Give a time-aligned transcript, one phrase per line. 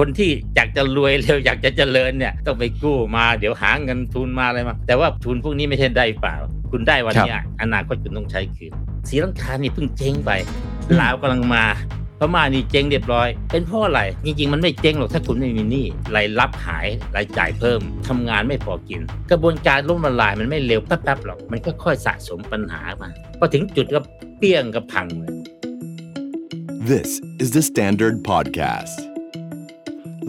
[0.00, 6.36] คนที่อยากจะรวยเร็วอยากจะเจริญเนี่ยต้องไปกู้มาเดี๋ยวหาเงินทุนมาอะไรมาแต่ว่าทุนพวกนี้ไม่ใช่ได้เปล่า
[6.70, 8.72] คุณได้วันนี้อนาคตคุณต้องใช้คืน
[9.08, 10.30] ศรีลังกานี่เพิ่งเจ๊งไป
[11.00, 11.64] ลาวกำลังมา
[12.18, 15.86] พม่านี่เจ๊งเรียบร้อย เป็นเพราะอะไร จริง ๆ มันไม่เจ๊งหรอกถ้าคุณไม่มีหนี้
[16.16, 16.86] รายรับหาย
[17.16, 19.00] รายจ่ายเพิ่มทำงานไม่พอกิน
[19.30, 24.00] กระบวนการล้มละลายมันไม่เร็วแป๊บๆหรอกมันก็ค่อยสะสมปัญหามาพอถึงจุดก็
[24.38, 25.34] เปี้ยงกับพังเลย
[26.92, 27.10] This
[27.42, 29.11] is the Standard Podcast.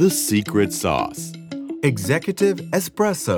[0.01, 1.23] The Secret Sauce.
[1.89, 3.37] Executive Espresso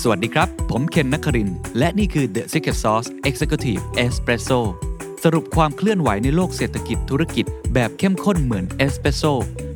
[0.00, 4.60] สวัสดีครับ ผมเคนนักครินทร์และนี่คือ The Secret Sauce Executive Espresso
[5.24, 7.44] สรุปความเคลื่อนไหวในโลกเศรษฐกิจธุรกิจ
[7.74, 9.22] แบบเข้มข้นเหมือนเอสเปรสโซ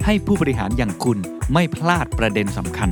[0.04, 1.18] ให้ผู้บริหารอย่างคุณ
[1.52, 2.90] ไม่พลาดประเด็นสำคัญ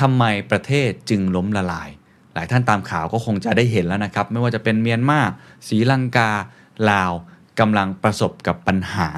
[0.00, 1.88] ทำไมประเทศจึงล้มละลาย
[2.34, 5.20] หลายท่านตามข่าวก็คงจะได้เห็นแล้วนะครับ ไม่ว่าจะเป็นเมียนมา
[5.68, 6.30] ศรีลังกา
[6.92, 7.12] ลาว
[7.60, 9.08] กำลังประสบกับปัญหา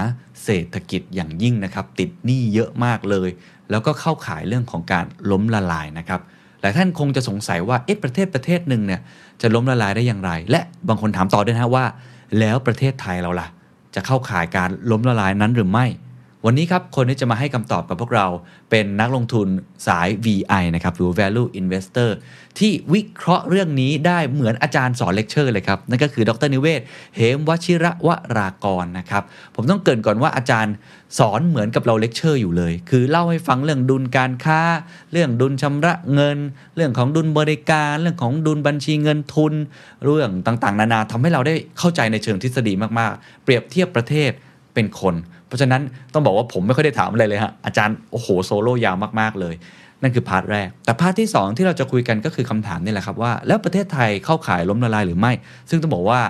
[0.45, 3.29] เศรษฐกิจอย่างยิ่งนะครับ ติดหนี้เยอะมากเลย
[3.71, 6.21] แล้วก็เข้าขายเรื่องของการล้มละลายนะครับ
[6.61, 9.01] หลายท่านคงจะสงสัยว่าเอ๊ะประเทศประเทศหนึ่งเนี่ย
[9.43, 11.85] จะล้มละลายได้อย่างไร และบางคนถามต่อด้วยนะว่า
[12.39, 13.49] แล้วประเทศไทยเราล่ะ
[13.95, 15.87] จะเข้าข่ายการล้มละลายนั้นหรือไม่
[16.47, 18.27] วันนี้ครับ คนที่จะมาให้คำตอบกับพวกเรา
[18.71, 19.49] เป็นนักลงทุน
[19.87, 22.11] สาย VI นะครับหรือ Value Investor
[22.59, 26.81] ที่วิเคราะห์เรื่องนี้ได้เหมือนอาจารย์สอนเลคเชอร์เลยครับ นั่นก็คือดร.นิเวศน์
[27.17, 29.23] เหมวชิรวรากรนะครับ
[29.55, 30.75] ผมต้องเกริ่นก่อนว่าอาจารย์
[31.19, 34.61] สอนเหมือนกับเราเลคเชอร์อยู่เลย คือเล่าให้ฟังเรื่องดุลการค้า
[35.13, 36.39] เรื่องดุลชำระเงิน
[36.77, 39.53] เรื่องของดุลบริการ เรื่องของดุลบัญชีเงินทุน
[40.05, 44.31] เรื่องต่างๆ นานาทำให้เราได้เข้าใจในเชิงทฤษฎีมากๆ เปรียบเทียบประเทศ
[44.75, 45.15] เป็นคน
[45.55, 45.83] เพราะฉะนั้น
[46.15, 49.55] ต้องบอกว่าผมไม่ค่อยได้ถามอะไรเลยฮะอาจารย์โอ้โหโซโล่ยาวมากๆเลย
[50.03, 55.33] นั่นคือ part แรก แต่ part ที่ 2 ที่เราจะคุยกันก็คือคำถามนี่แหละครับว่า แล้วประเทศไทยเข้าข่ายล้มละลายหรือไม่
[55.71, 56.21] ซึ่งต้องบอกว่า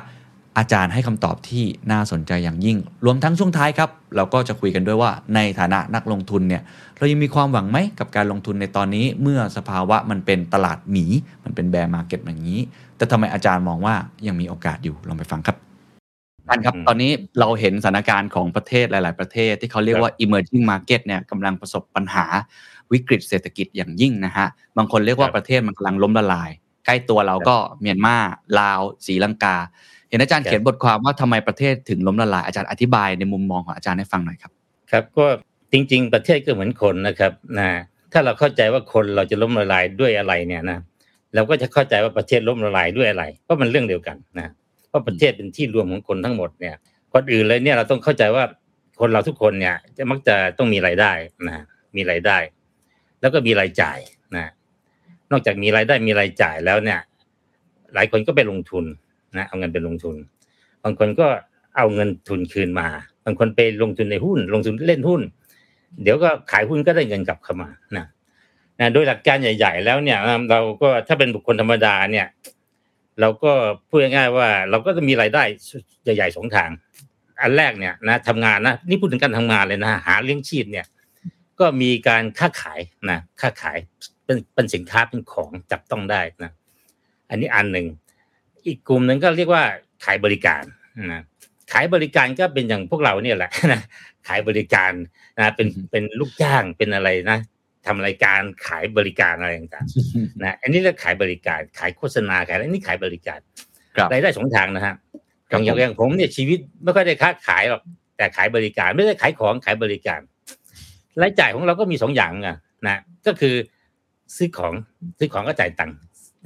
[0.58, 6.62] อาจารย์ให้คำตอบที่น่าสนใจอย่างยิ่ง รวมทั้งช่วงท้ายครับ เราก็จะคุยกันด้วยว่าในฐานะนักลงทุนเนี่ย
[6.98, 11.04] เรายังมีความหวังไหมกับการลงทุนในตอนนี้ เมื่อสภาวะมันเป็นตลาดหมี
[11.44, 12.60] มันเป็น bear market อย่างนี้
[12.96, 13.94] แต่ทำไมอาจารย์มองว่า
[14.26, 15.63] ยังมีโอกาสอยู่ลองไปฟังครับ
[16.48, 17.10] ท่านครับ ตอนนี้
[17.40, 22.24] เราเห็นสถานการณ์ของประเทศหลาย ๆ ประเทศที่เขาเรียกว่า emerging market เนี่ยกำลังประสบปัญหา
[22.92, 24.46] วิกฤตเศรษฐกิจอย่างยิ่งนะฮะ
[24.76, 26.50] บางคนเรียกว่าประเทศมันกำลังล้มละลาย
[26.86, 28.16] ใกล้ตัวเราก็เมียนมา
[28.58, 29.56] ลาวศรีลังกา
[30.08, 34.52] เห็นอาจารย์เขียนบทความว่าทำไมประเทศถึงล้มละลาย อาจารย์อธิบายในมุมมองของอาจารย์ให้ฟังหน่อยครับ
[34.90, 35.26] ครับก็
[35.72, 37.68] จริง ๆ ประเทศก็เหมือนคนนะครับนะ
[38.12, 40.78] ถ้าเราเข้าใจว่าคนเราจะล้มละลายด้วยอะไรเนี่ยนะ
[41.34, 44.63] เราก็จะเข้าใจว่าประเทศล้มละลายด้วยอะไรเพราะมันเรื่องเดียวกันนะเพ
[44.94, 46.76] ราะประเทศเป็นที่รวมของคนทั้งหมดเนี่ย
[47.12, 48.44] ก่อนอื่นเลยเนี่ยเราต้องเข้าใจว่า
[49.00, 51.12] คนเราทุกคนเนี่ยจะมักจะต้องมีรายได้
[51.46, 51.64] นะ
[51.96, 52.38] มีรายได้
[53.20, 53.98] แล้วก็มีรายจ่าย
[54.36, 54.46] นะ
[55.30, 57.00] นอกจากมีรายได้มีรายจ่ายแล้วเนี่ย
[57.94, 58.84] หลายคนก็ไปลงทุน
[59.36, 60.16] นะเอาเงินไปลงทุน
[60.84, 61.26] บางคนก็
[61.76, 62.88] เอาเงินทุนคืนมา
[63.24, 65.22] บางคนไปลงทุนในหุ้น ลงทุนเล่นหุ้น
[66.02, 68.06] เดี๋ยวก็ขายหุ้นก็ได้เงินกลับเข้ามานะ
[68.80, 70.18] นะโดยหลักการใหญ่ ๆ แล้วเนี่ย
[70.50, 72.26] เราก็ถ้าเป็นบุคคลธรรมดาเนี่ย
[73.20, 73.52] เราก็
[73.88, 75.42] พูดง่ายๆว่า เราก็จะมีรายได้
[76.04, 76.70] ใหญ่ๆสองทาง
[77.40, 80.86] อันแรกเนี่ยนะทำงานนะนี่พูดถึงการทำงานเลยนะหาเลี้ยงชีพเนี่ย
[81.60, 82.80] ก็มีการค้าขาย
[83.10, 83.76] นะค้าขาย
[84.24, 86.50] เป็นเป็นสินค้าเป็นของจับต้องได้นะ
[87.30, 87.86] อันนี้อันหนึ่ง
[88.66, 89.64] อีกกลุ่มหนึ่งก็เรียกว่า
[90.04, 90.62] ขายบริการ
[91.12, 91.22] นะ
[91.72, 93.80] ขายบริการก็เป็นอย่างพวกเราเนี่ยแหละนะ
[94.28, 94.92] ขายบริการ
[95.40, 97.38] นะเป็นเป็นลูกจ้างเป็นอะไรนะ
[97.86, 103.38] ทำรายการขายบริการอะไรต่างๆนะอันนี้เรียกขายบริการขายโฆษณาขายอันนี้ขายบริการ
[104.12, 104.94] รายได้สองทางนะฮะ
[105.48, 107.82] อย่างอย่างผมเนี่ยชีวิตไม่ค่อยได้ค้าขายหรอก
[108.16, 110.20] แต่ขายบริการไม่ได้ขายของขายบริการ
[111.22, 112.56] รายจ่ายของเราก็มีสองอย่างนะ
[112.86, 113.54] นะก็คือ
[114.36, 114.74] ซื้อของ
[115.18, 115.96] ซื้อของก็จ่ายตังค์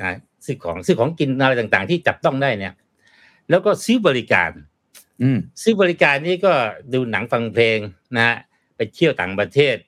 [0.01, 0.17] นะ
[0.47, 2.75] ซื้อของซื้อของกินอะไรต่างๆ ที่จับต้องได้เนี่ย
[3.51, 4.51] แล้วก็ซื้อบริการ
[5.23, 6.53] อืมซื้อบริการนี่ก็
[6.93, 7.79] ดูหนังฟังเพลง
[8.17, 8.37] นะฮะ
[8.77, 9.88] ไปเที่ยวต่างประเทศอ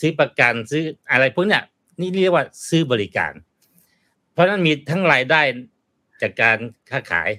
[0.00, 1.62] ซื้อประกันซื้ออะไรพวกเนี้ย
[2.00, 3.32] นี่เรียกว่าซื้อบริการ
[4.32, 5.40] เพราะนั้นมีทั้งรายได้
[6.22, 6.58] จากการ
[6.90, 7.30] ค้าขาย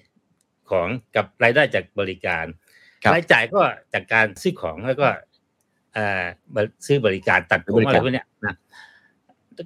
[0.70, 2.46] ของกับรายได้จากบริการ
[3.14, 3.62] รายจ่ายก็
[3.94, 5.08] จากการซื้อของแล้วก็
[5.96, 6.26] อ่า
[6.86, 8.56] ซื้อบริการตัดผมอะไรพวกเนี้ยนะ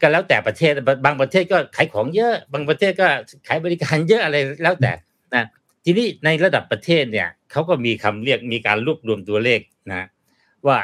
[0.02, 0.74] ก็แล้วแต่ประเทศ
[1.06, 3.08] บางประเทศก็ขายของเยอะ บางประเทศก็
[3.48, 4.92] ขายบริการเยอะอะไรแล้วแต่
[5.36, 5.46] นะ
[5.86, 10.08] ทีนี้ในระดับประเทศเนี่ยเขาก็มีคำเรียกมีการรวบรวมตัวเลขนะ
[10.68, 10.78] ว่า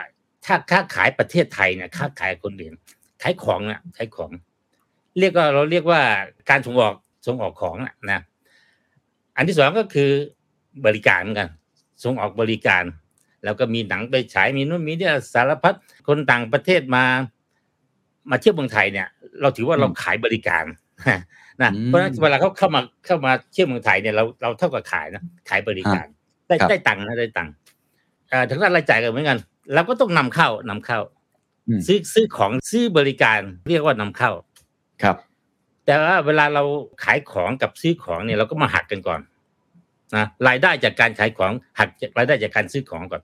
[0.46, 2.74] ถ้าค้าขายประเทศไทยเนี่ยค้าขายคนอื่น
[3.22, 4.32] ขายของเนี่ยขายของ
[5.20, 6.02] เรียกว่าเราเรียกว่า
[6.50, 6.96] การส่งออก
[7.28, 7.78] ส่งออกของ
[8.12, 8.22] นะ
[9.38, 10.10] อันที่สองก็คือ
[10.86, 11.50] บริการเหมือนกัน
[12.04, 12.84] ส่งออกบริการ
[13.44, 15.74] แล้วก็มีหนังไปฉายมีนู่นมีนี่สารพัด
[16.08, 17.06] คนต่างประเทศมา
[18.30, 19.08] มาเที่ยวเมืองไทยเนี่ย
[19.42, 20.66] เราถือว่าเราขายบริการ
[21.62, 26.08] นะเพราะฉะนั้นเวลาเขาเข้ามาเข้ามาเที่ยวเมืองไทยเนี่ยเราเราเท่ากับขายนะขายบริการ
[26.48, 27.54] ได้ครับได้ตังค์นะได้ตังค์
[28.32, 29.38] อ่าทางด้านรายจ่ายก็เหมือนกัน
[29.74, 31.00] เราก็ต้องนำเข้านำเข้า
[31.68, 33.40] อืมซื้อซื้อของซื้อบริการ
[33.70, 34.32] เรียกว่านำเข้า
[35.04, 35.18] ครับ
[35.86, 36.64] แต่ว่าเวลาเรา
[37.04, 39.22] ขายของกับซื้อของเนี่ยเราก็มาหักกันก่อน
[40.16, 43.22] นะรายได้จากการขายของหักจากรายได้จากการซื้อของก่อน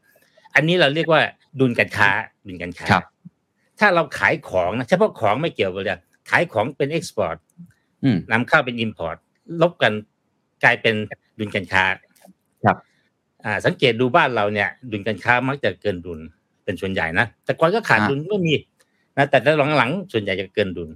[0.55, 1.21] อันนี้เราเรียกว่า
[1.59, 2.09] ดุลการค้า
[2.47, 3.03] ดุลการค้าครับ
[3.79, 5.99] ถ้าเราขายของนะเฉพาะของไม่เกี่ยวกันเลย
[6.29, 7.37] ขายของเป็น export
[8.03, 9.17] อืมนำเข้าเป็น import
[9.61, 9.93] ลบกัน
[10.63, 10.95] กลายเป็น
[11.39, 11.85] ดุลการค้า
[12.65, 12.77] ครับ
[13.45, 16.19] อ่าสังเกตดูบ้านเราเนี่ย ดุลการค้ามักจะเกินดุล
[16.63, 18.53] เป็นส่วนใหญ่นะแต่ก่อนก็ขาดดุลก็มี
[19.17, 19.37] นะแต่
[19.77, 20.89] หลังๆส่วนใหญ่จะเกินดุล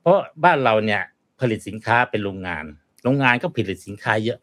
[0.00, 1.00] เพราะบ้านเราเนี่ย
[1.40, 2.64] ผลิตสินค้าเป็นโรงงาน
[3.04, 4.38] โรงงานก็ผลิตสินค้าเยอะ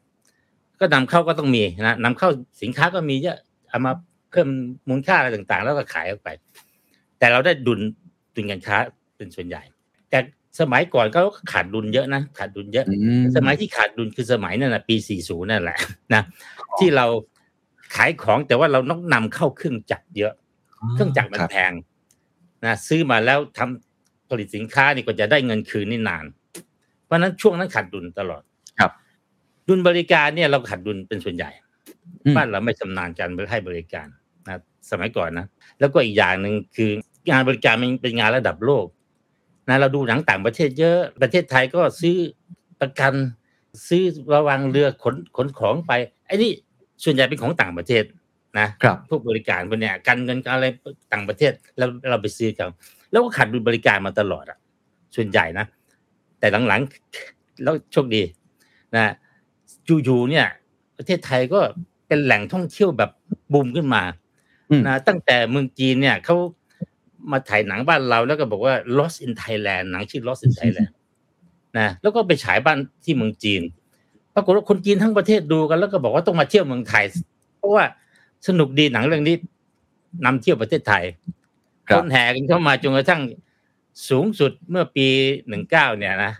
[0.80, 2.30] ก็นำเข้าก็ต้องมีนะนำเข้า
[2.62, 3.38] สินค้าก็มีเยอะ
[3.70, 3.94] เอามา
[4.32, 4.48] เพิ่ม
[4.90, 6.30] มูลค่าอะไรต่างๆ แล้วก็ขายออกไป
[7.20, 7.80] แต่เราได้ดุล
[8.36, 8.78] ดุลการค้า
[9.18, 9.62] เป็นส่วนใหญ่
[10.10, 10.20] แต่
[10.60, 11.20] สมัยก่อนก็
[11.52, 15.78] ขาดดุลเยอะนะขาดดุลเยอะอืมสมัยที่ขาดดุลคือสมัยนั่นแหละปี 40 นั่นแหละ
[16.14, 16.22] นะ
[16.80, 17.06] ที่เรา
[17.96, 20.34] ขายของแต่ว่าเราต้องนำเข้าเครื่องจักรเยอะ
[20.94, 21.72] เครื่องจักรมันครับแพง
[22.66, 26.26] นะซื้อมาแล้วทำผลิตสินค้านี่ก็จะได้เงินคืนนี่นาน
[27.04, 28.44] เพราะฉะนั้นช่วงนั้นขาดดุลตลอด
[28.80, 28.92] ครับ
[29.68, 31.50] ดุลบริการเนี่ยเราขาดดุลเป็นส่วนใหญ่
[32.26, 34.08] อืมบ้านเราไม่ชำนาญการให้บริการ
[34.46, 34.62] นะ
[34.92, 35.46] สมัยก่อนนะ
[35.80, 36.92] แล้วก็อีกอย่างหนึ่งคือ
[37.30, 38.86] งานบริการมันเป็นงานระดับโลก
[39.70, 42.18] นะเราดูหนังต่างประเทศเยอะประเทศไทยก็ซื้อ
[42.82, 43.14] ประกัน
[43.88, 44.04] ซื้อ
[44.34, 45.92] ระวังเรือขนขนของไป
[46.26, 46.52] ไอ้นี่
[47.04, 48.04] ส่วนใหญ่เป็นของต่างประเทศ
[48.60, 50.68] นะครับพวกบริการพวกเนี้ยการเงินการอะไร
[51.14, 52.70] ต่างประเทศเราเราไปซื้อกัน
[53.12, 54.58] แล้วก็ขาดดุลบริการมาตลอดอะ
[55.16, 55.66] ส่วนใหญ่นะ
[56.40, 58.22] แต่หลังๆแล้วโชคดี
[58.96, 59.14] นะ
[59.86, 60.48] อยู่ๆเนี่ย
[60.98, 61.60] ประเทศไทยก็
[62.08, 63.12] เป็นแหล่งท่องเที่ยวแบบ
[63.54, 64.04] บูมขึ้นมา
[64.70, 66.36] อืมนะตั้งแต่เมืองจีนเนี่ยเขา
[67.32, 70.92] มาถ่ายหนังบ้านเราแล้วก็บอกว่า Lost in Thailand หนังชื่อ Lost in Thailand
[71.80, 73.62] นะแล้วก็ไปฉายบ้านที่เมืองจีน
[74.36, 77.04] ปรากฏว่าคนจีนทั้งประเทศดูกันแล้วก็บอกว่าต้องมาเที่ยวเมืองไทย
[77.58, 77.86] เพราะว่า
[78.48, 79.36] สนุกดีหนังเรื่องนี้
[80.26, 81.04] นำเที่ยวประเทศไทย
[81.88, 83.22] ครัคบนแห่กันเข้ามาจนกระทั่ง
[84.10, 85.08] สูงสุดเมื่อปี
[85.48, 86.32] หนึ่งเก้าเนี่ยนะ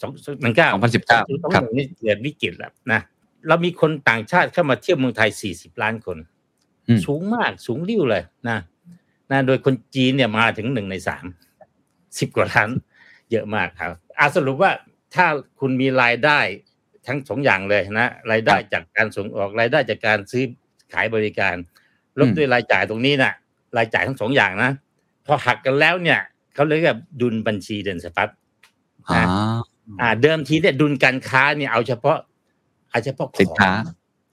[0.00, 0.10] สอง
[0.42, 3.00] หนึ่งเก้า2019ครับนี่เกิดวิกฤตแล้วนะ
[3.48, 6.16] เรามีคนต่างชาติเข้ามาเที่ยวเมืองไทยสี่สิบล้านคน
[6.88, 8.58] อืมสูงมากสูงริ้วเลยนะ
[9.30, 11.24] นะโดยคนจีนเนี่ยมาถึงหนึ่งในสาม
[12.18, 12.70] สิบกว่าล้าน
[13.30, 14.72] เยอะมากครับอาสรุปว่า
[15.14, 15.26] ถ้า
[15.60, 16.38] คุณมีรายได้
[17.06, 20.44] ทั้งสองอย่างเลยนะรายได้จากการส่งออกรายได้จากการซื้อ
[20.92, 21.54] ขายบริการ
[22.18, 23.32] ลบด้วยรายจ่ายตรงนี้นะ
[23.76, 24.70] รายจ่ายทั้งสองอย่างนะ
[25.26, 26.20] พอหักกันแล้วเนี่ย
[26.54, 28.28] เขาเรียกว่าดุลบัญชีเดินสะพัด
[29.10, 29.22] อ่า
[30.00, 32.18] อ่า เดิมทีเนี่ยดุลการค้าเนี่ยเอาเฉพาะ
[32.90, 33.70] เอาเฉพาะของสินค้า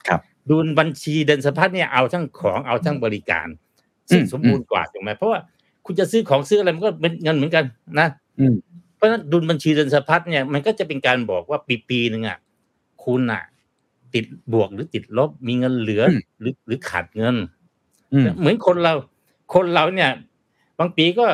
[0.08, 0.20] ครับ
[0.50, 3.48] ดุลบัญชีเดินสะพัดเนี่ยเอาทั้งของเอาทั้งบริการ
[4.10, 5.40] ซึ่งอืมสมบูรณ์กว่าถูกไหมเพราะว่า
[5.86, 7.64] คุณจะซื้อของซื้ออะไรมันก็เป็นเงินเหมือนกัน
[8.00, 8.08] นะ
[8.40, 8.54] อืม
[8.96, 12.38] เพราะฉะนั้นดุลบัญชีเดินสะพัดเนี่ยมันก็จะเป็นการบอกว่าปีปีหนึ่งอะ
[13.04, 13.42] คุณอะ
[14.14, 17.36] ติดบวกหรือติดลบ มีเงินเหลืออหรือหรือขาดเงิน
[18.12, 18.94] อืมเหมือนคนเรา
[19.54, 20.10] คนเราเนี่ย
[20.78, 21.26] บางปีก็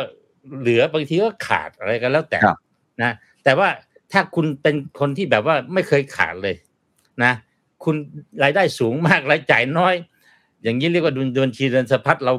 [0.61, 2.59] เหลือบางทีก็ขาดอะไรกันแล้วแต่ครับ
[3.03, 3.13] นะ
[3.45, 3.69] แต่ว่า
[4.13, 6.57] ถ้าคุณเป็นคนที่แบบว่าไม่เคยขาดเลย
[7.23, 7.33] นะ
[7.85, 7.97] คุณ
[8.43, 9.95] รายได้สูงมากรายจ่ายน้อย
[10.63, 12.35] อย่างนี้เรียกว่าดุลบัญชีเดินสะพัดเรา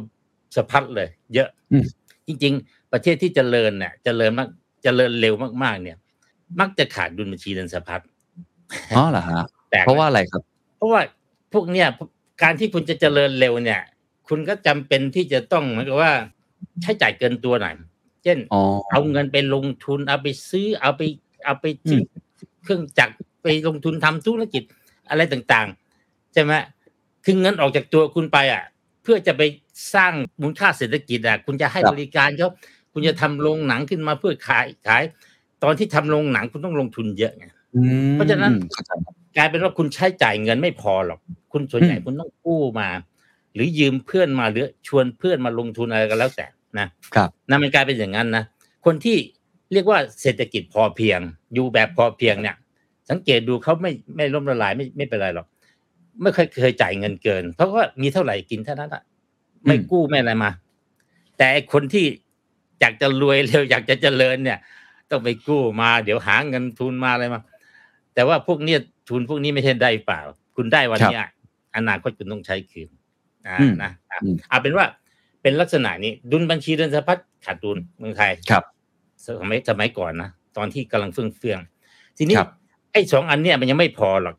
[0.55, 1.85] สะพัดเลย เยอะอืม
[2.27, 4.47] จริง ๆ ประเทศที่เจริญเนี่ยเจริญมาก
[4.83, 5.33] เจริญเร็ว
[5.63, 5.97] มากๆ เนี่ย
[6.59, 8.01] มักจะขาดดุลบัญชีเดินสะพัด
[8.95, 10.41] อ๋อเหรอฮะแปลกไหมเพราะว่าอะไรครับ
[10.77, 11.01] เพราะว่า
[11.53, 11.87] พวกเนี้ย
[12.43, 13.81] การที่คุณจะเจริญเร็วเนี่ย
[14.27, 16.11] คุณก็จำเป็นที่จะต้องเหมือนกับว่า
[16.81, 17.75] ใช้จ่ายเกินตัวหน่อย
[18.23, 21.01] เช่นอ๋อเอาเงินไปลงทุนเอาไปซื้อเอาไป
[21.45, 23.13] เอาไปซื้ออเครื่องจักร
[23.43, 24.63] ไปลงทุนทำธุรกิจ
[25.09, 26.53] อะไรต่างๆใช่ไหม
[27.25, 28.63] คือเงินออกจากตัวคุณไปอะ
[29.03, 29.41] เพื่อจะไป
[29.93, 32.49] สร้างมูลค่าเศรษฐกิจอะ คุณจะให้บริการเขา
[32.93, 35.03] คุณจะทำโรงหนังขึ้นมาเพื่อขายขาย
[35.63, 37.56] ตอนที่ทำโรงหนังคุณต้องลงทุนเยอะไงอืม
[38.13, 41.19] เพราะฉะนั้นเข้าใจครับกลายเป็นว่าคุณใช้จ่ายเงินไม่พอหรอก
[41.51, 42.89] คุณส่วนใหญ่อืมคุณต้องกู้มา
[43.53, 46.45] หรือยืมเพื่อนมาหรือชวนเพื่อนมาลงทุนอะไรก็แล้วแต่
[46.79, 48.43] นะครับนั่นมันกลายเป็นอย่างนั้นนะ
[48.85, 49.17] คนที่
[49.73, 51.19] เรียกว่าเศรษฐกิจพอเพียง
[51.53, 52.55] อยู่แบบพอเพียงเนี่ย
[53.09, 55.47] สังเกตดูเขาไม่ไม่ล้มละลายไม่ไม่เป็นไรหรอก
[56.21, 59.03] ไม่เคยเคยจ่ายเงินเกิน เพราะว่ามีเท่าไหร่กินเท่านั้นอะ
[59.65, 60.51] ไม่กู้ไม่อะไรมา
[61.37, 62.05] แต่ไอ้คนที่
[62.79, 64.59] อยากจะรวยเร็วอยากจะเจริญเนี่ย
[65.09, 67.41] ต้องไปกู้มา เดี๋ยวหาเงินทุนมาอะไรมา
[68.17, 70.21] แต่ว่าพวกเนี้ยทุนพวกนี้ไม่ใช่ได้เปล่า
[70.55, 71.25] คุณได้วันเนี้ย
[71.75, 72.89] อนาคตคุณต้องใช้คืน
[73.47, 74.85] อ่าอืมนะอะอืมเอาเป็นว่า
[75.41, 78.63] เป็นลักษณะนี้ดุลบัญชีเดินสะพัดขาดดุลเมืองไทยครับ
[79.25, 82.49] สมัยสมัยก่อนนะตอนที่กำลังเฟื่องเฟืองๆทีนี้ครับ
[82.91, 84.35] ไอ้สองอันเนี้ยมันยังไม่พอหรอก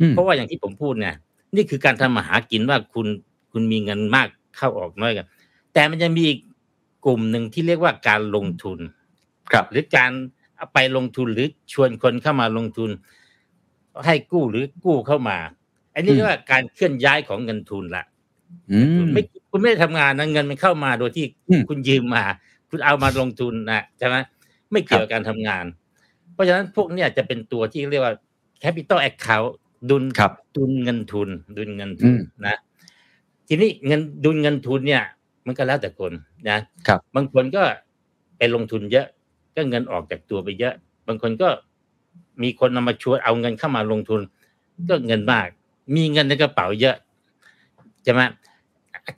[0.00, 1.14] อืมเพราะว่าอย่างที่ผมพูดเนี่ย
[1.56, 3.06] นี่คือการทำมาหากินว่าคุณ
[3.52, 5.26] คุณมีเงินมากเข้าออกน้อยกัน
[5.72, 6.40] แต่มันจะมีอีก
[7.06, 8.78] กลุ่มหนึ่งที่เรียกว่าการลงทุน
[9.52, 10.41] ครับ หรือการเอา
[10.74, 12.90] ไปลงทุนหรือชวนคนเข้ามาลงทุน
[14.06, 15.38] ให้กู้หรือกู้เข้ามา
[15.94, 18.04] อันนี้เรียกว่าการเคลื่อนย้ายของเงินทุนละ
[18.70, 22.24] อืมไม่คุณไม่ได้ทำงานนะเงินมันเข้ามาโดยที่อืมคุณยืมมา
[22.70, 24.16] คุณเอามาลงทุนนะใช่ไหม
[24.72, 25.64] ไม่เกี่ยวกับการทำงาน
[26.32, 28.14] เพราะฉะนั้นพวกเนี้ยจะเป็นตัวที่เรียกว่า
[28.62, 29.50] capital account
[29.90, 32.56] ดุลครับดุลเงินทุน ดุลเงินอืทุนมนะ
[33.48, 35.02] ทีนี้เงินดุลเงินทุนเนี่ย
[35.46, 36.12] มันก็แล้วแต่คน
[36.50, 37.62] นะ ครับ บางคนก็
[38.38, 39.06] ไปลงทุนเยอะ
[39.56, 40.74] ก็เงินออกจากตัวไปเยอะ
[41.06, 41.48] บางคนก็
[42.42, 44.20] มีคนนำมาชวนเอาเงินเข้ามาลงทุน
[44.90, 45.48] ก็เงินมาก
[45.96, 46.96] มีเงินในกระเป๋าเยอะ
[48.04, 48.20] ใช่ไหม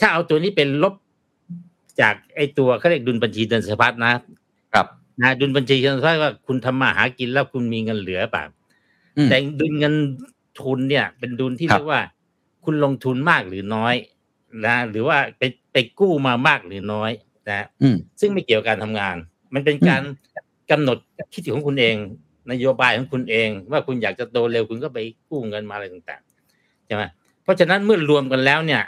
[0.00, 0.94] ถ้าเอาตัวนี้เป็นลบ
[2.00, 4.12] จากไอ้ตัวเขาเรียกดุลบัญชีเดินสะพัดนะ
[4.72, 4.86] ครับ
[5.20, 8.44] นะดุลบัญชีเดินสะพัดว่าคุณทำมาหากินแล้วคุณมีเงินเหลือเปล่า
[9.16, 9.94] อืมแต่ดุลเงิน
[10.60, 12.02] ทุนเนี่ย เป็นดุลที่ครับเรียกว่า
[12.64, 13.94] คุณลงทุนมากหรือน้อย
[14.66, 17.10] นะหรือว่าไปไปกู้มามากหรือน้อย
[17.48, 19.16] นะอืมซึ่งไม่เกี่ยวกับการทำงาน
[19.54, 20.02] มันเป็นการ
[20.70, 20.98] กำหนด
[21.32, 21.96] คิดของคุณเอง
[22.52, 27.02] นโยบายของคุณเอง ว่าคุณอยากจะโตเร็วคุณก็ไปกู้เงินมาอะไรต่างๆใช่ไหม
[27.42, 28.82] เพราะฉะนั้นเมื่อรวมกันแล้วเนี่ย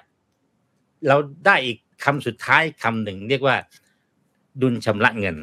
[1.09, 3.57] เราได้อีกคำสุดท้ายคำหนึ่งเรียกว่า
[4.63, 5.37] ดุลชำระเงิน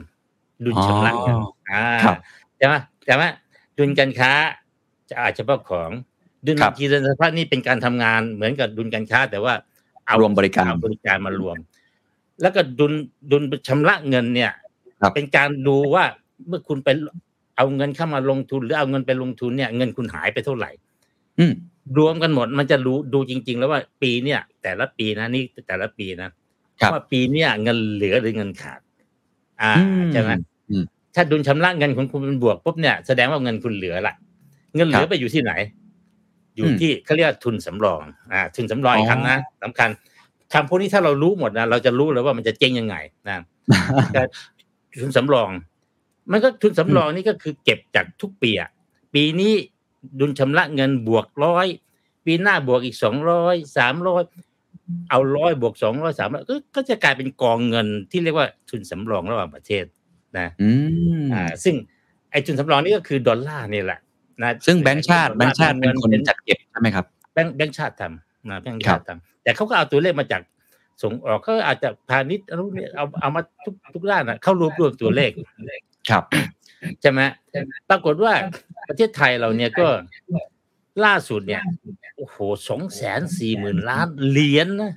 [0.65, 2.17] ดุลชำระเงินอ๋ออ่าครับ
[2.57, 2.75] ใช่ไหม
[3.05, 3.29] แต่ว่า
[3.77, 4.31] ดุลการค้า
[5.09, 5.89] จะอาจเฉพาะของ
[6.45, 9.53] ดุลครับบัญชีเดินสะพัดนี่เป็นการทำงานเหมือนกับดุลการค้า แต่ว่า
[10.05, 11.57] เอารวมบริการเอบริการมารวม
[12.41, 12.93] แล้วก็ดุล
[13.31, 14.62] ดุลชำระเงินเนี่ยครับ
[15.15, 16.05] เป็นการดูว่า
[16.47, 16.89] เมื่อคุณไป
[17.57, 20.71] เอาเงินเข้ามาลงทุน หรือเอาเงินไปลงทุนเนี่ยเงินคุณหายไปเท่าไหร่
[21.39, 21.53] อืม
[21.97, 26.29] รวมกันหมดมันจะรู้ดูจริง ๆ แล้วว่าปีเนี่ย แต่ละปีนะนี่แต่ละปีนะ
[26.79, 28.79] ครับว่าปีเนี่ยเงินเหลือหรือเงินขาด
[29.61, 30.31] อ่าอืมใช่ไหม
[30.69, 30.83] อืม
[31.15, 34.15] ถ้าดุลชำระเงินของคุณเป็นบวกปุ๊บเนี่ยแสดงว่าเงินคุณเหลือละ
[34.75, 35.51] เงินเหลืคอรับไปอยู่ที่ไหน
[36.55, 38.01] อยู่อืมที่เขาเรียกว่าทุนสำรอง
[38.33, 39.89] อ่า ทุนสำรองอ๋ออีกคำนะสำคัญ
[40.53, 42.95] คำพวกนี้ถ้าเรารู้หมดนะเราจะรู้เลยว่ามันจะเจ๊งยังไง
[43.27, 43.35] นะ
[44.13, 44.21] แต่
[45.01, 45.49] ทุนสำรอง
[46.31, 48.69] มันก็ทุนสำรองนี่ก็คือเก็บจากทุกปีอะ
[49.13, 49.53] ปีนี้
[50.19, 51.67] ดุลชำระเงินบวกร้อย
[52.25, 54.23] ปีหน้าบวกอีกสองร้อยสามร้อย
[55.09, 56.43] เอาร้อยบวกสองร้อยสามร้อย
[56.75, 59.85] ก็จะกลายเป็นกองเงินที่เรียกว่าทุนสำรองระหว่างประเทศ
[60.37, 60.69] นะอื
[61.23, 61.75] มอ่า ซึ่ง
[62.31, 63.99] ไอ้ทุนสำรองนี่ก็คือดอลลาร์นี่แหละ
[64.41, 70.41] นะซึ่งแบงก์ชาติแบงก์ชาติเป็นคนจัดเก็บใช่ไหมครับแบงก์แบงก์ชาติทำนะแบงก์ชาติทำแต่เขาก็เอาตัวเลขมาจาก
[71.01, 75.31] ส่งออกเขาอาจจะพาณิชย์อะไรพวกนี้เอาเอามาทุกทุกด้านนะเข้ารวบรวมตัวเลข
[76.09, 76.23] ครับ
[77.01, 77.21] ใช่ไหม
[77.89, 78.33] ปรากฏว่า
[78.87, 79.87] ประเทศไทยเราเนี่ยก็
[81.05, 81.61] ล่าสุดเนี่ย
[82.17, 84.93] โอ้โหสองแสนสี่หมื่นล้านเหรียญนะ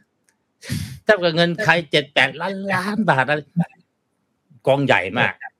[1.05, 3.41] เท่ากับเงินไทยเจ็ดแปดล้านล้านบาทอะไร
[4.67, 5.53] กองใหญ่มากครับ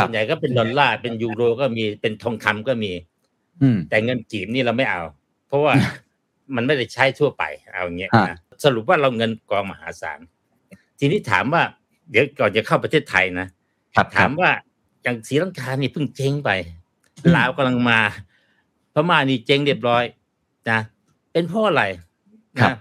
[0.00, 2.92] ส่วนใหญ่ก็เป็นดอลลาร์เป็นยูโรก็มีเป็นทองคำก็มี
[3.62, 5.02] อืมแต่เงินจีบนี่เราไม่เอา
[5.48, 5.72] เพราะว่า
[6.56, 10.18] มันไม่ได้ใช้ทั่วไปเอาอย่างเงี้ยฮะนะ สรุปว่าเราเงินกองมหาศาล
[10.98, 11.62] ทีนี้ถามว่า
[12.10, 13.48] เดี๋ยวก่อนจะเข้าประเทศไทยนะ
[13.94, 14.50] ครับถามว่า
[15.02, 16.50] อย่างศรีลังกานี่เพิ่งเจ๊งไป
[17.24, 17.98] อืมลาวกำลังมา
[18.94, 20.04] พม่านี่เจ๊งเรียบร้อย
[20.70, 20.80] นะ
[21.32, 21.82] เป็นเพราะอะไร
[22.60, 22.74] ครันะบ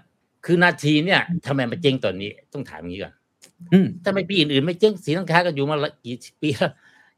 [0.45, 3.13] คือนาทีเนี่ยทำไมมาเจ๊งตอนนี้ ต้องถามอย่างนี้ก่อน
[3.71, 6.71] อืมถ้าไม่ปีอื่นๆไม่เจ๊งศรีลังกาก็อยู่มาละกี่ปีแล้ว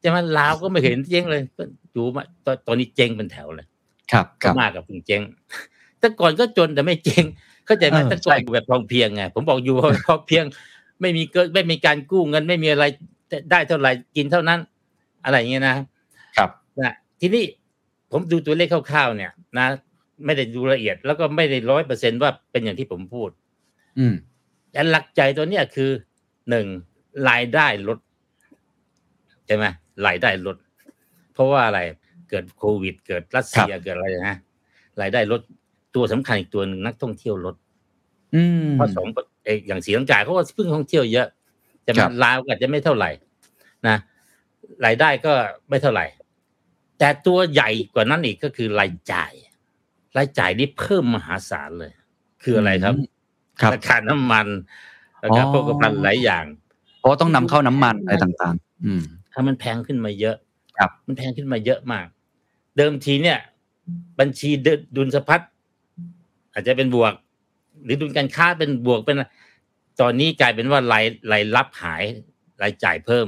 [0.04, 3.68] จะมาลาวก็ไม่เห็นเจ๊งเลยก็อยู่มาตอนตอนนี้เจ๊งเป็นแถวเลย
[4.12, 5.22] ครับคก็รับมากกับเพิ่งเจ๊ง
[6.00, 7.26] แต่ก่อนก็จนแต่ไม่เจ๊ง
[7.66, 9.76] เข้าใจไหมเออแต่ก่อนใช่อยู่แบบพอเพียงไงผมบอกอยู่
[10.08, 10.44] พอเพียง
[11.02, 12.86] ไม่มีเกินไม่มีการกู้เงิน ไม่มีอะไร
[13.52, 14.60] ได้เท่าไหร่กินเท่านั้น
[15.24, 15.76] อะไรอย่างเงี้ยนะ
[16.38, 17.46] ครับนะทีนี้
[18.12, 19.68] ผมดูตัวเลขคร่าวๆเนี่ย นะ
[20.26, 23.30] ไม่ได้ดูละเอียด แล้วก็ไม่ได้ร้อยเปอร์เซ็นว่าเป็นอย่างที่ผมพูด
[24.00, 24.16] อืม
[24.72, 25.92] แต่หลักใจตัวเนี้ยคือ
[26.50, 26.68] หนึ่ง
[27.30, 28.00] รายได้ลด
[29.48, 29.66] ใช่ไหม
[30.08, 30.58] รายได้ลด
[31.34, 31.80] เพราะว่าอะไร
[32.30, 34.38] เกิดโควิด เกิดรัสเซียเกิดอะไรนะ
[35.02, 35.42] รายได้ลด
[35.96, 37.56] ตัวสำคัญอีกตัวหนึ่งนักท่องเที่ยวลด
[38.36, 39.08] อืมเพราะสอง
[39.46, 41.28] เอ่ออย่างสีลังกาเขาก็เพิ่งท่องเที่ยวเยอะ
[41.84, 43.10] แต่ครัมันบลาวก็อาจจะไม่เท่าไหร่
[43.88, 43.98] นะ
[44.86, 45.34] รายได้ก็
[45.70, 46.06] ไม่เท่าไหร่
[47.00, 49.34] แต่ตัวใหญ่กว่านั้นอีกก็คือรายจ่าย
[50.18, 51.92] รายจ่ายนี่เพิ่มมหาศาลเลย
[52.44, 52.96] คืออะไรครับ
[53.62, 54.48] ครับราคาน้ำมัน
[55.24, 56.46] ราคาอ๋อโภคภัณฑ์หลายอย่าง
[56.98, 59.02] เพราะว่าต้องนำเข้าน้ำมันอะไรต่างๆ อืม
[59.34, 60.36] ถ้ามันแพงขึ้นมาเยอะ
[60.78, 62.06] ครับ มันแพงขึ้นมาเยอะมาก
[62.78, 63.40] เดิมทีเนี่ย
[64.20, 65.42] บัญชีเดินดุลสะพัด
[66.56, 67.14] อาจจะเป็นบวก
[67.84, 69.26] หรือดุลการค้าเป็นบวกเป็นอะไร
[70.02, 72.04] ตอนนี้กลายเป็นว่ารายรายรับหาย
[72.62, 73.28] รายจ่ายเพิ่ม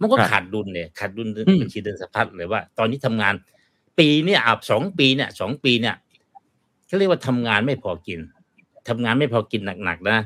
[0.00, 3.34] มันก็ครับขาดดุลเนี่ยขาดดุลอืมบัญชีเดินสะพัดเลยว่า ตอนนี้ทำงาน
[3.98, 5.94] ปีเนี่ยอับสองปีเนี่ยสองปีเนี่ย
[6.86, 8.20] เขาเรียกว่าทำงานไม่พอกิน
[8.88, 10.18] ทำงานไม่พอกินหนักๆนะ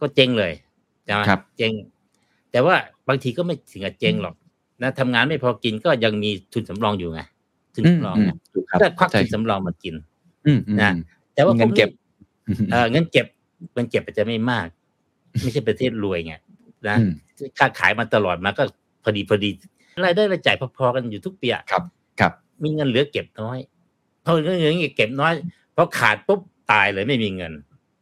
[0.00, 0.52] ก็เจ๊งเลย
[1.04, 1.72] ใช่ไหมครับเจ๊ง
[2.52, 2.74] แต่ว่า
[3.08, 4.34] บางทีก็ไม่ถึงกับเจ๊งหรอก
[4.82, 7.20] นะทำงานไม่พอกินก็ยังมีทุนสำรองอยู่ไง
[7.74, 9.94] ทุนอืมสำรองอืมไงถูกครับก็ควักใช่ทุนสำรองมากิน
[10.46, 10.92] อืมอืมนะ
[11.36, 13.26] แต่ว่าเงินเก็บพวนี้เออเงินเก็บ
[13.74, 14.66] เงินเก็บอาจจะไม่มาก
[15.42, 16.34] ไม่ใช่ประเทศรวยไง
[16.88, 17.10] นะอืม
[17.58, 18.62] ค้าขายมาตลอดมาก็
[19.02, 19.50] พอดีพอดี
[20.04, 21.82] รายได้รายจ่ายพอๆกันอยู่ทุกปีอะครับ
[22.20, 23.58] ครับ มีเงินเหลือเก็บน้อย
[24.24, 25.32] พอเงินเหลือเก็บน้อย
[25.76, 26.40] พอขาดปุ๊บ
[26.72, 27.52] ตายเลยไม่มีเงิน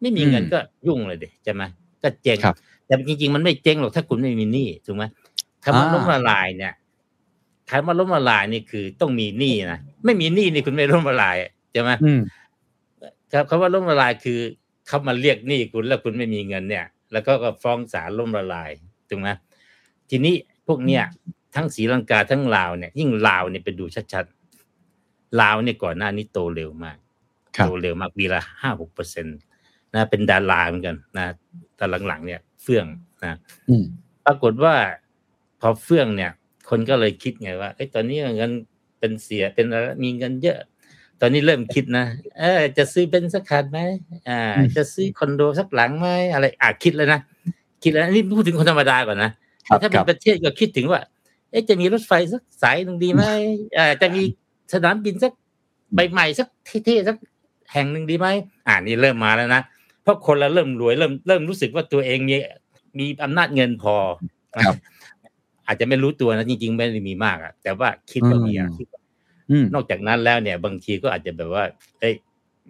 [0.00, 1.62] ไม่มีเงินอืมก็ยุ่งเลยดิใช่ไหม
[2.02, 5.04] ก็เจ๊งครับแต่จริงๆมันไม่เจ๊งหรอกถ้าคุณไม่มีหนี้ถูกไหม
[5.64, 6.74] คำว่าอ่าล้มละลายเนี่ย
[7.70, 11.36] คำว่าล้มละลายนี่คือต้องมีหนี้นะไม่มีหนี้นี่คุณไม่ล้มละลาย
[11.72, 12.20] ใช่ไหมอืม
[13.34, 14.40] ครับคำว่าล้มละลายคือ
[14.86, 18.70] เขามาเรียกหนี้คุณแล้วคุณไม่มีเงินเนี่ย แล้วก็ก็ฟ้องศาลล้มละลาย
[19.08, 19.28] ถูกไหม
[20.10, 20.34] ทีนี้
[20.66, 21.02] พวกเนี้ย
[21.54, 26.96] ทั้งศรีลังกาทั้งลาวเนี่ย ยิ่งลาวเนี่ยไปดูชัดๆลาวเนี่ยก่อนหน้านี้โตเร็วมาก
[27.56, 29.30] ครับโตเร็วมากปีละห้าหกเปอร์เซ็นต
[29.94, 31.26] นะเป็นดาราเหมือนกันนะ
[31.76, 32.86] แต่หลังๆเนี่ย เฟื่อง
[33.24, 33.34] นะ
[33.68, 33.84] อืม
[34.26, 34.74] ปรากฏว่า
[35.60, 36.30] พอเฟื่องเนี่ย
[36.70, 38.52] คนก็เลยคิดไงว่าเอ้ยตอนนี้เงิน
[38.98, 40.58] เป็นเสียเป็นอะไรมีเงินเยอะ
[41.20, 42.04] ตอนนี้เริ่มคิดนะ
[42.38, 43.78] เออ จะซื้อเป็นสักคันไหม
[44.28, 47.20] อ่าอืมจะซื้อคอนโดสักหลังไหมอะไร อะคิดแล้วนะ
[47.82, 49.30] คิดแล้วนี่พูดถึงคนธรรมดาก่อนนะ
[49.68, 51.00] ครับถ้าคเป็รันบประเทศก็คิดถึงว่า
[51.50, 53.24] เอ๊ะจะมีรถไฟสักสายหนึ่งดีไหม
[53.78, 54.22] อ่าจะมี
[54.72, 55.32] สนามบินสัก
[55.94, 56.48] ใบใหม่สัก
[56.84, 57.16] เท่ๆสัก
[57.72, 58.28] แห่งหนึ่งดีไหม
[58.66, 59.62] อ่านี่เริ่มมาแล้วนะ
[60.02, 62.36] เพราะคนเราเริ่มรวยเริ่มเริ่มรู้สึกว่าตัวเองมี
[62.98, 63.94] มีอำนาจเงินพอ
[64.66, 64.76] ครับ
[65.66, 69.03] อาจจะไม่รู้ตัวนะจริง ๆ ไม่ได้มีมากอะแต่ว่าคิดว่ามีอะอืมคิดว่าอืม
[69.74, 71.64] นอกจากนั้นแล้วเนี่ย บางทีก็อาจจะแบบว่า
[72.00, 72.14] เอ้ย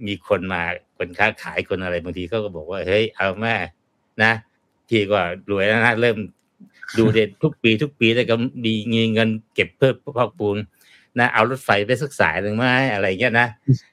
[0.07, 0.63] มีคนมา
[0.99, 3.55] คนค้าขายคนอะไรบางทีเขาก็บอกว่าเฮ้ยเอาแม่
[4.23, 4.33] นะ
[4.89, 5.19] พี่ก็
[5.51, 6.17] รวยแล้วนะเริ่ม
[6.99, 8.73] ดูเด็ดทุกปีทุกปีแต่ก็มี
[9.15, 10.57] เงินเก็บเพิ่มพอกปูน
[11.19, 13.47] นะเอารถไฟไปสักสายหนึ่งไหมอะไรเงี้ยนะ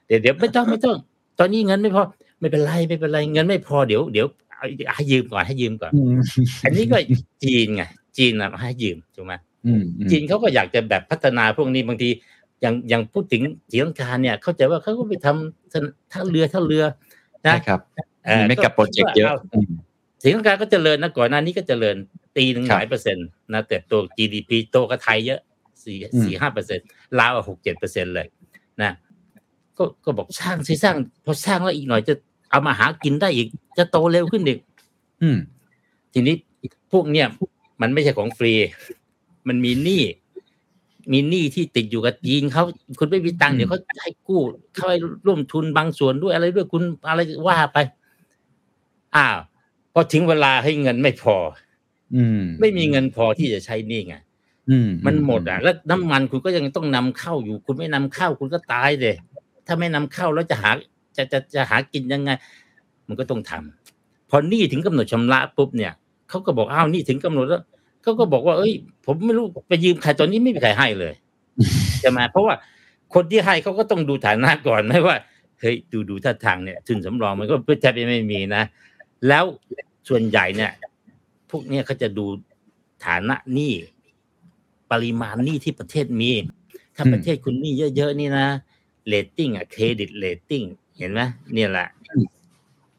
[0.06, 0.96] เดี๋ยวเดี๋ยวไม่ต้องไม่ต้อง
[1.38, 2.04] ตอนนี้เงินไม่พอ
[2.40, 6.14] ไม่เป็นไรไม่เป็นไรเงินไม่พอเดี๋ยวเดี๋ยวเอาให้ยืมก่อนให้ยืมก่อนอืม
[6.64, 6.96] อันนี้ก็
[7.44, 7.82] จีนไง
[8.16, 9.34] จีนนะให้ยืมถูกไหม
[9.66, 12.08] อืมอืมจีนเขาก็อยากจะแบบพัฒนาพวกนี้บางที
[12.62, 16.84] อย่างอย่างพูดถึงศรีลังกาเนี่ย เข้าใจว่าเขาก็ไปทำท่าเรือท่าเรือ
[17.42, 17.80] ใช่นะครับ
[18.24, 19.70] เอ่อมีไม่กับโปรเจกต์เยอะาอืม
[20.22, 21.96] ศรีลังกาก็เจริญนะก่อนหน้านี้ก็เจริญ
[22.36, 25.40] ตีหนึ่งครับหลายเปอร์เซ็นต์นะแต่ตัว GDP โตกับไทยเยอะ
[25.84, 26.86] สี่อืมสี่ห้าเปอร์เซ็นต์
[27.18, 28.26] ลาวหกเจ็ดเปอร์เซ็นต์เลย
[28.82, 28.92] นะ
[29.78, 32.14] ก็ก็บอกสร้างสิสร้างพอสร้างแล้วอีกหน่อยจะ
[32.50, 34.58] เอามาหากินได้อีก จะโตเร็วขึ้นอีก
[35.22, 35.36] อืม
[36.12, 36.34] ทีนี้
[36.92, 37.26] พวกเนี้ย
[37.82, 38.52] มันไม่ใช่ของฟรี
[39.48, 40.02] มันมีหนี้
[41.12, 42.64] มีหนี้ที่ติดอยู่กับจีนเขา
[42.98, 44.40] คุณไม่มีตังค์อืมเดี๋ยวเขาให้กู้
[44.74, 47.78] เขาให้ร่วมทุนบางส่วนด้วยอะไรด้วยคุณอะไรว่าไป
[49.16, 49.38] อ้าว
[49.92, 51.36] พอถึงเวลาให้เงินไม่พอ
[52.14, 54.14] อืม ไม่มีเงินพอที่จะใช้หนี้ไง
[54.70, 59.14] อืมมันหมดอะ แล้วน้ำมันคุณก็ยังต้องนำเข้าอยู่ คุณไม่นำเข้าคุณก็ตายเลย
[59.66, 60.70] ถ้าไม่นำเข้าแล้วจะหา
[61.16, 62.30] จะจะจะหากินยังไง
[63.08, 65.92] มันก็ต้องทำพอหนี้ถึงกำหนดชำระปุ๊บเนี่ย
[66.28, 67.62] เขาก็บอกอ้าวหนี้ถึงกำหนดแล้ว
[68.02, 68.72] เขาก็บอกว่า เอ้ย
[69.06, 71.14] ผมไม่รู้ไปยืมใครตอนนี้ไม่มีใครให้เลย
[72.00, 72.54] ใช่ไหมเพราะว่า
[73.14, 75.16] คนที่ให้เขาก็ต้องดูฐานะก่อนไม่ว่า
[75.60, 78.62] เฮ้ยดูดูท่าทางเนี่ยทุนสำรองมันก็แทบจะไม่มีนะ
[79.28, 79.44] แล้ว
[80.08, 80.72] ส่วนใหญ่เนี่ย
[81.50, 82.26] พวกเนี้ยเขาจะดู
[83.06, 83.72] ฐานะหนี้
[84.92, 86.30] ปริมาณหนี้ที่ประเทศมี
[86.96, 88.46] ถ้าอืมประเทศคุณหนี้เยอะๆนี่นะ
[89.06, 90.62] เรตติ้งอะ credit rating
[90.98, 91.20] เห็นไหม
[91.54, 91.88] เนี่ยแหละ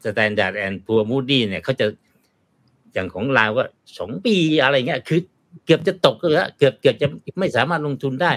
[0.04, 1.86] Standard & Poor's Moody's เนี่ยเขาจะ
[2.94, 3.64] อย่างของเราก็
[3.98, 5.20] สองปีอะไรเงี้ยคือ
[5.64, 8.32] เกือบจะตกแล้วเกือบเกือบจะไม่สามารถลงทุนได้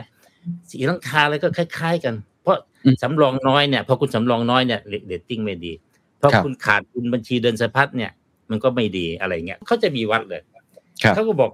[0.70, 5.74] สีลังคาอะไรก็คล้าย ๆ กัน เพราะอืมสำรองน้อยเนี่ยพอคุณสำรองน้อยเนี่ยเรตติ้งไม่ดี
[6.22, 8.12] พอครับคุณขาดทุนบัญชีเดินสะพัดเนี่ย
[8.50, 10.42] มันก็ไม่ดีอะไรเงี้ยเขาจะมีวัดเลย
[11.04, 11.50] ครับเขาก็บอก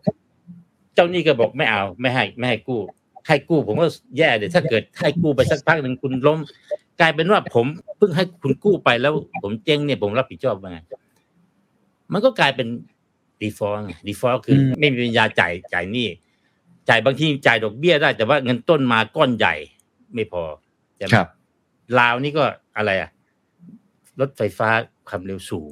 [0.96, 2.80] เจ้าหนี้ก็บอกไม่เอาไม่ให้ไม่ให้กู้
[3.28, 3.88] ให้กู้ผมก็
[4.18, 6.40] แย่เลยถ้าเกิดให้กู้ไปสักพักหนึ่งคุณล้ม
[7.00, 7.66] กลายเป็นว่าผม
[7.98, 9.14] เพิ่งให้คุณกู้ไปแล้ว
[9.44, 10.78] ผมเจ๊งเนี่ยผมรับผิดชอบยังไง
[12.14, 12.68] มันก็กลายเป็น
[13.44, 16.08] default ไง default คืออมไม่มีปัญญาจ่ายจ่ายหนี้
[16.90, 19.56] จ่ายบางทีจ่ายดอกเบี้ยได้ แต่ว่าเงินต้นมาก้อนใหญ่
[20.14, 20.44] ไม่พอ
[20.98, 21.28] ใช่ไหมครับ
[22.00, 22.44] ลาวนี่ก็
[22.78, 23.10] อะไรอะ
[24.20, 24.70] รถไฟฟ้า
[25.08, 25.72] ความเร็วสูง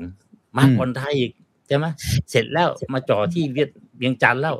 [0.57, 1.31] มากอืมกว่าไทยอีก
[1.67, 1.86] ใช่ไหม
[2.29, 4.55] เสร็จแล้วมาจ่อที่เวียดเวียงจันทร์แล้ว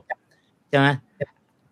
[0.70, 0.88] ใช่ไหม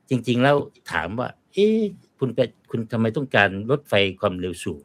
[0.09, 0.55] จริง ๆ แล้ว
[0.91, 1.79] ถามว่า เอ๊ะ
[2.19, 2.39] คุณไป
[2.71, 4.83] คุณทำไมต้องการรถไฟความเร็วสูง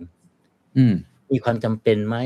[0.76, 0.94] อืม
[1.30, 2.16] มีความจำเป็นไหม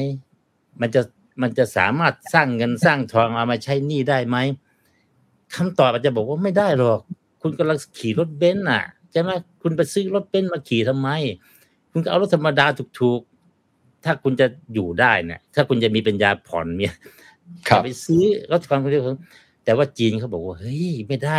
[0.80, 1.02] มันจะ
[1.42, 4.36] มันจะสามารถสร้างเงินสร้างทองเอามาใช้หนี้ได้ไหม
[5.54, 7.00] คำตอบอาจจะบอกว่าไม่ได้หรอก
[7.42, 9.30] คุณกำลังขี่รถเบนซ์อะใช่ไหม
[9.62, 11.08] คุณไปซื้อรถเบนซ์มาขี่ทำไม
[11.92, 12.66] คุณก็เอารถธรรมดา
[12.98, 16.94] ถูกๆ ถ้าคุณจะอยู่ได้เนี่ยถ้าคุณจะมีปัญญาผ่อนเนี่ย
[17.68, 18.22] ครับจะไปซื้อ
[18.52, 19.16] รถความเร็วสูง
[19.64, 21.38] แต่ว่าจีนเขาบอกว่าเฮ้ยไม่ได้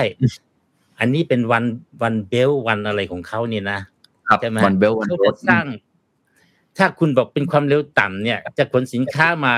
[0.99, 1.63] อันนี้เป็นวัน
[2.01, 3.79] วันเบลวันอะไรของเขาเนี่ยนะ
[4.27, 5.65] ครับใช่ไหมวันเบลวันเขารจะถสร้าง
[6.77, 9.53] ถ้าคุณบอกเป็นความเร็วต่ำเนี่ย จะขนสินค้ามา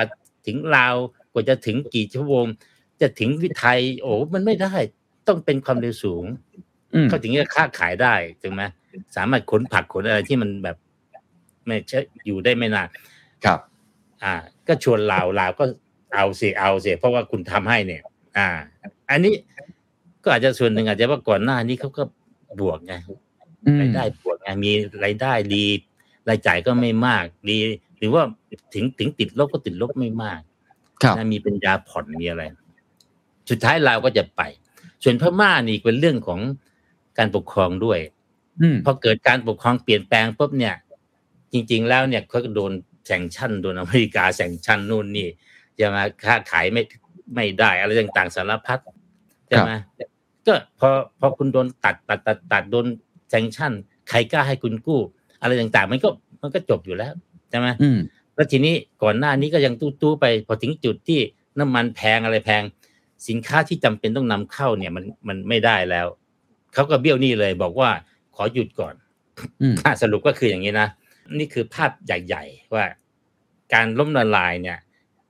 [0.45, 0.95] ถึงลาว
[1.31, 2.45] กว่าจะถึงกี่ชั่วโมง
[3.01, 4.73] จะถึงวิไทย โอ้มันไม่ได้
[5.27, 6.25] ต้องเป็นความเร็วสูง
[6.93, 8.63] อืมเขาถึงจะค้าขายได้ถูกไหม
[9.15, 10.77] สามารถขนผักขนอะไรที่มันแบบ
[11.65, 12.89] ไม่ใช่อยู่ได้ไม่นาน
[13.45, 13.59] ครับ
[14.23, 14.33] อ่า
[14.67, 15.65] ก็ชวนลาวลาวก็
[16.15, 18.01] เอาสิเอาสิเพราะว่าคุณทำให้เนี่ย
[18.37, 18.47] อ่า
[19.09, 19.33] อันนี้
[20.23, 22.03] ก็อาจจะส่วนหนึ่งอาจจะว่าก่อนหน้านี้เขาก็
[22.59, 22.93] บวกไง
[23.65, 24.71] อืมรายได้บวกไงมี
[25.03, 25.65] รายได้ดี
[26.29, 27.57] รายจ่ายก็ไม่มากดี
[28.01, 28.23] หรือว่า
[28.73, 30.39] ถึงถึงติดลบก็ติดลบไม่มาก
[31.03, 32.43] ครับนะมีปัญญาผ่อนมีอะไร
[33.49, 34.41] สุดท้ายเราวก็จะไป
[35.03, 36.39] ส่วนพม่านี่เป็นเรื่องของ
[37.17, 37.99] การปกครองด้วย
[38.61, 40.75] อืมพอเกิดการปกครองเปลี่ยนแปลงปุ๊บเนี่ย
[41.53, 42.71] จริง ๆ แล้วเนี่ยเขาก็โดน
[43.05, 45.27] แซงชั่นโดนอเมริกาแซงชั่นนู่นนี่
[45.79, 46.81] จะมาค้าขายไม่
[47.35, 48.79] ไม่ได้ อะไรต่างๆสารพัด
[49.47, 49.71] ใช่ไหม
[50.47, 52.85] ก็พอพอคุณโดนตัดตัดตัดตัดโดน
[53.29, 53.73] แซงชั่น
[54.09, 55.01] ใครกล้าให้คุณกู้
[55.41, 56.09] อะไรต่างๆ มันก็
[56.41, 57.13] มันก็จบอยู่แล้ว
[57.51, 57.99] ใช่ไหมอืม
[58.35, 61.19] แล้วทีนี้ก่อนหน้านี้ก็ยังตู้ๆไป พอถึงจุดที่
[61.59, 62.63] น้ำมันแพงอะไรแพง
[63.27, 66.07] สินค้าที่จำเป็นต้องนำเข้าเนี่ยมันมันไม่ได้แล้ว
[66.73, 67.89] เขาก็เบี้ยวหนี้เลยบอกว่า
[68.35, 68.93] ขอหยุดก่อน
[69.61, 70.87] อืมถ้าสรุปก็คืออย่างนี้นะ
[71.39, 72.85] นี่คือภาพใหญ่ ๆ ว่า
[73.73, 74.77] การล้มละลายเนี่ย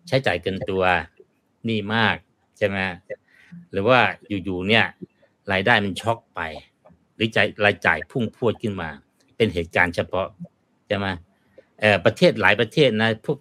[0.08, 0.84] ใช้จ่ายเกินตัว
[1.66, 2.16] หนี่มาก
[2.58, 2.78] ใช่ไหม
[3.72, 4.00] หรือว่า
[4.46, 4.86] อยู่ๆเนี่ย
[5.52, 6.42] รายได้มันช็อกไป
[7.16, 8.90] หรือจ่ายรายจ่ายพุ่งพรวดขึ้นมา
[9.38, 10.28] เป็นเหตุการณ์เฉพาะ
[10.88, 11.31] ใช่ไหมเออ
[12.06, 13.38] ประเทศหลายประเทศนะพวก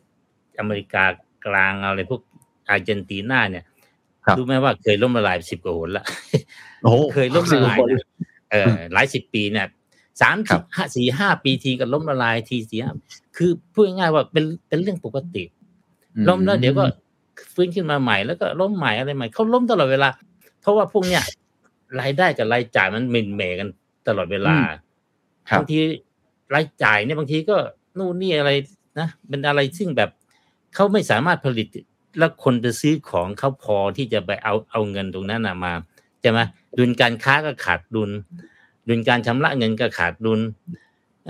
[0.58, 1.04] อเมริกา
[1.46, 2.22] กลางอะไรพวก
[2.68, 3.64] อาร์เจนตินาเนี่ย
[4.24, 6.04] ครับรู้ไหมว่าเคยล้มละลายสิบกว่าหนละ
[6.82, 8.06] โอ้เคยล้มละลายนะ
[8.50, 9.66] เออหลายสิบปีเนี่ย
[10.20, 12.92] สามครัสิบบห้าสี่ห้าปีทีก็ล้มละลายทีสี่ห้า
[13.36, 15.42] คือพูดง่ายๆว่าเป็นเป็นเรื่องปกติ
[16.28, 16.84] ล้มแล้วเดี๋ยวก็
[17.54, 20.08] ฟื้นขึ้นมาใหม่แล้วก็ล้มใหม่อะไรใหม่เขาล้มตลอดเวลา
[20.60, 21.22] เพราะว่าพวกเนี้ย
[22.00, 23.68] รายได้กับรายจ่ายมันหมินเหมกัน
[24.08, 24.54] ตลอดเวลา
[25.48, 25.78] ครับบางที
[26.54, 27.56] รายจ่ายเนี่ยบางทีก็
[27.98, 28.50] นู่นนี่อะไร
[28.98, 30.10] นะเป็นอะไรซึ่งแบบ
[30.74, 31.68] เขาไม่สามารถผลิต
[32.18, 35.72] แล้วคนจะซื้อของเขาพอที่จะไปเอาเอาเงินตรงนั้นน่ะมา
[36.20, 36.38] ใช่ไหม
[36.78, 38.10] ดุลการค้าก็ขาดดุล
[38.88, 40.40] ดุลการชำระเงินก็ขาดดุล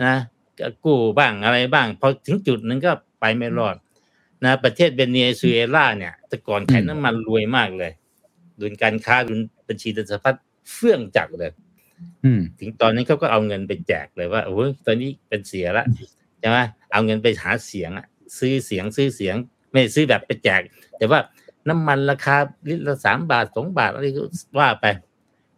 [0.06, 0.16] นะ
[0.60, 3.76] ก็กู้บ้างอะไรบ้างพอถึงจุดนึงก็ไปไม่รอด
[4.44, 7.92] นะประเทศเวเนซุเอลาเนี่ยแต่ก่อนขายน้ำมันรวยมากเลย
[8.60, 10.34] ดุลการค้าดุลบัญชีธนสะพัด
[10.72, 11.50] เฟื่องจักเลย
[12.24, 15.84] อืมถึงตอนนี้เขาก็เอาเงินไปแจกเลยว่าโอ้ยตอนนี้เป็นเสียละ
[16.40, 16.59] ใช่ไหม
[16.92, 18.07] เอาเงินไปหาเสียงอะ
[18.38, 19.35] ซื้อเสียงซื้อเสียง
[19.70, 20.61] ไม่ได้ซื้อแบบไปแจก
[20.98, 21.20] แต่ว่า
[21.68, 22.37] น้ำมันราคา
[22.68, 24.22] ลิตรละสามบาทสองบาทอะไรก็
[24.59, 24.87] ว่าไป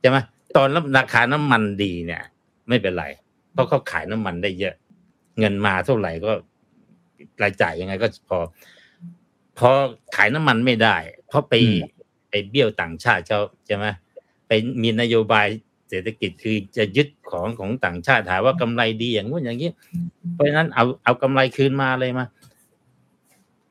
[0.01, 0.19] ใช่ไหม
[0.57, 0.69] ตอน
[0.99, 2.23] ราคาน้ำมันดีเนี่ย
[2.69, 3.05] ไม่เป็นไร
[3.53, 4.75] เพราะเขาขายน้ำมันได้เยอะ
[5.39, 6.33] เงินมาเท่าไหร่ก็
[7.43, 8.39] รายจ่ายยังไงก็พอ
[9.59, 9.71] พอ
[10.17, 10.97] ขายน้ำมันไม่ได้
[11.29, 11.79] เพราะไปอืม
[12.31, 13.87] ไปเบี้ยวต่างชาติเขาใช่ไหม
[14.47, 15.47] ไปมีนโยบาย
[15.93, 19.71] เศรษฐกิจคือจะยึดของของต่างชาติหาว่ากำไรดีอย่างนู้นอย่างนี้
[20.35, 22.27] เพราะฉะนั้นเอาเอากำไรคืนมาเลยมา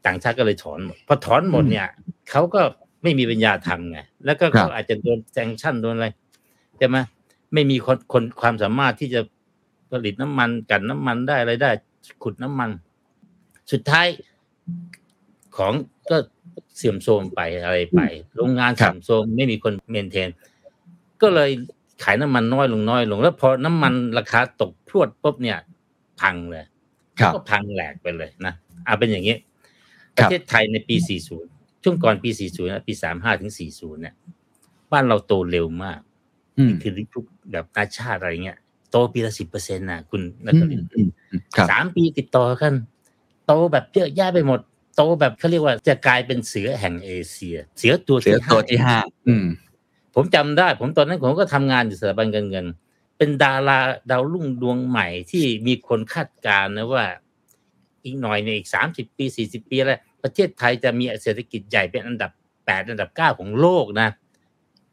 [0.05, 1.87] ต่างชาติก็เลยถอนหมดพอถอนหมดเนี่ย
[2.31, 2.61] เขาก็
[3.03, 6.07] ไม่มีปัญญาทำไงแล้วก็ครัเขาบอาจจะโดนแซงชั่นโดนอะไร
[6.77, 6.97] ใช่ไหม
[7.53, 9.21] ไม่มีคนคนความสามารถที่จะ
[9.91, 11.71] ผลิตน้ำมันกลันน้ำมันได้อะไรได้
[12.23, 12.69] ขุดน้ำมัน
[13.71, 14.07] สุดท้าย
[15.57, 15.73] ของ
[16.09, 16.17] ก็
[16.77, 18.01] เสื่อมโทรมไปอะไรไป
[18.35, 20.29] โรงงานครับเสื่อมโทรมไม่มีคนเมนเทน
[21.21, 21.49] ก็เลย
[22.03, 25.57] ขายน้ำมันน้อยลงน้อยลง แล้วพอน้ำมันราคาตกพรวดปุ๊บเนี่ย
[26.21, 26.65] พังเลย
[27.19, 28.53] ครับก็พังแหลกไปเลยนะ
[28.85, 29.35] เอาเป็นอย่างนี้
[30.17, 30.95] คปรับระเทศไทยในปี
[31.39, 34.15] 40 ช่วงก่อนปี 40นะปี 35 ถึง 40 เนี่ย
[34.91, 35.99] บ้านเราโตเร็วมาก
[36.57, 38.57] อืมคือทุกแบบนาชาติอะไรเงี้ย
[38.91, 42.73] โตปีละสิบเปอร์เซ็นต์นะคุณนักอืมเรียนอืมอืมครับสามปีติดต่อกัน
[43.47, 44.59] โตแบบเยอะแยะไปหมด
[44.95, 49.45] โตแบบเขาเรียกว่าจะกลายเป็นเสือแห่งเอเชีย เสือตัวเสือที่ตัวที่ห้าอืม
[50.15, 52.65] ผมจำได้ ผมตอนนั้นผมก็ทำงานอยู่สถาบันการเงิน
[53.17, 53.79] เป็นดารา
[54.11, 57.05] ดาวรุ่งดวงใหม่ที่มีคนคาดการณ์นะว่า
[58.03, 62.31] อีกหน่อยในยอีกสามสิบปีสี่สิบปีแล้วประเทศไทยจะมีเศรษฐกิจใหญ่เป็นอันดับ
[62.65, 64.09] แปดอันดับเก้าของโลกนะ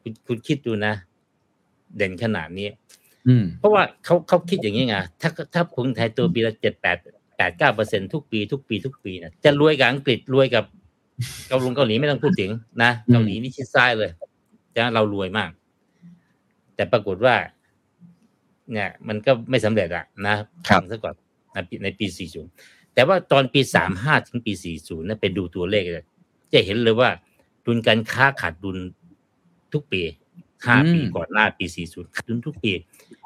[0.00, 0.94] คุณคุณคิดดูนะ
[1.96, 2.68] เด่นขนาดนี้
[3.28, 6.96] อืมเพราะว่าเขาเขาคิดอย่างนี้ไงถ้าถ้าคนไทยตัวปีละเจ็ดแปด
[7.36, 10.64] แปดเก้าเปอร์เซ็นทุกปีทุกปีทุกปีนะจะรวยกับอังกฤษรวยกับ
[11.48, 12.50] เกาหลีเกาหลีไม่ต้องพูดถึง
[12.82, 14.10] นะอืมเกาหลีนี่ชิดซ้ายเลย
[14.78, 15.50] จะเรารวยมาก
[16.74, 17.34] แต่ปรากฏว่า
[18.72, 20.36] เนี่ย มันก็ไม่สำเร็จอะนะ
[20.68, 21.14] ครับงซะก่อน
[21.54, 22.06] นะปีในปี
[22.50, 23.60] 40 แต่ว่าตอนปี
[23.94, 26.06] 35 ถึงปี 40นะไปดูตัวเลขเลย
[26.52, 27.10] จะเห็นเลยว่า
[27.64, 28.78] ดุลการค้าขาดดุล
[29.72, 30.02] ทุกปี
[30.66, 32.72] ห้าอืมปีก่อนหน้าปี 40ขาดดุลทุกปี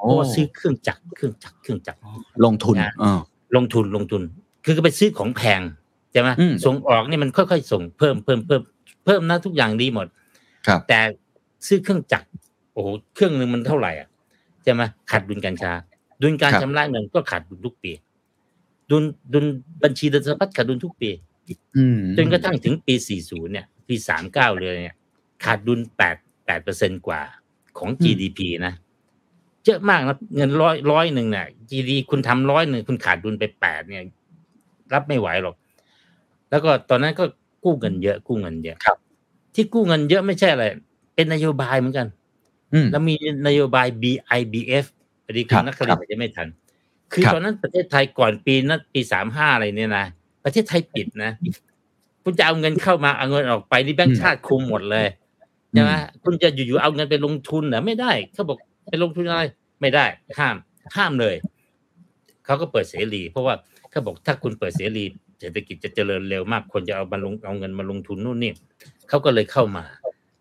[0.01, 1.99] เพโอ้ราะว่าซื้อเครื่องจักรเครื่องจักรเครื่องจักร
[2.45, 3.21] ลงทุนนะเออ
[3.57, 4.23] ลงทุนลงทุน
[4.65, 5.61] คือก็ไปซื้อของแพง
[6.13, 8.63] ใช่ไหมอืมส่งออกนี่มันค่อยๆส่งเพิ่มเพิ่มเพิ่ม
[9.05, 10.07] เพิ่มนะทุกอย่างดีหมด
[10.67, 11.01] ครับ แต่
[11.67, 12.29] ซื้อเครื่องจักร
[12.73, 14.09] โอ้โหเครื่องหนึ่งมันเท่าไหร่อะ
[14.63, 15.73] ใช่ไหมขาดดุลการค้า
[16.23, 17.93] ดุลการครับชำระเงินก็ขาดดุลทุกปี
[18.91, 19.45] ดุลดุล
[19.83, 21.11] บัญชีเดินสะพัดขาดดุลทุกปี
[21.77, 22.95] อืมจนกระทั่งถึงปี
[23.25, 23.95] 40 เนี่ย ปี
[24.29, 24.97] 39 เลยเนี่ย
[25.45, 25.81] ขาดดุล
[26.15, 27.21] 8 8เปอร์เซ็นกว่า
[27.79, 28.75] ของ GDP นะ
[29.65, 34.05] เยอะมากนะเงินร้อยร้อยหนึ่งเนี่ย GDP คุณทำร้อยหนึ่งคุณขาดดุลไปแปดเนี่ย
[34.93, 35.55] รับไม่ไหวหรอก
[36.51, 37.25] แล้วก็ตอนนั้นก็
[37.65, 38.99] กู้เงินเยอะ กู้เงินเยอะครับ
[39.55, 40.65] ที่กู้เงินเยอะไม่ใช่อะไร
[41.23, 42.07] เป็นนโยบายเหมือนกัน
[42.75, 43.15] อืมแล้วมี
[43.47, 44.85] นโยบาย BIBF
[45.25, 46.49] พอดีคุครัณบนักข่าครัวบจะไม่ทัน
[47.13, 50.07] คือครับตอนนั้นประเทศไทยก่อนปีนั้นปีสามห้าอะไรเนี่ยนะ
[50.45, 51.31] ประเทศไทยปิดนะ
[52.25, 55.07] คุณจะเอาเงินเข้ามาเอาเงินออกไปนี่แบงก์ชาติคุมหมดเลย
[55.73, 55.93] ใช่ไหม
[56.25, 58.59] คุณจะอยู่ๆเอาเงินไปลงทุนเหรอไม่ได้เขาบอก
[58.89, 59.43] ไปลงทุนอะไร
[59.81, 60.05] ไม่ได้
[60.39, 60.57] ห้าม
[60.97, 61.35] ห้ามเลย
[62.45, 63.55] เขาก็เปิดเสรี เพราะว่า
[63.91, 65.05] เขาบอกถ้าคุณเปิดเสรี
[65.41, 68.53] เศรษฐกิจจะเจริญเร็วมาก คนจะเอามาลงเอาเงินมาลงทุนนู่นนี่
[69.09, 69.85] เขาก็เลยเข้ามา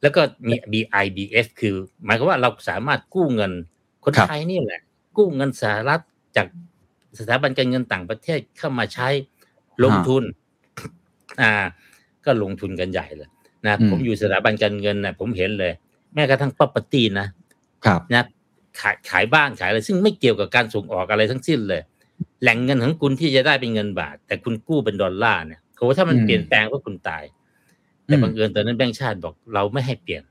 [0.02, 3.52] แล้วก็มี BIBF คือหมายความว่าเราสามารถกู้เงิน
[4.04, 4.82] คนครับไทยนี่แหละ
[5.18, 6.02] กู้เงินสหรัฐ
[6.36, 6.48] จาก
[7.20, 9.08] สถาบันการเงินต่างประเทศเข้ามาใช้
[9.84, 10.24] ลงทุน
[11.42, 11.52] อ่า
[12.26, 13.30] ก็ลงทุนกันใหญ่เลย
[13.66, 15.74] นะอืมผมอยู่สถาบันการเงินนะผมเห็นเลย
[16.14, 17.28] แม้กระทั่ง property นะ
[17.86, 18.24] ครับนะ
[18.80, 21.82] ขายขายบ้านขายอะไร ซึ่งไม่เกี่ยวกับการส่งออกอะไรทั้งสิ้นเลย
[22.42, 27.24] แหล่งเงินของคุณที่จะได้เป็นเงินบาท แต่คุณกู้เป็นดอลลาร์เนี่ยโหถ้ามันอืมเปลี่ยนแปลงก็คุณตาย
[28.12, 30.24] แต่อืมบังเอิญตอนนั้นแบงก์ชาติบอกเราไม่ให้เปลี่ยน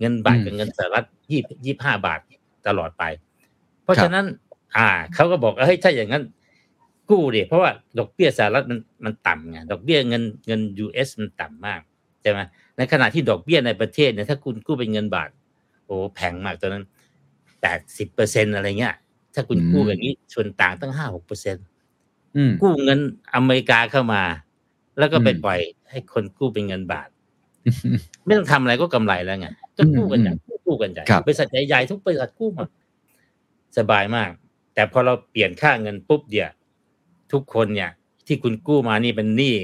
[0.00, 2.20] เงินบาทอืมกับเงินสหรัฐยี่ยี่ห้าบาท
[2.66, 3.04] ตลอดไป
[3.82, 4.26] เพราะครับฉะนั้น
[4.76, 6.24] อ่าเขาก็บอกเฮ้ยถ้าอย่างนั้น
[7.10, 11.80] กู้ดิเพราะว่าดอกเบี้ยสหรัฐมันมันต่ำไงดอกเบี้ยเงินเงิน US มันต่ำมาก
[12.22, 12.40] ใช่ไหม
[12.76, 15.30] ในขณะที่ดอกเบี้ยในประเทศเนี่ยถ้าคุณกู้เป็นเงินบาท
[15.86, 16.84] โอ้แพงมากตอนนั้น
[17.60, 18.94] แปดสิบเปอร์เซ็นอะไรเงี้ย
[19.34, 21.56] ถ้าคุณกู้แบบนี้ส่วนต่างตั้งห้าหกเปอร์เซ็น
[22.36, 23.00] อืมกู้เงิน
[23.34, 24.22] อเมริกาเข้ามา
[24.98, 27.08] แล้วก็ไปอืมปล่อยให้คนกู้เป็นเงินบาท
[28.26, 30.32] ไม่ต้องทำอะไรก็กำไรแล้วไงก็กู้กันใหญ่
[30.66, 32.68] กู้กันใหญ่ครับบริษัทใหญ่ๆทุกบริษัทกู้หมด
[33.78, 34.30] สบายมาก
[34.74, 36.50] แต่พอเราเปลี่ยนค่าเงินปุ๊บเดียว
[37.32, 37.90] ทุกคนเนี่ย
[38.26, 39.56] ที่คุณกู้มานี่เป็นหนี้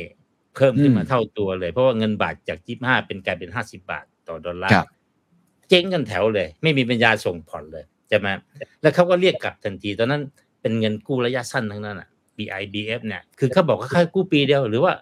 [0.56, 4.88] เพิ่มขึ้นมาเท่าตัวเลย เพราะว่าเงินบาทจากยี่ห้าเป็นกลายเป็นห้าสิบาทต่อดอลลาครัร์บ
[5.68, 8.28] เจ๊งกันแถวเลย ไม่มีปัญญาส่งผ่อนเลยใช่ไหม
[8.82, 10.22] แล้วเขาก็เรียกกลับทันที ตอนนั้น
[10.60, 14.92] เป็นเงินกู้ระยะสั้นทั้งนั้นอะ BIBF เนี่ย คือเขาบอกว่าเขาให้กู้ปีเดียวหรือว่า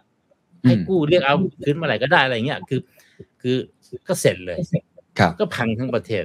[0.64, 2.80] ให้กู้เรียกเอาคืนเมื่อไหร่ก็ได้อะไรเงี้ยคือ
[3.40, 3.56] คือ
[4.08, 4.58] ก็เสร็จเลย
[5.18, 6.24] ครับก็พังทั้งประเทศ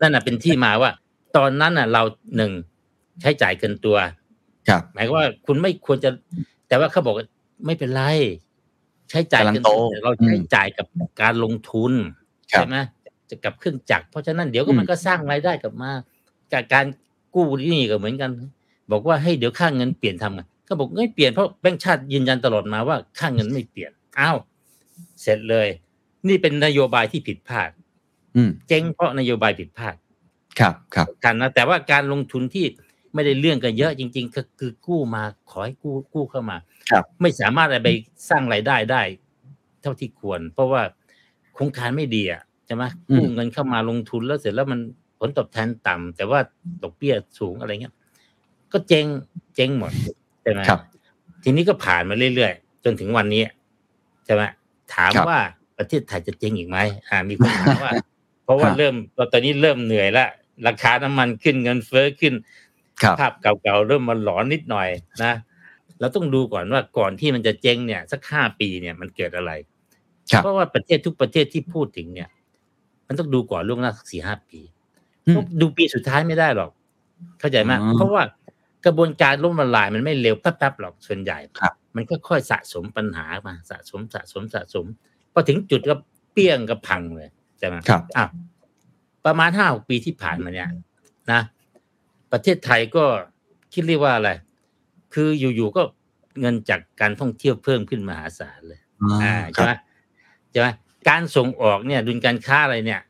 [0.00, 0.90] นั่นน่ะเป็นที่มาว่า
[1.36, 2.02] ตอนนั้นน่ะ เรา
[2.36, 2.52] หนึ่ง
[3.20, 3.96] ใช้จ่ายเกินตัว
[4.68, 6.10] ครับหมายความว่าคุณไม่ควรจะ
[6.68, 7.26] แต่ว่าเขาบอกว่า
[7.66, 8.02] ไม่เป็นไร
[9.10, 10.86] ใช้จ่ายเกินตัวกำลังโตแต่เราใช้จ่ายกับ
[11.22, 11.92] การลงทุน
[12.52, 12.78] ครับใช่ไหม
[13.30, 15.90] จะกับเครื่องจักรเพราะฉะนั้นเดี๋ยวก็อืมมันก็สร้างรายได้กลับมา
[16.52, 16.86] กับการ
[17.34, 18.30] กู้นี่ก็เหมือนกัน
[18.92, 24.36] บอกว่าให้เดี๋ยวค่าเงินเปลี่ยนทำไง ก็บอกไม่เปลี่ยนเพราะแบงก์ชาติยืนยันตลอดมาว่าค่าเงินไม่เปลี่ยนอ้าว
[25.22, 25.68] เสร็จเลย
[26.28, 27.70] นี่เป็นนโยบายที่ผิดพลาด
[28.36, 29.96] อืมเจ๊งเพราะนโยบายผิดพลาด
[30.58, 32.66] ครับ ครับกันนะแต่ว่าการลงทุนที่
[33.14, 36.56] ไม่ได้เรื่องกันเยอะจริง ๆ ก็คือกู้มาขอให้กู้กู้เข้ามา
[36.90, 37.88] ครับ ไม่สามารถเอาไป
[38.28, 39.02] สร้างรายได้ได้
[39.82, 40.82] เท่าที่ควร เพราะว่า
[41.54, 42.84] โครงการไม่ดีอะใช่ไหม
[43.16, 44.80] กู้เงินเข้ามาลงทุนแล้วเสร็จแล้วมัน
[45.18, 46.40] ผลตอบแทนต่ำแต่ว่า
[46.82, 47.94] ดอกเบี้ยสูงอะไรเงี้ย
[48.72, 49.06] ก็เจ๊ง
[49.54, 49.92] เจ๊งหมด
[50.42, 50.80] ใช่ไหมครับ
[51.42, 53.42] ทีนี้ก็ผ่านมาเรื่อยๆ จนถึงวันนี้
[54.24, 54.42] ใช่ไหม
[54.94, 55.40] ถามครับว่า
[55.78, 57.92] ประเทศไทยจะเจ๊งอีกไหมอ่า มีคนถามว่า
[58.44, 58.94] เพราะว่าครับเริ่ม
[59.32, 60.26] ตอนนี้เริ่มเหนื่อยละ
[60.66, 62.34] ราคาน้ำมันขึ้นเงินเฟ้อขึ้น
[63.02, 64.88] ครับภาพเก่าๆเริ่มมาหลอนนิดหน่อย
[65.24, 65.34] นะ
[66.00, 69.52] เราต้องดูก่อนว่าก่อนที่มันจะเจ๊งเนี่ย สักห้าปีเนี่ยมันเกิดอะไร
[70.30, 72.28] ครับเพราะว่าประเทศทุกประเทศที่พูดถึงเนี่ย
[73.06, 74.60] มันต้องดูก่อนล่วงหน้าสักสี่ห้าปี
[75.26, 76.70] อืมดูปีสุดท้ายไม่ได้หรอก
[77.40, 78.22] เข้าใจไหมอ๋อเพราะว่า
[78.84, 84.86] กระบวนการล้มละลายมันไม่เร็วแป๊บๆหรอกส่วนใหญ่ครับมันค่อยๆสะสมปัญหามาสะสมสะสมสะสม
[85.32, 85.94] พอถึงจุดก็
[86.32, 88.24] เปี้ยงก็พังเลยใช่ไหมครับอะ
[89.26, 90.68] ประมาณห้าหกปีที่ผ่านมาเนี่ย
[91.32, 91.40] นะ
[92.32, 93.04] ประเทศไทยก็
[93.72, 94.30] คิดเรียกว่าอะไร
[95.14, 95.82] คืออยู่ๆก็
[96.40, 98.80] เงินจากการท่องเที่ยวเพิ่มขึ้นมหาศาลเลย
[99.22, 99.72] อ่าคใช่รับไหม
[100.50, 100.68] ใช่ไหม
[101.08, 103.00] การส่งออกเนี่ย ดุลการค้าอะไรเนี่ย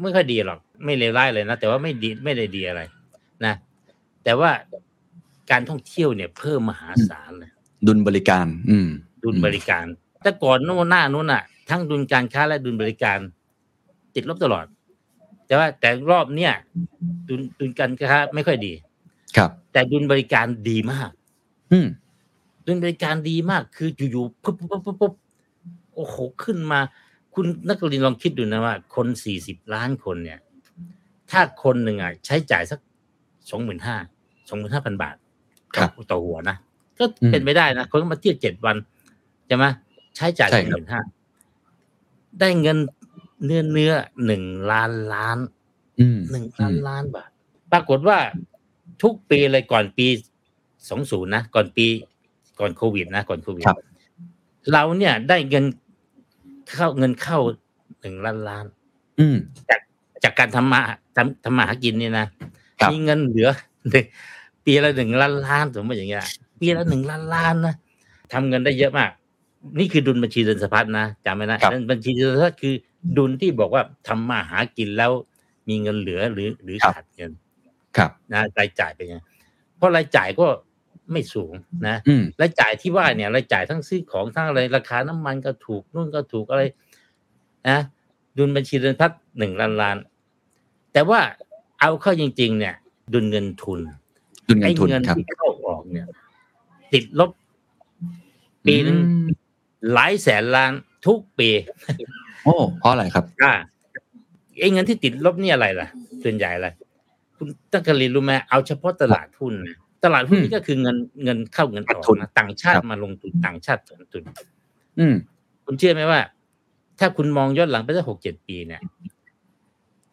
[0.00, 2.80] ไม่ค่อยดีหรอก ไม่เลวร้ายเลยนะแต่ว่าไม่ดีไม่ได้ดีอะไร
[3.44, 3.54] นะ
[4.24, 4.50] แต่ว่า
[5.50, 7.50] การท่องเที่ยวเนี่ยเพิ่มมหาศาลเลย
[7.86, 8.88] ดุลบริการ อืม
[9.24, 9.86] ดุลบริการ
[10.22, 13.18] แต่ก่อนโน่นหน้านู้นอะ ทั้งดุลการค้าและดุลบริการ
[14.14, 14.66] ติดลบตลอด
[15.46, 16.52] แต่ว่าแต่รอบเนี้ย
[17.28, 18.72] ดุลดุลการค้าไม่ค่อยดี
[19.36, 21.10] ครับ แต่ดุลบริการดีมาก
[21.72, 21.86] อืม
[22.66, 25.14] ดุลบริการดีมาก คืออยู่ๆปุ๊บปุ๊บปุ๊บปุ๊บ
[25.94, 26.80] โอ้โหขึ้นมา
[27.34, 30.38] คุณนักเรียนลองคิดดูนะว่า คนสี่สิบล้านคนเนี่ย
[31.30, 32.80] ถ้าคนหนึ่งอะใช้จ่ายสัก
[33.50, 33.96] สองหมื่นห้า
[34.48, 35.29] สองหมื่นห้าพันบาทครับ
[36.10, 36.56] ต่อหัวนะ
[36.98, 38.76] ก็อืมเป็นไปได้นะคนก็มาเที่ยวเจ็ดวัน
[39.46, 39.64] ใช่ไหม
[40.16, 41.00] ใช้จ่ายใช่สองคหรับมื่นห้า
[42.40, 42.78] ได้เงิน
[43.44, 43.92] เนื้อเนื้อ
[44.24, 45.38] หนึ่งล้านล้าน
[46.00, 47.30] อืมหนึ่งล้านล้านบาท
[47.72, 48.18] ปรากฏว่า
[49.02, 50.06] ทุกปีเลยก่อนปี
[50.88, 51.86] สองศูนย์นะก่อนปี
[52.60, 53.78] ก่อนโควิดนะก่อนโควิดครับ
[54.72, 55.64] เราเนี่ยได้เงิน
[56.72, 57.38] เข้าเงินเข้า
[58.00, 58.64] หนึ่งล้านล้าน
[59.20, 59.36] อืม
[60.24, 60.80] จากการทำมา
[61.16, 62.26] ทำทำมาหากินเนี่ยนะ
[62.80, 63.50] ครับมีเงินเหลือ
[64.66, 66.24] ปีละหนึ่งล้านล้านสมมติอย่างเงี้ย
[66.60, 67.74] ปีละหนึ่งล้านล้านนะ
[68.32, 69.10] ทำเงินได้เยอะมาก
[69.78, 72.74] นี่คือดุลบัญชีเดินสะพัดนะจำไว้นะครับบัญชีเดินสะพัดคือ
[73.16, 75.12] ดุลที่บอกว่าทำมาหากินแล้ว
[75.68, 77.30] มีเงินเหลือหรือหรือครับขาดเงิน
[77.96, 79.16] ครับนะรายจ่ายเป็นไง
[79.76, 80.46] เพราะรายจ่ายก็
[81.12, 81.52] ไม่สูง
[81.86, 86.62] นะอืมรายจ่ายที่ว่าเนี่ยรายจ่ายทั้งซื้อของทั้งอะไรราคาน้ำมันก็ถูกนู่นก็ถูกอะไร
[87.68, 87.78] นะ
[88.38, 89.96] ดุลบัญชีเดินพัดหนึ่งล้านล้าน
[90.92, 91.20] แต่ว่า
[91.80, 92.74] เอาเข้าจริง ๆ เนี่ย
[93.12, 93.80] ดุลเงินทุน
[94.50, 96.06] ดุลเงิไอ้นทุนเงินครับที่เข้าออกเนี่ย
[96.92, 97.30] ติดลบ
[98.66, 99.28] ปีหนึ่งอืม
[99.92, 100.72] หลายแสนล้าน
[101.06, 101.48] ทุกปี
[102.44, 103.52] โอ้เพราะอะไรครับอ่า
[104.60, 105.88] ไอ้เงินที่ติดลบนี่อะไรล่ะ
[106.22, 106.68] ส่วนใหญ่อะไร
[107.36, 114.22] คุณตั้งกรีนรู้ไหมเอาเฉพาะตลาดหุ้นนะตลาดหุ้นอืมนี่ก็คือเงินเงินเข้าเงินออกทุนนะต่างชาติครับมาลงทุนต่างชาติถอนทุน
[114.98, 115.14] อืม
[115.64, 116.20] คุณเชื่อไหมว่า
[116.98, 118.82] ถ้าคุณมองย้อนหลังไปสักหกเจ็ดปีเนี่ย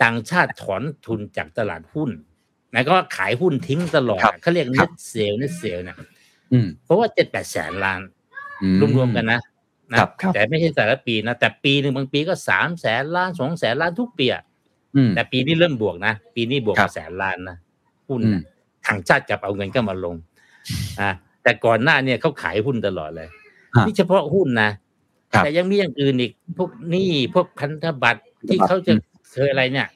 [0.03, 2.09] ต่างชาติถอนทุนจากตลาดหุ้น
[2.77, 5.95] หมายก็ว่าขายหุ้นทิ้งตลอดครับเขาเรียกครับ net sell net sell เนี่ย
[6.51, 8.01] อืมเพราะว่าเจ็ดแปดแสนล้าน
[8.63, 8.67] อืม
[8.97, 9.39] รวมๆกันนะ
[9.91, 14.43] นะครับครับแต่ไม่ใช่แต่ละปีนะ แต่ปีหนึ่งบางปีก็สามแสนล้านสองแสนล้านทุกปีอะ
[14.95, 17.57] อืมแต่ปีนี้เริ่มบวกนะ ปีนี้บวกครัมาแสนล้านนะ
[18.07, 18.41] หุ้นอืมนะ
[18.85, 20.15] ต่างชาติกลับเอาเงินก็มาลง
[20.99, 21.09] อ่า
[21.43, 23.27] แต่ก่อนหน้าเนี่ยเขาขายหุ้นตลอดเลย
[23.75, 24.69] ฮะนี่เฉพาะหุ้นนะ
[25.33, 28.99] ครับแต่ยังมีอย่างอื่นอีกพวกหนี้พวกพันธบัตรที่เขาจะอืม
[29.33, 29.87] เคยอะไรเนี่ย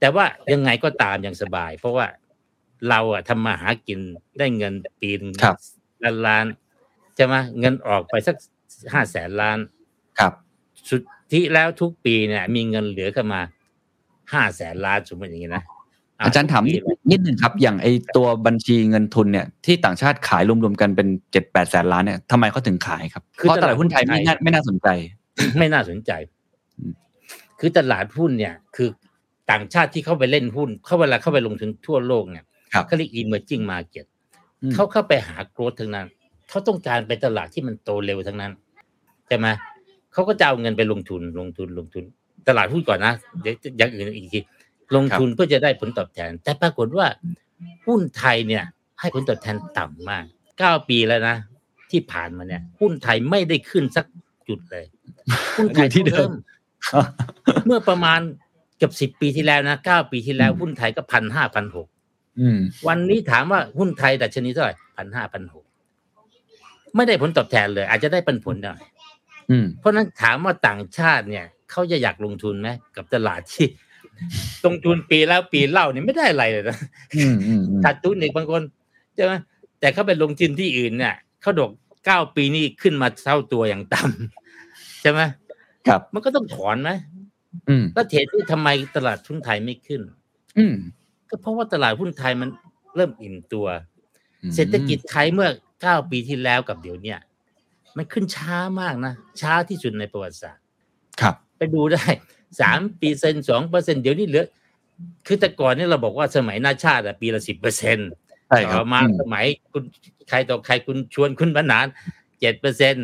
[0.00, 2.06] แต่ว่ายังไงก็ตามอย่างสบาย เพราะว่า
[2.88, 3.98] เราอะทำมาหากิน
[4.38, 5.56] ได้เงินปีหนึงครับ
[6.04, 6.46] ล้านล้าน
[7.16, 8.36] ใช่ไหมเงินออกไปสัก
[8.92, 9.58] ห้าแสนล้าน
[10.18, 10.32] ครับ
[10.88, 11.00] สุด
[11.32, 13.40] ที่แล้วทุกปีเนี่ย มีเงินเหลือเข้ามา
[14.32, 15.64] ห้าแสนล้านสมมติอย่างนี้นะ
[16.20, 24.88] อาจารย์ถามทุนิกดปีเลยนิดหนึ่งครับ อย่างไอตัวบัญชีเงินทุนเนี่ยที่ต่างชาติขายรวมๆกันเป็นเจ็ดแปดแสนล้านเนี่ยทำไมเขาถึงขายครับเพราะตลาดหุ้นไทยไม่น่าไม่น่าสนใจ
[25.58, 26.12] ไม่น่าสนใจ
[26.78, 26.92] อืม
[27.60, 28.88] คือตลาดหุ้นเนี่ย คือ
[29.50, 34.06] ต่างชาติที่เข้าไปเล่นหุ้น เขาเวลาเข้าไปลงทุนทั่วโลกเนี่ยครับเขาเรียก emerging market
[34.62, 36.06] อืมเขาเข้าไปหา growth ทั้งนั้น
[36.48, 38.52] เขาต้องการไปตลาดที่มันโตเร็วทั้งนั้น
[39.26, 39.46] ใช่ไหม
[40.12, 42.04] เขาก็จะเอาเงินไปลงทุนลงทุนลงทุน
[42.48, 44.40] ตลาดหุ้นก่อนนะเดี๋ยวอย่างอื่นอีกที
[44.96, 47.06] ลงทุนเพื่อจะได้ผลตอบแทน แต่ปรากฏว่า
[47.86, 48.64] หุ้นไทยเนี่ย
[49.00, 50.24] ให้ผลตอบแทนต่ำมาก
[50.58, 51.36] เก้าปีแล้วนะ
[51.90, 54.06] ที่ผ่านมาเนี่ย หุ้นไทยไม่ได้ขึ้นสัก
[54.48, 54.84] จุดเลย
[55.56, 56.30] หุ้นไทยอยู่ที่เดิม
[57.66, 58.20] เมื่อประมาณ
[58.76, 61.88] เกือบสิบปีที่แล้วนะเก้าปีที่แล้วอืมหุ้นไทยก็พันห้าพันหก
[62.40, 62.58] อืม
[62.88, 65.64] วันนี้ถามว่าหุ้นไทยดัชนีเท่าไหร่พันห้าพันหก
[66.96, 68.80] ไม่ได้ผลตอบแทนเลย อาจจะได้ปันผลหน่อย
[69.50, 73.66] อืมเพราะฉะนั้นถามว่าต่างชาติเนี่ยเขาจะอยากลงทุนไหมกับตลาดที่
[74.66, 76.78] ลงทุนปีแล้วปีเล่าเนี่ยไม่ได้อะไรเลยนะ
[77.16, 78.62] อืมอืมอืมขาดทุนอีกบางคน
[79.14, 79.32] ใช่ไหม
[79.80, 81.70] แต่เขาไปลงทุนที่อื่นเนี่ยเขาดอก
[82.06, 85.20] เก้าปีนี่ขึ้นมาเท่าตัวอย่างต่ำใช่ไหม
[85.88, 87.15] ครับ มันก็ต้องถอนไหมอืม
[87.94, 90.02] แล้วเหตุที่ทำไมตลาดหุ้นไทยไม่ขึ้น
[90.58, 90.74] อืม
[91.28, 92.48] ก็เพราะว่าตลาดหุ้นไทยมัน
[92.96, 93.66] เริ่มอิ่มตัว
[94.42, 95.48] อืมเศรษฐกิจไทยเมื่อ
[95.82, 97.18] เก้าปีที่แล้วกับเดี๋ยวเนี้ย
[97.96, 100.64] มันขึ้นช้ามากนะ ช้าที่สุดในประวัติศาสตร์
[101.20, 102.04] ครับ ไปดูได้
[102.60, 104.46] สามปีเซนสองเปอร์เซ็นเดี๋ยวนี้เหลือ
[105.26, 108.10] คือแต่ก่อนเนี่ยเราบอกว่าสมัยหนาชาติอะปีละสิบเปอร์เซ็นต์
[108.48, 109.82] ใช่ครัต่บอมาอืมสมัยคุณ
[110.28, 111.86] ใครต่อใครคุณชวนคุณบรรณาน
[112.40, 112.96] เจ็ดเปอร์เซ็น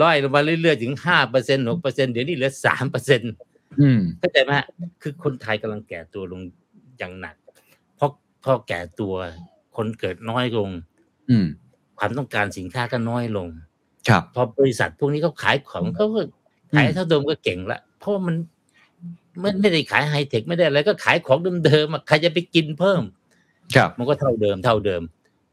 [0.00, 3.34] ร้อยลงมาเรื่อยๆ ถึงห้าเปอร์เซ็นหกเปอร์เซ็นเดี๋ยวนี้เหลือสามเปอร์เซ็นอืม
[4.18, 4.66] เข้าใจไหมฮะ
[5.02, 6.40] คือคนไทยกำลังแก่ตัวลง
[6.98, 7.36] อย่างหนัก
[7.96, 8.10] เพราะ
[8.44, 9.14] พอแก่ตัว
[9.76, 10.68] คนเกิดน้อยลง
[11.30, 11.46] อืม
[11.98, 13.48] ความต้องการสินค้าก็น้อยลง
[14.08, 16.20] ครับ พอบริษัทพวกนี้เขาขายของเขาก็
[16.76, 18.36] ขายเท่าเดิมก็เก่งละเพราะว่ามัน
[19.40, 23.02] ไม่ไม่ได้ขายไฮเทคไม่ได้อะไรก็ขายของเดิมๆอะใครจะไปกินเพิ่ม
[23.76, 25.02] ครับ มันก็เท่าเดิม เท่าเดิม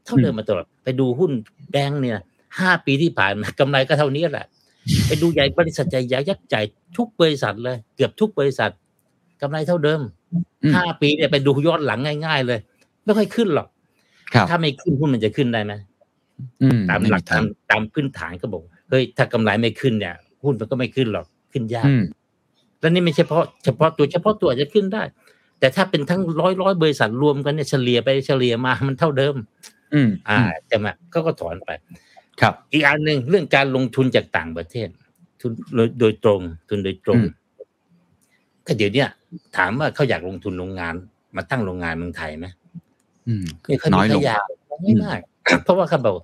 [0.04, 1.32] เท่าเดิมมาตลอดไปดูหุ้น
[1.70, 2.18] แบงค์เนี่ย
[2.58, 4.46] ห้าปีที่ผ่านมากำไรก็เท่านี้แหละ
[5.06, 6.62] ไปดูใหญ่บริษัทใหญ่ยักษ์ใหญ่
[6.96, 8.70] ทุกบริษัทเลย เกือบทุกบริษัท
[9.40, 10.00] กำไรเท่าเดิม
[10.62, 12.58] อืมห้าปีเนี่ยไปดูย้อนหลังง่าย ๆ เลย
[13.04, 13.68] ไม่ค่อยขึ้นหรอก
[14.34, 15.72] ครับถ้าไม่ขึ้นหุ้นมันจะขึ้นได้ไหม
[16.62, 22.02] อืมตามไม่หลักทาตางมตามพื้นฐานก็บอกเฮ้ยถ้ากำไรไม่ขึ้นเนี่ยหุ้นมันก็ไม่ขึ้นหรอกขึ้นยากอืม
[22.80, 25.02] แล้วนี่ไม่ใช่เฉพาะเฉพาะตัวเฉพาะตัวอาจจะขึ้นได้
[25.60, 29.34] แต่ถ้าเป็นทั้งร้อยร้อยบริษัทรวมกันเนี่ยเฉลี่ยไปเฉลี่ยมามันเท่าเดิม
[29.94, 30.38] อืม อ่า
[30.70, 31.70] จะมาก็ก็ถอนไป
[32.40, 34.88] ครับ อีกอันหนึ่งเรื่องการลงทุนจากต่างประเทศ
[35.40, 37.30] ทุนโดยโดยตรง ทุนโดยตรงอืม
[38.66, 39.08] ก็เดี๋ยวเนี้ย
[39.56, 40.94] ถามว่าเขาอยากลงทุนโรงงาน
[41.36, 42.46] มาตั้งโรงงานเมืองไทยไหม
[43.28, 44.46] อืมไม่ค่อยน้มีอยใคลรงอยาก
[44.82, 45.20] ไม่มาก
[45.64, 46.14] เพราะว่าเขาบอก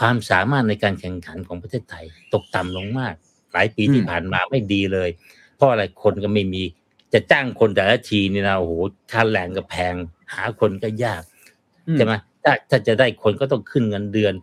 [0.00, 2.04] ความสามารถในการแข่งขันของประเทศไทย
[2.34, 3.14] ตกต่ำลงมาก
[3.52, 5.10] หลายปีที่อืมผ่านมาไม่ดีเลย
[5.56, 6.62] เพราะอะไรคนก็ไม่มี
[7.12, 8.72] จะจ้างคนแต่ละทีนี่นะโอ้โห
[9.12, 9.94] ค่าแรงก็แพง
[10.32, 11.22] หาคนก็ยาก
[11.86, 12.12] อืมใช่ไหม
[12.44, 14.34] ถ้าถ้าจะได้คนก็ต้องขึ้นเงินเดือน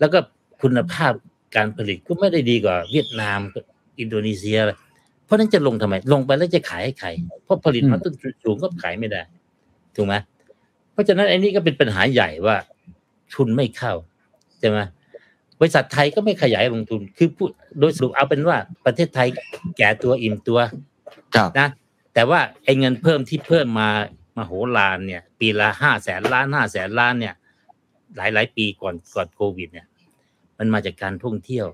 [0.00, 0.18] แล้วก็
[0.62, 1.12] คุณภาพ
[1.56, 3.64] การผลิตก็ไม่ได้ดีกว่าเวียดนามกับ
[3.98, 4.76] อินโดนีเซียเลย
[5.24, 7.08] เพราะฉะนั้นจะลงทำไม ลงไปแล้วจะขายให้ใคร
[7.44, 9.22] เพราะผลิตมาต้นทุนสูงก็ขายไม่ได้
[9.96, 10.14] ถูกไหม
[10.92, 12.56] เพราะฉะนั้นไอ้นี่ก็เป็นปัญหาใหญ่ว่า
[13.34, 13.92] ทุนไม่เข้า
[14.60, 14.78] ใช่ไหม
[15.60, 17.50] บริษัทไทยก็ไม่ขยายลงทุน คือพูด
[17.80, 19.28] โดยสรุปเอาเป็นว่าประเทศไทย
[19.78, 20.58] แก่ตัวอิ่มตัว
[21.34, 21.68] ครับนะ
[22.14, 23.90] แต่ว่าไอ้เงินเพิ่มที่เพิ่มมา
[24.36, 27.34] มาโหฬารเนี่ย ปีละห้าแสนล้านห้าแสนล้านเนี่ย
[28.16, 29.86] หลายหลายปีก่อนก่อนโควิดเนี่ย
[30.58, 31.66] มันมาจากการท่องเที่ยว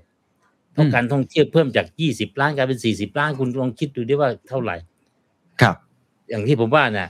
[0.73, 4.75] เพราะการท่องเที่ยวเพิ่มจากยี่สิบล้านกลายเป็นสี่สิบล้านคุณลองคิดดูดิว่าเท่าไหร่
[5.61, 5.75] ครับ
[6.29, 7.09] อย่างที่ผมว่าเนี่ย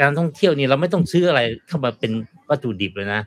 [0.00, 2.12] การท่องเที่ยวนี่เราไม่ต้องซื้ออะไรเข้ามาเป็น
[2.48, 3.20] วัตถุดิบเลยนะ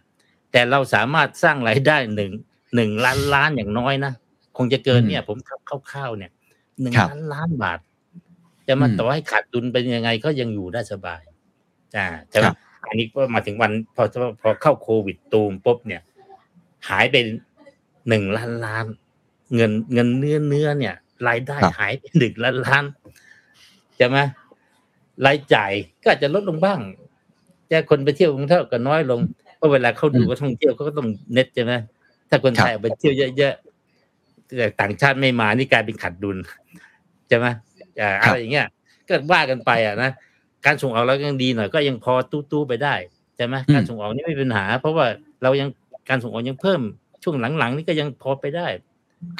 [0.52, 2.32] แต่เราสามารถสร้างรายได้หนึ่ง
[2.76, 4.14] หนึ่งล้านล้านอย่างน้อยนะ
[4.58, 5.38] คงจะเกินเนี่ย ผม
[5.92, 6.32] คร่าวๆเนี่ย
[6.82, 7.80] หนึ่งครับล้านล้านบาท
[8.68, 11.22] จะมาอืมต่อให้ขาดดุลเป็นยังไงก็ยังอยู่ได้สบาย
[11.98, 12.56] อ่าใช่ไหมครับ
[12.88, 14.04] อันนี้ก็มาถึงวันพอ
[14.42, 16.02] พอเข้าโควิดตูมปุ๊บเนี่ย
[16.90, 17.16] หายไป
[18.10, 18.86] หนึ่งล้านล้าน
[19.56, 20.96] เงินเงินเนื้อเนื้อเนี่ย
[21.28, 22.84] รายได้ครับหายไปหนึ่งล้านล้าน
[23.98, 24.18] ใช่ไหม
[25.26, 26.80] รายจ่ายก็อาจจะลดลงบ้าง
[27.68, 29.20] แต่คนไปเที่ยวกรุงเทพก็น้อยลง
[29.58, 31.74] เพราะเวลาเขาดูว่าท่องเที่ยวเขาก็ต้องเน็ตใช่ไหม
[32.30, 36.38] ถ้าคนไทยเอาไปเที่ยวเยอะๆแต่ต่างชาติไม่มานี่กลายเป็นขาดดุล
[37.28, 37.46] ใช่ไหม
[38.02, 38.68] อ่าอะไรอย่างเงี้ย
[39.08, 40.12] ก็ว่ากันไปอะนะ
[40.66, 42.96] การส่งออกเราก็ยังดีหน่อยก็ยังพอตู้ๆไปได้
[43.36, 45.06] ใช่ไหมอืมการส่งออกนี่ไม่มีปัญหา เพราะว่า
[45.44, 45.70] เรายัง
[46.10, 46.82] การส่งออกยังเพิ่ม
[47.30, 48.68] ช่วงหลังๆ นี่ก็ยังพอไปได้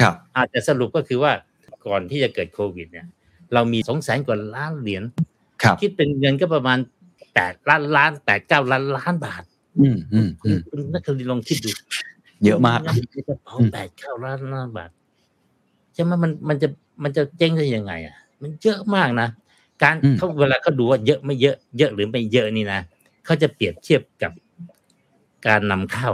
[0.02, 1.32] ครับ อาจจะสรุปก็คือว่า
[1.86, 3.08] ก่อนที่จะเกิดโควิด เนี่ย
[3.54, 5.04] เรามีสองแสนกว่าล้านเหรียญ
[5.62, 6.78] ครับคิดเป็นเงินก็ประมาณ
[7.34, 9.44] แปดล้านล้านแปดเก้าล้านล้านบาท
[9.80, 11.70] อืมอืมอืมคุณนักเรียนลองคิดดู
[12.46, 14.90] เยอะมากเงินในกระเป๋าแปดเก้าล้านล้านบาท
[15.94, 16.68] ใช่ไหมมันมันจะ
[17.04, 19.28] มันจะเจ๊งได้ยังไง อะ มันเยอะมากนะ
[19.84, 22.80] การอืมเขาเวลาเขาดูว่าเยอะไม่เยอะเยอะหรือไม่เยอะนี่นะ
[23.26, 24.32] เขาจะเปรียบเทียบกับ
[25.48, 26.12] การนำเข้า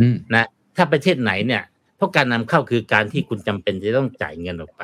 [0.00, 0.44] อืมนะ
[0.76, 1.62] ถ้าประเทศไหนเนี่ย
[1.96, 4.82] เพราะการนำเข้าคือการที่คุณจำเป็นจะต้องจ่ายเงินออกไป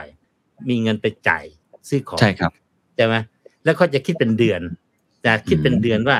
[0.68, 1.44] มีเงินไปจ่าย
[1.88, 2.52] ซื้อของใช่ครับ
[2.96, 3.14] ใช่ไหม
[3.64, 4.60] แล้วเขาจะคิดเป็นเดือน
[5.26, 6.18] นะคิดเป็นเดือนว่า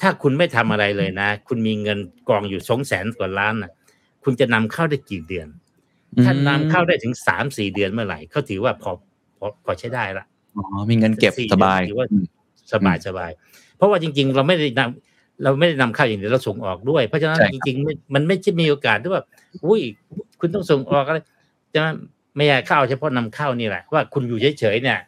[0.00, 1.98] ถ้าคุณไม่ทำอะไรเลยนะ คุณมีเงิน
[2.28, 3.72] กองอยู่สองแสนกว่าล้านนะ
[4.24, 5.48] คุณจะนำเข้าได้กี่เดือน
[6.24, 8.90] ถ้านำเข้าได้ถึงสามสี่เดือนเมื่อไหร่เขาถือว่าพอ
[9.38, 10.24] พอพอใช้ได้ละ
[10.56, 12.24] อ๋อมีเงินเก็บสี่สบายถือว่าอืม
[12.72, 13.30] สบายสบาย
[13.76, 19.22] เพราะว่าจริง ๆ เราไม่ได้นำ เราไม่ได้นำเข้าอย่างเดียวเราส่งออกด้วย เพราะฉะนั้นใช่ครับจริงๆไม่มันไม่ใช่มีโอกาสที่ว่า
[19.64, 19.80] อุ้ย
[20.40, 21.18] คุณต้องส่งออกอะไร
[21.74, 21.80] จะ
[22.36, 24.98] ไม่ใช่เข้าเฉพาะนำเข้านี่แหละว่าคุณอยู่เฉยๆเนี่ย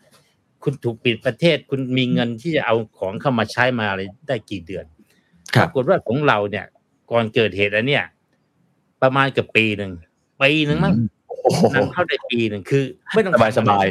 [0.62, 4.84] คุณถูกปิดประเทศคุณมีเงินที่จะเอาของเข้ามาใช้มาอะไรได้กี่เดือน
[5.54, 6.66] คปรับรากฏว่าของเราเนี่ย
[7.10, 8.04] ก่อนเกิดเหตุอันเนี้ย
[9.02, 9.92] ประมาณเกับปีหนึ่ง
[10.42, 10.94] ปีหนึ่งมั้ง
[11.28, 13.86] โอ้โหนำเข้าได้ปีหนึ่งคือ ไม่ต้องสบายทำอะไรสบาย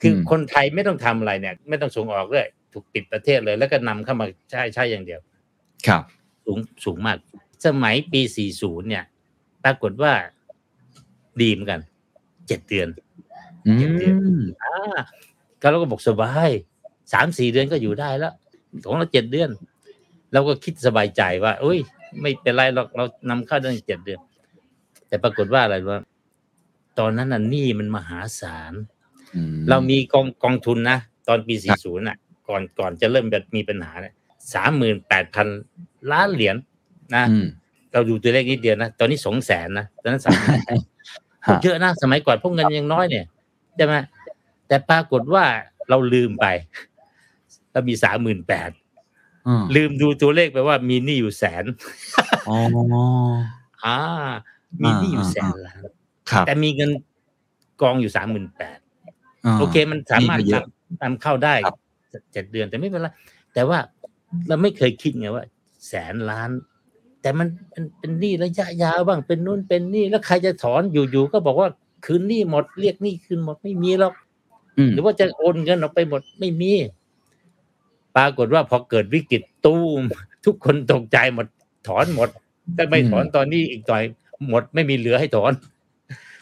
[0.00, 5.20] คืออมคนไทยไม่ต้องทำอะไรเนี่ย ไม่ต้องส่งออกเลย ถูกปิดประเทศเลย แล้วก็นำเข้ามาใช้ใช้อย่างเดียว
[5.86, 6.02] ครับ
[6.44, 7.18] สูงสูงมาก
[7.66, 8.20] สมัยปี
[8.54, 9.04] 40 เนี่ย
[9.64, 10.12] ปรากฏว่า
[11.40, 11.80] ดีเหมือนกัน
[12.48, 12.88] เจ็ดเดือน
[13.66, 15.00] อืเก็บเดือนมอ่า
[15.60, 16.50] ก็เราก็บอกสบาย
[17.12, 18.34] สามสี่เดือนก็อยู่ได้แล้ว
[18.84, 19.50] ของเราเจ็ดเดือน
[20.32, 21.78] เราก็คิดสบายใจว่าเอ้ย
[22.20, 24.20] ไม่เป็นไรหรอกเรานำเข้าได้เจ็ดเดือน
[25.08, 25.98] แต่ปรากฏว่าอะไรว่า
[26.98, 28.72] ตอนนั้นน่ะหนี้มันมหาศาล
[29.36, 30.98] อืมเรามีกองกองทุนนะ
[31.28, 32.16] ตอนปีครับ40น่ะ
[32.52, 34.14] ก่อนก่อนจะเริ่มแบบมีปัญหาเนี่ย
[34.54, 35.46] สามหมื่นแปดพัน
[36.12, 36.56] ล้านเหรียญ
[37.14, 37.46] นะอืม
[37.92, 40.36] เราดูตัวเลขนิดเดียวนะ ตอนนี้สองแสนนะตอนนั้นสาม
[41.46, 43.26] ฮะเยอะนะสมัยก่อนพวกเงินยังน้อยเนี่ย
[43.76, 43.94] ใช่ไหม
[44.68, 45.44] แต่ปรากฏว่า
[45.88, 46.46] เราลืมไป
[47.72, 48.70] เรามีสามหมื่นแปด
[49.46, 51.64] อืมลืมดูตัวเลขไปว่ามีหนี้อยู่แสน
[52.48, 52.56] อ๋อ
[53.84, 53.98] อ่า
[54.82, 55.82] มีหนี้อยู่แสนล้าน
[56.30, 56.90] ครับแต่มีเงิน
[57.82, 60.64] กองอยู่สามหมื่นแปดาโอเคมันสามารถนี่ก็เยอะ
[61.00, 61.76] นำนำเข้าได้ครับ
[62.32, 63.08] เจ็ดเดือนแต่ไม่เป็นไร
[63.54, 63.78] แต่ว่า
[64.48, 65.44] เราไม่เคยคิดไงว่า
[65.88, 66.50] แสนล้าน
[67.22, 71.68] แต่มันเป็นเป็นหนี้ระยะยาวบ้างเป็นนู่นเป็นนี่แล้วใครจะถอนอยู่ๆก็บอกว่า
[72.04, 74.14] คืนหนี้หมดเรียกหนี้คืนหมดไม่มีหรอก
[74.78, 76.72] อืมหรือว่าจะโอนเงินออกไปหมดไม่มี
[78.16, 80.00] ปรากฏว่าพอเกิดวิกฤตตูม
[80.44, 81.46] ทุกคนตกใจหมด
[81.88, 82.28] ถอนหมด
[82.76, 84.02] ถ้าไม่ถอนตอนนี้อีกต่อย
[84.48, 85.52] หมดไม่มีเหลือให้ถอน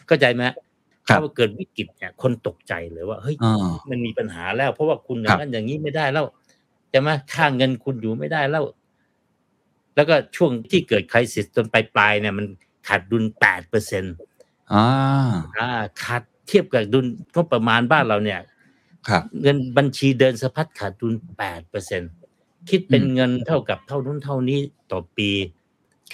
[0.07, 0.55] เข้าใจไหมครับ
[1.11, 3.55] ถ้าว่าเกิดวิกฤตเนี่ยคนตกใจเลยว่าเฮ้ยอ่า
[3.91, 6.27] มันมีปัญหาแล้ว เพราะว่าคุณอครัย่างบนั้นอย่างนี้ไม่ได้แล้ว
[6.91, 8.65] ใช่ไหมค่าเงินคุณอยู่ไม่ได้แล้ว
[9.95, 12.47] แล้วก็ช่วงที่เกิดไครสิสจนปลายๆเนี่ยมัน
[12.89, 14.15] ขาดดุลแปดเปอร์เซ็นต์
[14.73, 14.87] อ่า
[15.59, 15.69] อ่า
[16.03, 18.41] ขาดเทียบกับดุลก็ประมาณบ้านเราเนี่ย
[19.09, 22.03] ครับเงินบัญชีเดินสะพัดขาดดุลแปดเปอร์เซ็น
[22.71, 24.59] คิดเป็นอืมเงินเท่ากับเท่านู้นเท่านี้
[24.91, 25.31] ต่อปี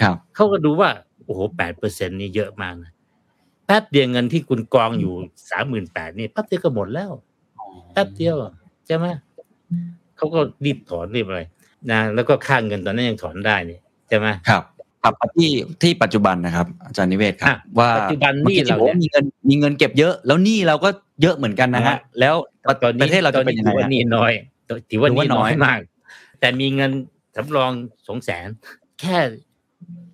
[0.00, 0.90] ครับเขาก็ดูว่า
[1.24, 2.92] โอ้โหแปดเปอร์เซ็นนี่เยอะมากนะ
[3.66, 5.12] แป๊บเดียวเงินที่คุณกองอยู่
[5.50, 7.10] สามหมื่นแปดนี่แป๊บเดียวก็หมดแล้ว
[7.92, 8.36] แป๊บเดียว
[8.86, 9.06] ใช่ไหม
[10.16, 11.40] เขาก็รีบถอนรีบอะไร
[11.90, 14.62] นะแล้วก็ค่าเงินตอนนั้นยังถอนได้นี่ใช่ไหมครับ
[15.02, 15.50] ครับที่
[15.82, 20.88] ที่ปัจจุบันนะครับ อาจารย์นิเวศครัอะบว่าปัจจุบันหนี้มื่อกี้เราที่บอกว่าเนี่ยมีเงินมีเงินเก็บเยอะ แล้วหนี้เราก็
[21.22, 22.34] เยอะเหมือนกันนะฮะอ่าแล้ว
[22.68, 24.32] ประตอนนี้ประเทศเราจะเป็นยังไงถือว่าฮะนี่น้อย
[24.90, 25.78] ถือว่าถือว่านี่น้อยน้อยมาก
[26.40, 26.90] แต่มีเงิน
[27.36, 27.70] สำรอง
[28.08, 28.48] สองแสน
[29.00, 29.16] แค่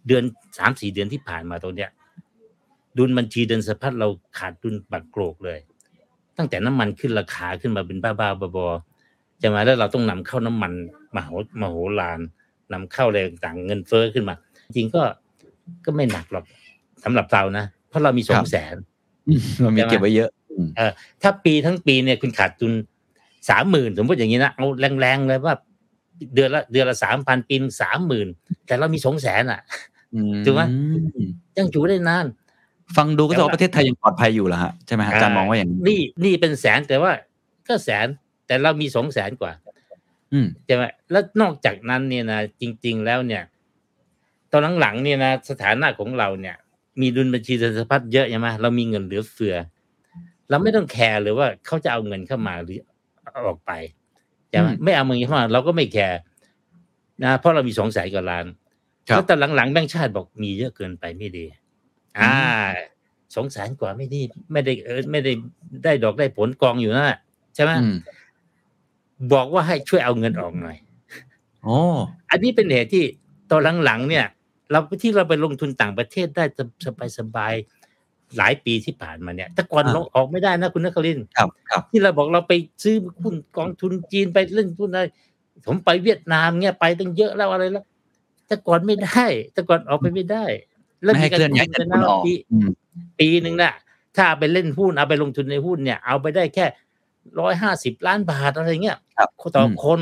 [0.07, 0.25] เดือน
[0.59, 1.91] สามสี่เดือนที่ผ่านมาตรงเนี้ย
[2.99, 5.59] ดุลบัญชีเดินสะพัดเราขาดดุลบักโกรกเลย
[6.37, 10.73] ตั้งแต่น้ำมันขึ้นราคาขึ้นมาเป็นบ้าๆบอๆจะมาแล้วเราต้องนำเข้าน้ำมัน
[11.15, 11.31] มโห
[11.61, 12.21] มโหฬาร
[12.73, 14.35] นำเข้าอะไรต่างๆเงินเฟ้อขึ้นมา
[14.77, 15.03] จริงก็
[15.85, 16.45] ก็ไม่หนักหรอก
[17.05, 18.75] สำหรับเรานะ เพราะเรามีสองแสน
[19.29, 20.69] อืมมันมีเก็บไว้เยอะอืม
[21.23, 22.73] ถ้าปีทั้งปีเนี่ยคุณขาดทุน
[23.51, 24.67] สามหมื่นสมมติอย่างนี้นะเอา
[25.01, 25.55] แรงๆเลยว่า
[26.35, 28.29] เดือนละเดือนละสามพันปีสามหมื่น
[28.67, 29.61] แต่เรามีสองแสนอะ
[30.45, 31.29] ถูกไหมอืม
[31.59, 32.27] ยังอยู่ได้นาน
[32.97, 37.13] ฟังดูก็จะแต่ว่าว่าประเทศไทยยังปลอดภัยอยู่เหรอฮะใช่ไหมฮะอาจารย์มองว่าอย่างนี้นี่นี่เป็นแสนแต่ว่า
[37.69, 38.07] ก็แสน
[38.47, 39.53] แต่เรามีสองแสนกว่า
[40.33, 43.43] อืมใช่ไหมแล้วนอกจากนั้นเนี่ยนะจริง ๆ แล้วเนี่ย
[44.51, 46.57] ตอนหลังๆเนี่ยนะสถานะของเราเนี่ย
[47.01, 49.57] มีดุลบัญชีเงินสะพัดเยอะใช่ไหมเรามีเงินเหลือเฟือ
[50.51, 52.81] เราไม่ต้องแคร์เลยว่าเขาจะเอาเงินเข้ามาหรือ
[53.23, 53.73] เอาออกไป
[54.51, 56.19] ใช่ไหมอืมไม่เอาเงินเข้ามาเราก็ไม่แคร์
[57.23, 58.47] นะเพราะเรามีสองแสนกว่าล้าน
[59.09, 61.45] ครับแล้วแต่หลังๆแบงค์ชาติบอกมีเยอะเกินไปไม่ดี
[62.19, 62.35] อ่า
[63.35, 64.21] สองแสนกว่าไม่ดี
[64.53, 65.33] ไม่ได้เออไม่ได้
[65.85, 67.19] ได้ดอกได้ผลกองอยู่นั่นแหละ
[67.55, 67.97] ใช่ไหมอืม
[69.33, 70.77] บอกว่าให้ช่วยเอาเงินออกหน่อย
[71.63, 71.79] โอ้
[72.31, 73.05] อันนี้เป็นเหตุที่
[73.51, 74.27] ตอนหลังๆเนี่ย
[74.71, 76.45] เราที่เราไปลงทุนต่างประเทศได้
[77.19, 82.53] สบายๆหลายปีที่ผ่านมาเนี่ย แต่ก่อนเราออกไม่ได้นะคุณนครินทร์ครับครับ ที่เราบอกเราไป
[82.83, 85.07] ซื้อหุ้นกองทุนจีนไปเล่นหุ้นอะไร
[85.67, 87.85] ผมไปเวียดนามเนี่ยไปตั้งเยอะแล้วอะไรแล้ว
[88.47, 90.45] แต่ก่อนไม่ได้ แต่ก่อนออกไปไม่ได้
[91.03, 92.69] ไม่ให้เคลื่อนย้ายมีเงินกัทุนออกปีอืม
[93.21, 93.75] ปีหนึ่งน่ะ
[94.17, 96.67] ถ้าเอาไปเล่นหุ้นเอาไปลงทุนในหุ้นเนี่ย เอาไปได้แค่
[97.41, 100.01] ร้อยห้าสิบล้านบาทอะไรเงี้ยครับต่ออมคน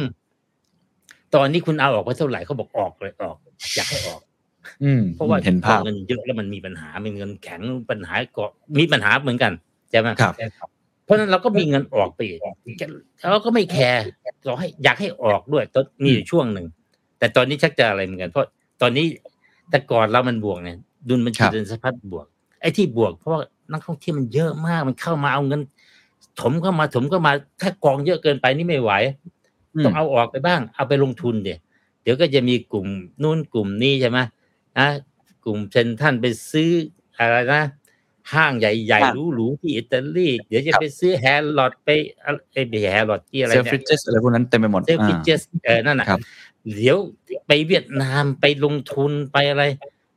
[1.35, 3.37] ตอนนี้คุณเอาออกไปเท่าไหร่เขาบอกออกเลยออก
[3.77, 4.21] อยากให้ออก
[4.85, 8.45] อืมเพราะว่าเห็นภาพเงินเยอะแล้วมันมีปัญหาเป็นเงินแข็งปัญหาก็
[8.79, 9.53] มีปัญหาเหมือนกัน
[9.91, 10.35] ใช่ไหมครับ
[11.05, 12.41] เพราะฉะนั้นเราก็มีเงินออกไปอีก
[13.31, 14.03] เราก็ไม่แคร์
[14.45, 16.67] เราให้อยากให้ออกด้วยตอนมีอยู่ช่วงหนึ่ง
[17.19, 18.47] แต่ตอนนี้ชักจะอะไรเหมือนกัน เพราะ
[18.83, 19.07] ตอนนี้
[19.71, 20.79] แต่ก่อนเรามันบวกเนี่ย
[21.09, 22.27] ดุลบัญชีครับเดินสะพัดบวก
[22.61, 23.41] ไอ้ที่บวกเพราะว่า
[23.73, 25.61] นักท่องเที่ยวมันเยอะมากมันเข้ามาเอาเงิน
[26.41, 28.93] ถมเข้ามาถมเข้ามาถ้ากองเยอะเกินไปนี่ไม่ไหว
[29.85, 31.59] ต้องเอาออกไปบ้าง เอาไปลงทุนเดี๋ยว
[32.03, 32.87] เดี๋ยวก็จะมีกลุ่ม
[33.23, 34.19] นู่นกลุ่มนี้ใช่ไหม
[34.79, 34.89] นะ
[35.45, 36.71] กลุ่มเซนท่านไปซื้อ
[37.19, 37.63] อะไรนะ
[38.33, 41.89] ห้างใหญ่ครับๆหรูๆที่อิตาลีเดี๋ยวจะครับไปซื้อแฮร์ลอดไป
[42.25, 46.21] อะไรไอ้แฮร์ลอดที่อะไรเซลเนี่ฟิยเจสอะไรพวกนั้นเต็มไปหมด Selfridges เออนั่นน่ะครับ
[46.77, 46.97] เดี๋ยว
[47.47, 49.65] ไปเวียดนามไปลงทุนไปอะไร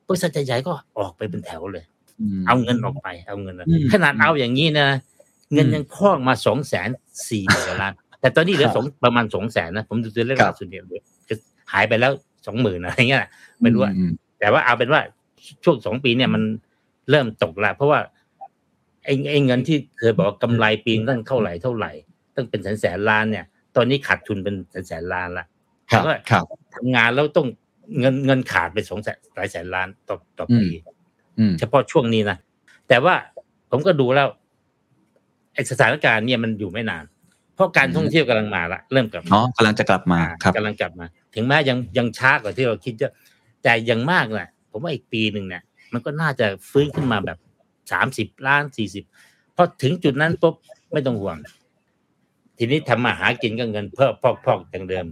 [0.08, 1.84] บริษัทใหญ่ๆก็ออกไปเป็นแถวเลย
[2.40, 4.88] มเอาเงินออกไป เอาเงินออกอืมขนาดเอาอย่างนี้นะ
[5.54, 6.90] เงินอืมยังคล้องมาสองแสน
[7.30, 11.02] สี่หมื่นล้าน แต่ตอนนี้เหลือครับสองประมาณสองแสนนะผมดูตัวเลขครับล่าสุดเนี่ยเหลือ
[11.74, 12.12] หายไปแล้ว
[12.48, 13.26] สองหมื่นอะไรเงี้ย
[13.62, 15.02] ไม่รู้อะอืมแต่ว่าเอาเป็นว่า
[15.64, 16.44] ช่วงสองปีเนี่ยมัน
[17.10, 18.00] เริ่มตกละเพราะว่า
[19.04, 21.92] ไอ้ไอ้เงินที่เคยบอกว่ากำไรปีนตั้งเท่าไหร่เท่าไหร่
[22.36, 23.46] ตั้งเป็นแสนแสนล้านเนี่ย
[23.76, 25.46] ตอนนี้ขาดทุนเป็นแสนแสนล้านละ
[25.92, 26.44] ครับแล้วก็ครับ
[26.76, 27.48] ทำงานแล้วต้อง
[28.00, 30.68] เงินเงินขาดไปสองแสนหลายแสนล้านต่อต่อปี
[31.40, 32.38] อืมเฉพาะช่วงนี้นะ
[32.88, 33.16] แต่ว่า
[33.72, 34.28] ผมก็ดูแล้ว
[35.54, 37.04] ไอ้สถานการณ์เนี่ยมันอยู่ไม่นาน
[37.56, 41.06] เพราะการท่องเที่ยวกำลังมาละเริ่มกลับมาอ๋อกำลังจะกลับมาครับกำลังกลับมา
[41.36, 43.14] ถึงแม้ยังยังช้ากว่าที่เราคิดเยอะ
[43.64, 45.64] แต่อยังมากน่ะผมว่าอีกปีหนึ่งเนี่ย
[45.94, 47.38] มันก็น่าจะฟื้นขึ้นมาแบบ
[47.92, 49.04] สามสิบล้านสี่สิบ
[49.56, 50.56] พอถึงจุดนั้นปุ๊บ
[50.92, 51.38] ไม่ต้องห่วง
[52.58, 55.06] ทีนี้ทำมาหากินก็เงินเพิ่มพอกพอกอย่างเดิม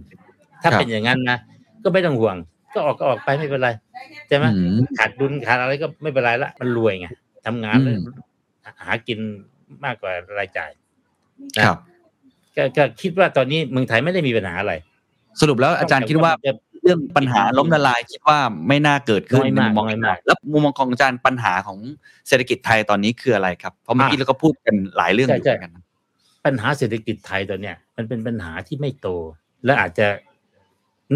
[0.62, 1.38] ถ้าครับเป็นอย่างนั้นนะ
[1.82, 2.36] ก็ไม่ต้องห่วง
[2.74, 3.70] ก็ออกก็ออกไปไม่เป็นไร
[4.28, 7.08] ใช่ไหมอืมขาดดุลขาดอะไรก็ไม่เป็นไรละมันรวยไง
[7.46, 8.02] ทำงานแล้วอืม
[8.80, 9.18] หากิน
[9.84, 10.70] มากกว่ารายจ่าย
[11.56, 11.78] นะครับ
[12.56, 14.72] ก็ก็คิดว่าตอนนี้เมืองไทยไม่ได้มีปัญหาอะไร
[15.40, 16.52] สรุปแล้วอาจารย์คิดว่าจะ
[16.82, 21.78] เรื่องปัญหาล้มละลายคิดว่าไม่น่าเกิดขึ้นน้อยในมากมุมมองน้อยมากแล้วมุมมองของอาจารย์ปัญหาของ
[22.28, 25.84] เศรษฐกิจไทยตอนนี้คืออะไรครับเพราะเมื่อกี้อะเราก็พูดกันหลายเรื่องอยู่ใช่เหมือนกันนะ
[26.44, 29.08] ปัญหาเศรษฐกิจไทยตอนเนี้ยมันเป็นปัญหาที่ไม่โต
[29.64, 30.06] และอาจจะ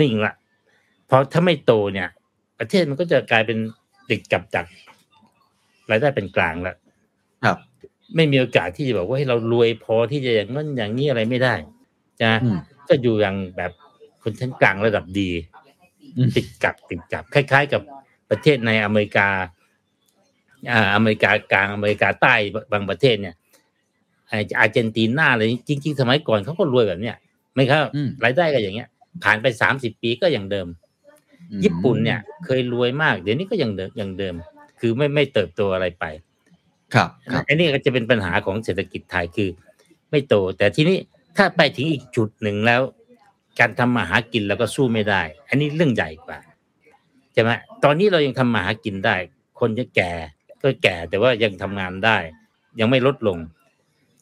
[0.00, 0.32] นิ่งละ
[1.06, 2.08] เพราะถ้าไม่โตเนี่ย
[2.58, 3.58] ประเทศมันก็จะกลายเป็น
[4.10, 4.66] ติดกับดัก
[5.90, 6.76] รายได้เป็นกลางแล้ว
[7.44, 7.56] ครับ
[8.16, 11.54] ไม่มีโอกาสที่จะบอกว่าให้เรารวยพอที่จะอย่างนั้นอย่างนี้อะไรไม่ได้
[12.24, 12.56] นะอืม
[12.88, 13.72] ก็อยู่อย่างแบบ
[14.22, 15.30] คนชั้นกลางระดับดี
[16.16, 17.82] อืมติดกับติดกับคล้าย ๆ กับ
[18.30, 19.28] ประเทศในอเมริกา
[20.70, 22.34] อ่าอเมริกากลางอเมริกาใต้
[22.72, 23.34] บางประเทศเนี่ย
[24.28, 27.16] ไอ้อาร์เจนตินาอะไรจริง ๆ สมัยก่อนเขาก็รวยแบบเนี้ย
[27.54, 28.88] ไม่ครับอืมรายได้ก็อย่างเงี้ย
[29.24, 30.66] ผ่านไปสามสิบปีก็อย่างเดิม
[31.64, 34.34] ญี่ปุ่นเนี่ยเคยรวยมาก เดี๋ยวนี้ก็ยังเดิมอย่างเดิม
[34.80, 36.04] คือไม่ไม่เติบโตอะไรไป
[36.94, 39.50] ครับครับอันนี้ก็จะเป็นปัญหาของเศรษฐกิจไทยคือ
[40.10, 40.98] ไม่โต แต่ทีนี้
[41.36, 42.82] ถ้าไปถึงอีกจุดหนึ่งแล้ว
[43.58, 46.38] การทำมาหากินเราก็สู้ไม่ได้ อันนี้เรื่องใหญ่กว่า
[47.32, 47.50] ใช่ไหม
[47.84, 49.16] ตอนนี้เรายังทำมาหากินได้
[49.60, 50.12] คนจะแก่
[50.62, 52.18] ก็แก่แต่ว่ายังทำงานได้
[52.80, 53.38] ยังไม่ลดลง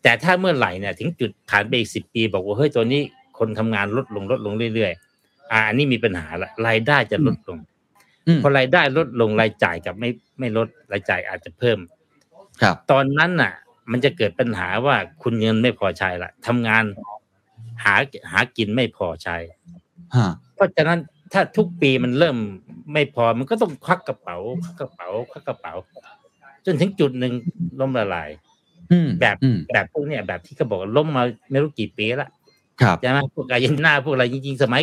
[0.03, 3.03] แต่ถ้าเมื่อไหร่เนี่ย ถึงจุดผ่านไปอีกสิบปี บอกว่าเฮ้ยตัวนี้
[3.39, 5.14] คนทำงานลดลงลดลงเรื่อยๆ
[5.53, 7.59] อ่าอันนี้มีปัญหาละรายได้จะลดลง
[8.27, 11.79] อืมพอรายได้ลดลงรายจ่ายกับไม่ไม่ลดรายจ่ายอาจจะเพิ่ม
[12.63, 13.53] ครับ ตอนนั้นน่ะ
[13.91, 16.85] มันจะเกิดปัญหาว่าคุณเงินไม่พอใช้ละทำงาน
[17.85, 17.95] หา
[18.31, 19.37] หากินไม่พอใช้
[20.17, 20.99] ฮะเพราะฉะนั้น
[21.33, 22.37] ถ้าทุกปีมันเริ่ม
[22.93, 25.73] ไม่พอมันก็ต้องควักกระเป๋าควักกระเป๋าควักกระเป๋า
[26.67, 27.33] จนถึงจุดหนึ่ง
[27.81, 28.31] ล้มละลาย
[28.93, 32.31] อืมแบบอืมแบบพวกเนี้ยแบบที่เขาบอกว่าล้มมาไม่รู้กี่ปีละ
[32.81, 34.83] ครับใช่ไหมพวกอาร์เจนตินาพวกอะไรจริงๆ สมัย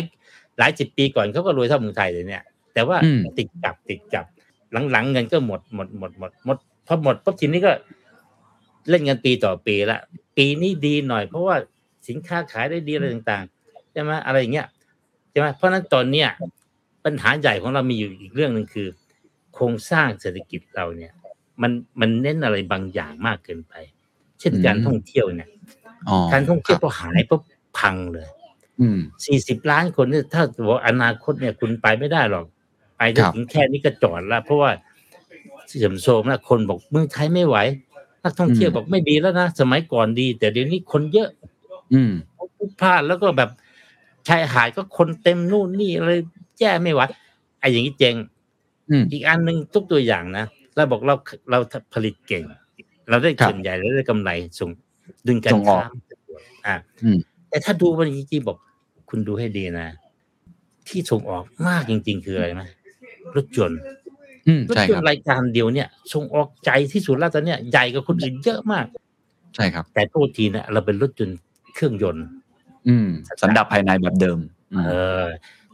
[0.58, 2.42] หลายสิบปีก่อนเขาก็รวยเท่าเมืองไทยเลยเนี่ย
[2.74, 4.24] แต่ว่าอืมติดกับติดกับ
[4.90, 7.72] หลังๆเงินก็หมดหมดหมดหมดหมดพอหมดปุ๊บทีนี้ก็
[8.88, 9.98] เล่นกันปีต่อปีละ
[10.36, 11.56] ปีนี้ดีหน่อยเพราะว่า
[12.08, 14.66] สินค้าขายได้ดีอะไรต่างๆใช่ไหมอะไรอย่างเงี้ย
[15.30, 16.28] ใช่ไหมเพราะฉะนั้นตอนเนี้ย
[17.04, 18.88] ปัญหาใหญ่ของเรามีอยู่อีกเรื่องหนึ่งคือ
[19.54, 21.12] โครงสร้างเศรษฐกิจเราเนี่ย
[21.62, 23.74] มันมันเน้นอะไรบางอย่างมากเกินไป
[24.40, 25.48] เช่นการท่องเที่ยวเนี่ย
[26.08, 27.42] อ๋อการท่องเที่ยวพอหายปุ๊บ
[27.78, 28.41] พังเลยอืม
[29.24, 32.44] สี่สิบล้านคนเนี่ยถ้าบอกอนาคตเนี่ยคุณไปไม่ได้หรอก
[32.96, 34.70] ไปได้ครับถึงแค่นี้ก็จอดแล้วเพราะว่า
[35.68, 37.56] เสื่อมโทรมแล้วคนบอกเมืองไทยไม่ไหว
[38.24, 41.30] นักท่องเที่ยวบอกไม่ดีแล้วนะสมัยก่อนดี แต่เดี๋ยวนี้คนเยอะ
[41.94, 42.12] อืม
[42.58, 43.50] พลุกพลาดแล้วก็แบบ
[44.28, 46.10] ชายหาดก็คนเต็มนู่นนี่อะไร
[46.60, 47.00] แย่ไม่ไหว
[47.60, 48.14] ไอ้อย่างนี้เจง
[48.90, 50.44] อืมอีกอันหนึ่งทุกตัวอย่างนะ
[50.76, 51.14] เราบอกเรา
[51.50, 51.58] เรา
[51.94, 52.44] ผลิตเก่ง
[53.08, 54.70] เราได้ครับส่วนใหญ่เราได้กำไรส่ง
[55.26, 55.88] ดึงการส่งออกค้า
[56.66, 57.18] อ่าอืม
[57.52, 58.58] แต่ถ้าดูมันจริงๆบอก
[59.10, 59.88] คุณดูให้ดีนะ
[60.88, 62.62] ที่ส่งออกมากจริง ๆ คืออะไรไหม
[63.36, 63.80] รถยนต์
[64.46, 68.86] อืมรถใช่ยคนรับต์รายการเดียวเนี่ยส่งออกใจที่สุดแล้วตอนเนี้ยใหญ่กว่าคนอื่นเยอะมาก
[69.54, 71.38] ใช่ครับ แต่โทษทีนะเราเป็นรถยนต์
[71.74, 72.26] เครื่องยนต์
[72.88, 73.08] อืม
[73.42, 74.38] สันดาปภายในแบบเดิม
[74.74, 74.92] อืมเอ
[75.22, 75.24] อ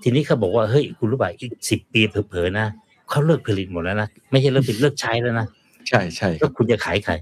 [0.03, 2.67] ทีนี้เขาบอกว่าเฮ้ยคุณรู้ป่ะอีกสิบปีเผลอๆนะ
[3.11, 5.47] เขาเลิกผลิตหมดแล้วนะไม่ใช่เลิกผลิตเลิกใช้แล้วนะ
[5.89, 7.13] ใช่ใช่คแล้รัวบคุณจะขายใคร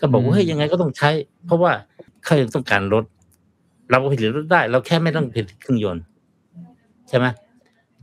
[0.00, 1.10] ก็บอกอืว่ามเฮ้ยยังไงก็ต้องใช้
[1.46, 1.72] เพราะว่า
[2.24, 3.04] เขายังต้องการรถ
[3.90, 6.04] เราก็ผลิตรถได้ เราแค่ไม่ต้องผลิตเครื่องยนต์
[7.08, 7.26] ใช่ไหม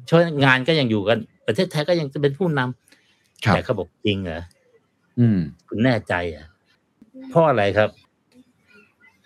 [0.09, 4.41] ช่วยงานก็ยังอยู่กัน ประเทศไทยก็ยังจะเป็นผู้นำครับแต่เขาบอกจริงเหรอ
[5.19, 6.47] อืม คุณแน่ใจเหรอะ
[7.29, 7.89] เพราะอะไรครับ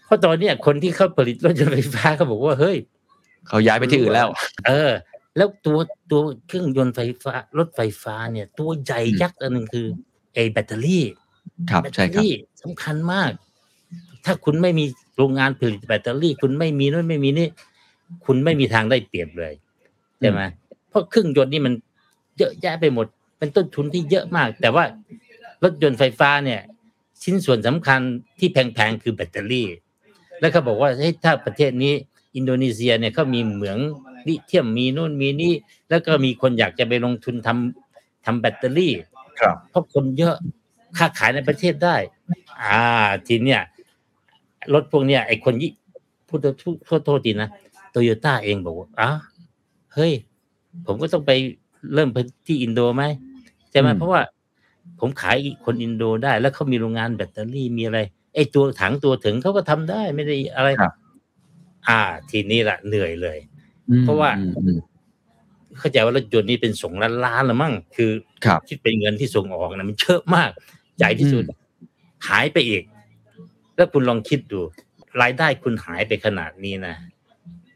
[0.06, 2.78] เพราะตอนเนี้ยคนที่เขาผลิตรถยนต์ไฟฟ้าเขาบอกว่าเฮ้ย
[3.48, 4.28] เขาย้ายไปที่อื่นแล้ว
[4.68, 4.92] เออ
[5.38, 5.80] แล้วตัว
[6.12, 9.88] ตัวเครื่องยนต์ไฟฟ้ารถไฟฟ้าเนี่ย ตัวใหญ่ยักษ์อันหนึ่งคือ
[10.34, 11.06] ไอ้แบตเตอรี่
[11.72, 12.32] ครับแบตเตใช่ครับ
[12.64, 13.32] สำคัญมาก
[14.26, 14.86] ถ้าคุณไม่มี
[15.18, 17.48] โรงงานผลิตแบตเตอรี่ คุณไม่มีนู่นไม่มีนี่
[18.26, 19.54] คุณไม่มีทางได้เปรียบเลย
[20.20, 20.42] ใช่ไหม
[20.90, 21.74] เพราะเครื่องยนต์นี่มัน
[22.38, 23.06] เยอะแยะไปหมด
[23.38, 24.84] เป็นต้นทุนที่เยอะมาก แต่ว่า
[25.64, 26.62] รถยนต์ไฟฟ้าเนี่ย
[27.24, 28.00] ชิ้นส่วนสำคัญ
[28.40, 29.68] ที่แพงๆคือแบตเตอรี่
[30.40, 31.94] แล้วเขาบอกว่าเฮ้ยถ้าประเทศนี้
[32.36, 33.78] อินโดนีเซียเนี่ยเขามีเหมือง
[34.28, 35.54] ลิเทียมมีนู่นมีนี่
[35.90, 38.94] แล้วก็มีคนอยากจะไปลงทุนทำทำแบตเตอรี่
[39.40, 40.36] ครับเพราะคนเยอะ
[40.98, 41.96] ค้าขายในประเทศได้
[42.62, 42.82] อ่า
[43.28, 43.62] ทีเนี้ย
[44.74, 45.72] รถพวกเนี้ยไอ้คนยี่
[46.28, 46.40] พูด
[46.86, 47.50] โทษโทษทีนะ
[47.92, 49.18] โตโยต้าเองบอกว่าอ้าว
[49.94, 50.14] เฮ้ย
[50.86, 51.32] ผมก็ต้องไป
[51.94, 53.04] เริ่มไปที่อินโดไหม
[53.72, 54.22] ใช่ไหมอืมเพราะว่า
[55.00, 55.36] ผมขาย
[55.66, 58.00] คนอินโดได้ แล้วเขามีโรงงานแบตเตอรี่มีอะไร
[58.36, 60.94] ไอ้ตัวถังตัวถึงเขาก็ทำได้ไม่ได้อะไรครับ
[61.88, 62.00] อ่า
[62.30, 63.38] ทีนี้ละเหนื่อยเลย
[63.90, 64.80] อืมเพราะว่าอืมอืม
[65.80, 68.12] เข้าใจว่ารถยนต์นี่เป็นสองล้านล้านละมั้งคือ
[68.46, 70.50] ครับคิดเป็นเงินที่ส่งออกนะมันเยอะมาก
[70.98, 71.44] ใหญ่ที่สุด
[72.28, 72.84] หายไปอีก
[73.82, 74.62] แล้วคุณลองคิดดู
[75.22, 76.96] รายได้คุณหายไปขนาดนี้นะ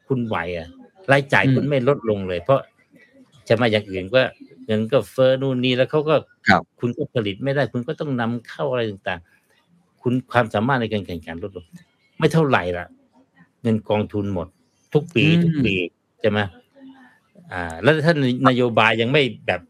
[0.08, 0.68] คุณไหวอะ
[1.12, 2.60] รายจ่ายอืมคุณไม่ลดลงเลย เพราะ
[3.48, 4.22] จะมาอย่างอื่นก็
[4.66, 6.16] เงินก็เฟ้อนู่นนี่แล้วเขาก็
[6.50, 11.66] ครับคุณก็ผลิตไม่ได้ คุณก็ต้องนำเข้าอะไรต่างๆ คุณความสามารถในการแข่งขันลดลง
[12.20, 12.88] ไม่เท่าไหร่ละ
[13.62, 14.48] เงินกองทุนหมด
[14.94, 15.74] ทุกปีอืมทุกปี
[16.22, 16.40] ใช่ไหม
[17.52, 18.14] อ่า แล้วถ้า
[18.48, 19.62] นโยบายยังไม่แบบ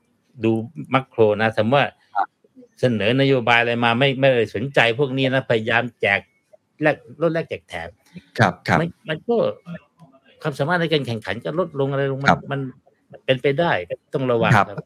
[0.43, 0.51] ดู
[0.93, 1.86] มักโครนะสมมติว่า
[2.80, 6.19] เสนอนโยบายอะไรมาไม่ไม่ได้สนใจพวกนี้นะพยายามแจก
[6.82, 7.89] แลกลดแลกแจกแถม
[8.39, 9.36] ครับครับมันมันก็
[10.41, 12.59] ความสามารถในการแข่งขันก็ลดลงอะไรลงมัครันบมัน
[13.26, 13.71] เป็นไปได้
[14.13, 14.86] ต้องระวังครับครับ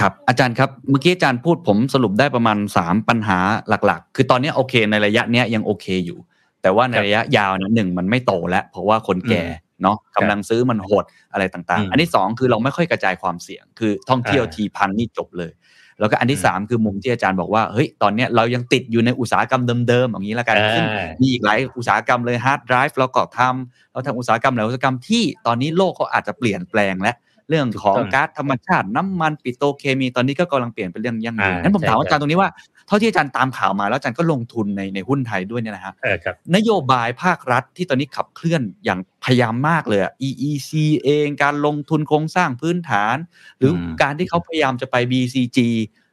[0.00, 3.38] ครับอาจารย์ครับเมื่อกี้อาจารย์พูดผมสรุปได้ประมาณ 3 ปัญหา
[3.86, 6.18] หลักๆ คือตอนนี้โอเคในระยะเนี้ยยังโอเคอยู่
[6.62, 9.44] แต่ว่าในครับระยะยาวนะหนึ่งมันไม่โตแล้ว เพราะว่าคนแก่
[9.82, 15.52] เนาะกำลังซื้อมันหดอะไรต่างอืมๆอันที่สองคือเราไม่ค่อยกระจายความเสี่ยง คือท่องเที่ยวอ่าทีพังนี่จบเลย
[16.00, 20.84] แล้วก็อันที่อืมสามคือมุมที่อาจารย์บอกว่าเฮ้ยตอนเนี้ยเรายังติดอยู่ในอุตสาหกรรมเดิมๆอย่างนี้ละกันอ่าซึ่ง
[21.20, 27.16] มีอีกหลายอุตสาหกรรมเลย hard drive เราก็ทำเราทำอุตสาหกรรมหลายอุตสาหกรรมที่ตอนนี้โลกเขาอาจจะเปลี่ยนแปลงแล้ว
[27.48, 32.50] เรื่องของถูกต้องก๊าซธรรมชาติน้ำมันปิโตรเคมีตอนนี้ก็กำลังเปลี่ยนเป็นเรื่องยั่งยืนอ่านั้นผมใช่ถามอาครับจารย์ตรงนี้ว่า
[32.90, 40.70] เท่าที่อาจารย์ตามข่าวมาแล้วอาจารย์ก็ลงทุนในในหุ้นไทยด้วยเนี่ยนะฮะเออครับนโยบายภาครัฐที่ตอนนี้ขับเคลื่อนอย่างพยายามมากเลยอะ EEC
[41.04, 43.16] เองการลงทุนโครงสร้างพื้นฐาน
[43.58, 45.58] หรืออมการที่เขาพยายามจะไป BCG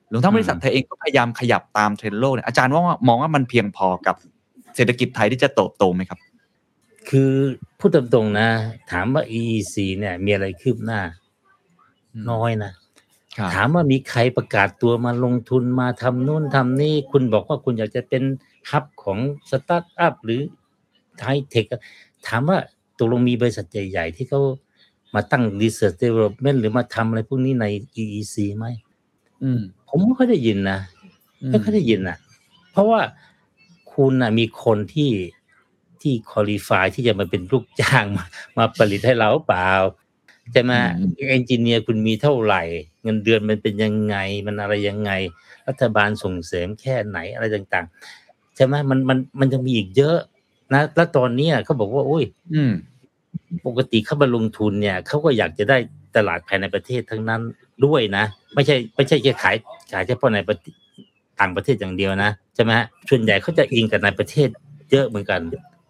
[0.10, 4.16] หรือทั้งบริษัทอืมไทยเองก็พยายามขยับตามเทรนด์โลกเนี่ยอาจารย์ว่ามองว่ามันเพียงพอกับ
[4.76, 6.20] เศรษฐกิจไทยที่จะเติบโตไหมครับ
[7.10, 7.32] คือ
[7.80, 8.48] พูดตรงๆนะ
[8.92, 11.02] ถามว่า EEC เนี่ย มีอะไรคืบหน้า
[12.32, 12.87] น้อยนะครับ
[13.54, 18.24] ถามว่ามีใครประกาศตัวมาลงทุนมาทำนู่นทำนี่ คุณบอกว่าคุณอยากจะเป็น
[18.70, 19.20] ฮับของ
[19.50, 20.42] สตาร์ทอัพหรือ
[21.20, 21.66] ไฮเทค
[22.28, 22.58] ถามว่า
[22.98, 24.42] ตกลงมีบริษัทใหญ่ ๆ ที่เขา
[25.16, 27.66] มาตั้ง research development หรือมาทำอะไรพวกนี้ใน
[28.02, 28.66] EEC ไหม
[29.44, 30.80] อืมผมไม่ค่อยได้ยินนะ
[31.50, 32.18] ไม่ค่อยได้ยินนะ
[32.72, 33.02] เพราะว่า
[33.94, 35.12] คุณนะมีคนที่
[36.02, 38.26] ที่คุริฟายที่จะมาเป็นลูกจ้างมา
[38.58, 39.70] มาผลิตให้เราเปล่า
[40.52, 40.72] ใช่ไหม
[41.30, 42.62] เอนจิเนียร์คุณมีเท่าไหร่
[43.08, 45.12] เงินเดือนมันเป็นยังไงมันอะไรยังไง
[45.68, 50.18] รัฐบาลส่งเสริมแค่ไหนอะไรต่างๆใช่ไหมมันมันมันจะมีอีกเยอะ
[50.74, 52.72] นะแล้วตอนเนี้ยเขาบอกว่าโอ้ย อืม
[53.68, 55.78] ปกติเข้ามาลงทุนเนี่ยเขาก็อยากจะได้
[56.16, 57.42] ตลาดภายในประเทศทั้งนั้น
[57.86, 59.56] ด้วยนะไม่ใช่ไม่ใช่แค่ขาย
[59.94, 60.76] ขายเฉพาะในประเทศ
[61.40, 64.50] ต่างประเทศอย่างเดียวนะใช่ไหมฮะส่วนใหญ่เขาจะอิงกับในประเทศ
[64.92, 65.42] เยอะเหมือนกัน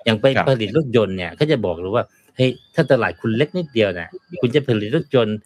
[0.06, 2.06] อย่างไปครับผลิตรถยนต์เนี่ยเขาจะบอกเลยว่า
[2.36, 4.10] เฮ้ยถ้าตลาดคุณเล็กนิดเดียวเนี่ย
[4.42, 5.38] คุณจะผลิตรถยนต์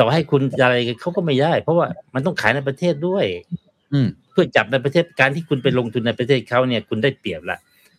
[0.00, 3.26] ต่อให้คุณอะไรเขาก็ไม่ได้ เพราะว่ามันต้องขายในประเทศด้วย
[3.92, 7.58] อืมเพื่อจับในประเทศการที่คุณไปลงทุนในประเทศเขาเนี่ย คุณได้เปรียบละ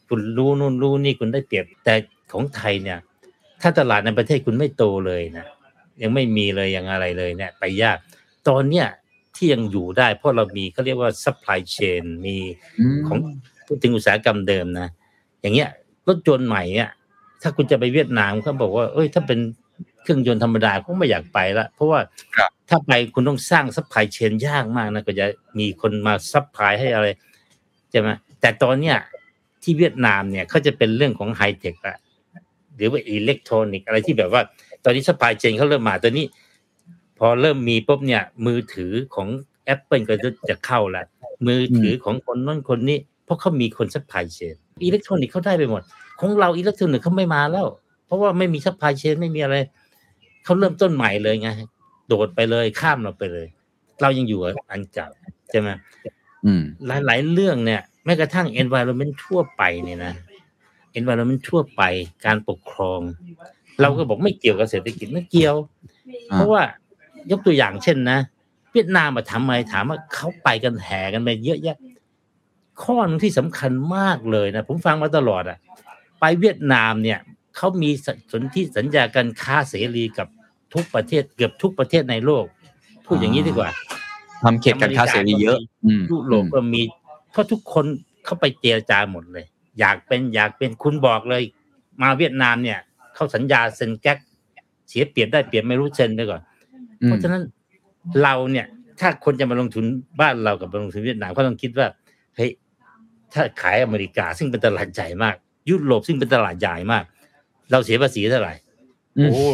[0.10, 1.95] คุณรู้นู่นรู้นี่คุณได้เปรียบ แต่
[2.32, 3.00] ของไทยเนี่ย
[3.62, 5.45] ถ้าตลาดในประเทศคุณไม่โตเลยนะ
[6.02, 7.97] ยังไม่มีเลยยังอะไรเลยเนี่ย ไปยาก
[8.47, 8.88] ตอนเนี้ย
[9.36, 12.38] ที่ยังอยู่ได้ เพราะเรามีเขาเรียกว่า supply chain มี
[13.08, 13.18] ของ
[13.66, 14.88] พูดถึงอุตสาหกรรมเดิมนะ
[15.41, 15.70] อย่างเงี้ย
[16.08, 16.89] รถยนต์ใหม่เนี่ย
[17.41, 19.39] ถ้าคุณจะไปเวียดนามเขาบอกว่า เอ้ย ถ้าเป็น
[20.10, 21.99] เครื่องยนต์ธรรมดาเขาไม่อยากไปละเพราะว่า
[22.38, 25.26] ครับถ้าไปคุณต้องสร้าง supply chain ยากมากนะก็จะ
[25.60, 27.07] มีคนมา supply ให้อะไร
[27.91, 28.10] ใช่ไหม
[28.41, 28.97] แต่ตอนเนี้ย
[29.64, 31.97] ที่เวียดนามเนี่ยเขาจะเป็นเรื่องของไฮเทคละ
[32.76, 34.41] หรือว่าอิเล็กทรอนิกส์อะไรที่แบบว่า
[34.84, 36.26] ตอนนี้ supply chain เขาเริ่มมาตอนนี้
[37.20, 39.28] พอเริ่มมีปุ๊บเนี่ย มือถือของ
[39.74, 40.16] Apple ก็
[40.49, 41.03] จะเข้าละ
[41.47, 45.82] มือถือของคนนั้นคนนี้ เพราะเขามีคน supply chain อิเล็กทรอนิกส์เขาได้ไปหมด
[46.20, 47.68] ของเราอิเล็กทรอนิกส์เขาไม่มาแล้ว
[48.05, 49.55] เพราะว่าไม่มี supply chain ไม่มีอะไร
[50.50, 51.50] เขาเริ่มต้นใหม่เลยไง
[52.08, 53.47] โดดไปเลยข้ามเราไปเลย
[54.02, 55.08] เรายังอยู่กับอันเก่า
[55.50, 55.70] ใช่ไหม
[56.45, 56.62] อืม
[57.06, 60.14] หลายๆเรื่องเนี่ยแม้กระทั่ง environment ทั่วไปเนี่ยนะ
[61.00, 61.82] environment ทั่วไป
[62.26, 63.02] การปกครอง
[63.82, 65.56] เราก็บอกไม่เกี่ยวกับเศรษฐกิจไม่เกี่ยว
[66.32, 66.62] อ่าเพราะว่า
[67.32, 68.20] ยกตัวอย่างเช่นนะ
[68.74, 71.78] เวียดนามมาทำไมถามว่าเขาไปกันแห่กันไปเยอะแยะ
[72.84, 75.58] ข้อหนึงที่สำคัญมากเลยนะผมฟังมาตลอดอะ
[76.20, 77.20] ไปเวียดนามเนี่ย
[77.56, 77.89] เขามี
[78.32, 80.28] สนธิสัญญาการค้าเสรีกับ
[80.74, 82.45] ทุกประเทศเกือบทุกประเทศในโลก
[83.05, 83.70] พูดอย่างนี้ดีกว่า
[84.43, 86.82] ทำเขตการค้าเสรีเยอะอืมยุโรปก็มี
[87.32, 87.86] เพราะทุกคน
[88.26, 89.45] เข้าไปเจรจาหมดเลย
[89.80, 91.43] อยากเป็นอยากเป็นคุณบอกเลย
[92.01, 92.80] มาเวียดนามเนี่ย
[93.15, 94.17] เขาสัญญาเซ็นแก๊ก
[94.89, 96.41] เสียเปรียบได้เปรียบไม่รู้เซ็นไปก่อน
[97.01, 97.43] อืมเพราะฉะนั้น
[98.24, 98.65] เราเนี่ย
[98.99, 99.86] ถ้าคนจะมาลงทุน
[100.22, 101.88] บ้านเรากับมาลงทุนเวียดนามก็ต้องคิดว่า
[102.36, 102.51] เฮ้ย
[103.34, 105.36] ถ้าขายอเมริกาซึ่งเป็นตลาดใหญ่มาก
[105.70, 107.03] ยุโรปซึ่งเป็นตลาดใหญ่มาก
[107.72, 108.53] เราเสียภาษีเท่าไหร่
[109.17, 109.47] อืมโอ้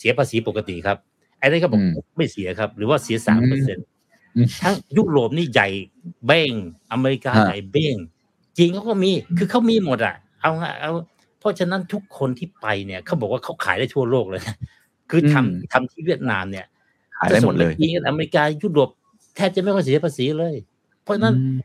[0.00, 0.96] เสียภาษีปกติครับ
[1.38, 3.86] ไอ้นี่ก็บอกอืมไม่เสียครับ หรือว่าเสียสามเปอร์เซ็นต์
[4.36, 5.68] อืมทั้งยุโรปนี่ใหญ่
[6.26, 6.52] เบ้ง
[6.92, 7.94] อเมริกาฮะใหญ่เบ้ง
[8.56, 10.92] จีนเขาก็มีคือเขามีหมดอะ เอาไงเอา
[11.38, 14.56] เพราะฉะนั้นทุกคนที่ไปเนี่ยเขาบอกว่าเขาขายได้ทั่วโลกเลยนะ
[15.10, 16.66] คือทำทำที่เวียดนามเนี่ย
[17.16, 18.90] ขายได้หมดเลยจะส่งปจีนอเมริกายุโรป
[19.36, 20.54] แทบจะไม่ค่อยเสียภาษีเลย
[21.02, 21.58] เพราะฉะนั้นอืม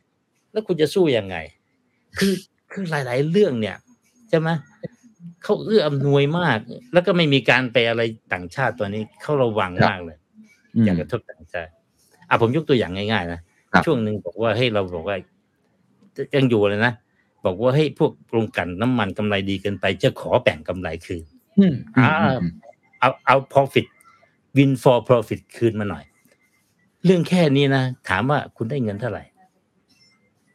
[0.52, 1.36] แล้วคุณจะสู้ยังไง
[2.18, 2.34] คือ
[2.72, 3.76] คือหลาย ๆ เรื่องเนี่ย
[4.30, 4.50] ใช่ไหม
[5.44, 6.58] เขาเอื้ออำนวยมาก
[6.94, 8.02] แล้วก็ไม่มีการไปอะไร
[8.34, 10.18] ต่างชาติตัวนี้เขาระวังมากเลย
[10.76, 11.72] อืมอยากกระทบต่างชาติ
[12.30, 13.40] อะผมยกตัวอย่างง่ายๆนะ
[13.72, 15.18] ครับช่วงหนึ่งบอกว่าให้เราบอกว่า
[16.36, 16.94] ยังอยู่เลยนะ
[17.46, 21.24] บอกว่าให้พวกโรงกลั่นน้ำมันกำไรดีเกินไปจะขอแบ่งกำไรคืน
[21.60, 22.14] อืมอ่า
[23.00, 23.86] เอาเอา profit
[24.58, 26.04] win for profit คืนมาหน่อย
[27.06, 29.24] เรื่องแค่นี้นะ ถามว่าคุณได้เงินเท่าไหร่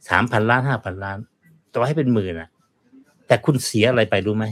[0.08, 1.18] สามพันล้านห้าพันล้าน
[1.72, 2.48] ต่อให้เป็นหมื่นนะ
[3.30, 4.46] แต่คุณเสียอะไรไปรู้ไหม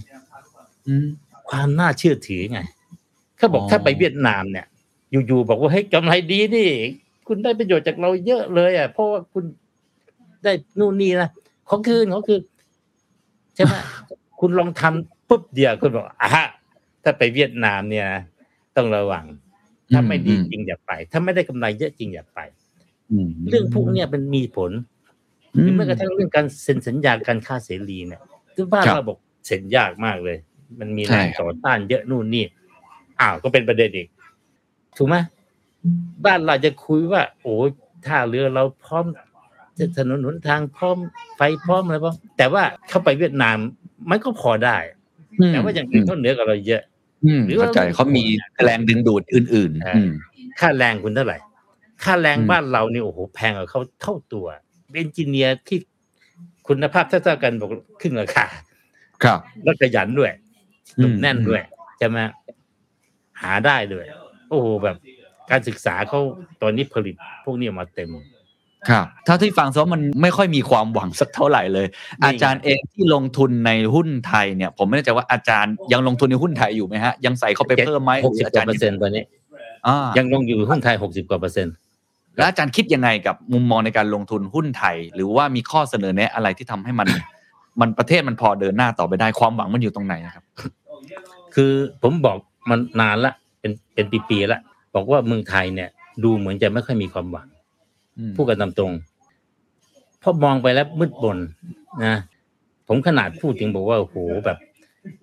[0.86, 1.06] อืม
[1.48, 2.60] ความน่าเชื่อถือไง
[3.36, 4.66] เขาบอกอ๋อถ้าไปเวียดนามเนี่ย
[5.26, 6.68] อยู่ๆบอกว่าเฮ้ยกำไรดีนี่
[7.28, 9.44] คุณได้ประโยชน์จากเราเยอะเลย อะ เพราะว่าคุณ
[10.44, 11.28] ได้นู่นนี่นะ
[11.68, 12.40] ขอคืนขอคืน
[13.54, 13.74] ใช่ไหม
[14.40, 16.28] คุณลองทำปุ๊บเดียวคุณบอกอะ
[17.04, 18.06] ถ้าไปเวียดนามเนี่ย
[18.76, 19.24] ต้องระวัง
[19.92, 22.40] ถ้าไม่ดีจริงอย่าไป ถ้าไม่ได้กำไรเยอะจริงอย่าไป
[23.26, 24.70] มเรื่องพวกเนี้ยมันมีผล
[25.52, 28.22] หรือแม้กระทั่งเรื่องการเซ็นสัญญาการค้าเสรีเนี่ย
[28.58, 30.36] ที่บ้านครับเราบอกเซ็นยากมากเลย
[30.80, 32.44] มันมีใช่แรงต่อต้านเยอะนู่นนี่
[33.20, 34.08] อ้าวก็เป็นประเด็นอีก
[34.96, 35.16] ถูกไหม
[36.24, 37.68] บ้านเราจะคุยว่า โอ้ย
[38.06, 39.04] ท่าเรือเราพร้อม
[39.78, 40.96] จะถนนหนทางพร้อม
[41.36, 43.56] ไฟพร้อมอะไรพร้อมแต่ว่าเข้าไปเวียดนาม
[44.10, 44.76] มันก็พอได้
[45.40, 46.82] มแต่ว่าอย่างอื่นเขาเหนือกว่าเราเยอะ
[47.24, 48.24] อืมหรือว่าเข้าใจเขามี
[48.64, 50.10] แรงดึงดูดอื่นอ่าๆอืม
[50.60, 51.38] ค่าแรงคุณเท่าไหร่
[52.04, 54.46] ค่าแรงอืมบ้านเรานี่โอ้โหแพงกว่าเขาเท่าตัว
[54.94, 55.78] เอนจิเนียร์ที่
[56.68, 58.46] คุณภาพเท่าๆกันบอกครึ่งราคา
[59.22, 60.32] ครับแล้วขยันด้วย
[60.98, 61.62] อืมหนุ่มแน่นด้วย
[61.98, 62.18] ใช่ไหม
[63.42, 64.04] หาได้ด้วย
[64.50, 64.96] โอ้โหแบบ
[65.50, 66.20] การศึกษาเขา
[66.62, 67.14] ตอนนี้ผลิต
[67.44, 68.10] พวกนี้ออกมาเต็ม
[68.88, 71.86] ครับถ้าที่ฟังซะมันไม่ค่อยมีความหวังสักเท่าไหร่เลย
[72.20, 79.22] นี่ไงอาจารย์เองที่ลงทุนในหุ้นไทยเนี่ย ผมไม่แน่ใจว่าอาจารย์ยังลงทุนในหุ้นไทยอยู่ไหมฮะยังใส่เข้าไปเพิ่มไหมหกสิบอากจาว่ารย์เปอร์เซ็นต์ตอนนี้
[79.86, 81.74] อ่ายังลงอยู่หุ้นไทยหกสิบกว่าเปอร์เซ็นต์
[82.38, 87.08] แล้วอาจารย์คิดยังไงกับมุมมองในการลงทุนหุ้นไทย หรือว่ามีข้อเสนอแนะอะไรที่ทำให้มัน
[87.80, 90.44] มันประเทศมันพอเดินหน้าต่อไปได้ความหวังมันอยู่ตรงไหนนะครับ
[91.54, 91.72] คือ
[92.02, 92.36] ผมบอก
[92.70, 94.60] มันนานละเป็นเป็นปีๆละ
[94.94, 95.88] บอกว่าเมืองไทยเนี่ย
[96.24, 97.48] ดูเหมือนจะไม่ค่อยมีความหวัง
[98.18, 98.92] อืมพูดกันตามตรง
[100.20, 101.38] เพราะมองไปแล้วมืดบน
[102.04, 102.16] นะ
[102.88, 104.58] ผมขนาดพูดถึงบอกว่าโอ้โหแบบ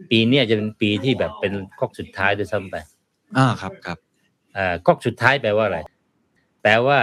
[0.09, 2.75] ปีเนี้ยจะเป็นปีที่แบบเป็นก๊อกสุดท้ายด้วยซ้ำไป
[3.37, 3.97] อ่าครับครับ
[4.57, 5.79] อ่าก๊อกสุดท้ายแปลว่าอะไร
[6.67, 6.99] แปลว่า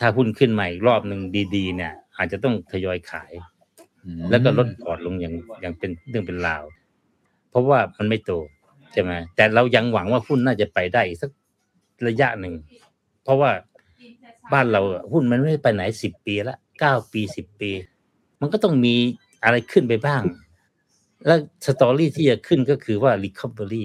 [0.00, 1.20] ถ้าหุ้นขึ้นใหม่อีกรอบหนึ่ง
[1.54, 3.32] ดีๆ เนี่ย อาจจะต้องทยอยขาย
[4.04, 6.64] อืมแล้วก็ลดพอร์ตลงอย่างอย่างเป็นเรื่องเป็นราว
[7.50, 8.32] เพราะว่ามันไม่โต
[8.92, 11.30] ใช่ไหมแต่เรายังหวังว่าหุ้นน่าจะไปได้อีกสัก
[12.08, 12.54] ระยะหนึ่ง
[13.22, 13.50] เพราะว่า
[14.52, 17.70] บ้านเราอะหุ้นมันไม่ได้ไปไหนสิบปีละเก้าปีสิบปี
[18.40, 18.94] มันก็ต้องมี
[19.44, 20.22] อะไรขึ้นไปบ้าง
[21.26, 23.84] แล้วสตอรี่ที่จะขึ้นก็คือว่า recovery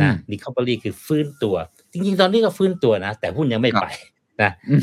[0.00, 1.54] นะ recovery คือฟื้นตัว
[1.92, 3.86] จริงๆ ตอนนี้ก็ฟื้นตัวนะ แต่หุ้นยังไม่ไป
[4.42, 4.80] นะอืม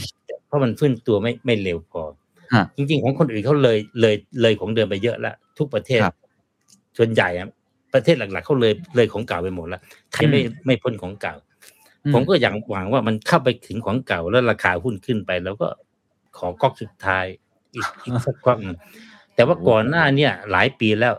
[0.47, 2.01] เพราะมันฟื้นตัวไม่ไม่เร็วพอ
[2.53, 6.15] ฮะจริง ๆ ของคนอื่นเขาเลยเลยเลยของเดิมไปเยอะแล้วทุกประเทศครับ
[6.97, 7.47] ส่วนใหญ่อะ
[7.93, 9.81] ประเทศหลักๆเขาเลยเลยของเก่าไปหมดแล้ว
[10.11, 11.35] ไทยไม่ไม่พ้นของเก่า
[12.05, 15.67] อืมผมก็ยังหวังว่ามันเข้าไปถึงของเก่าแล้วราคาหุ้นขึ้นไป แล้วก็
[16.37, 17.25] ขอก๊อกสุดท้าย
[17.75, 18.77] อีกอีกสักก๊อกหนึ่ง
[19.35, 21.13] แต่ว่าก่อนหน้าเนี่ย หลายปีแล้ว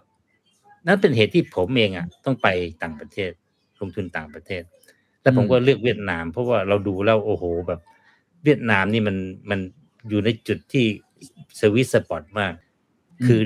[0.86, 2.48] นั่นเป็นเหตุที่ผมเองอะ ต้องไป
[2.82, 3.30] ต่างประเทศ
[3.80, 4.62] ลงทุนต่างประเทศ
[5.22, 7.80] แล้วผมก็เลือกเวียดนาม เพราะว่าเราดูแล้วโอ้โหแบบ
[8.46, 9.16] เวียดนามนี่มัน
[9.50, 9.60] มัน
[10.08, 10.84] อยู่ในจุดที่
[11.56, 12.52] sweet spot มาก
[13.26, 13.40] คือ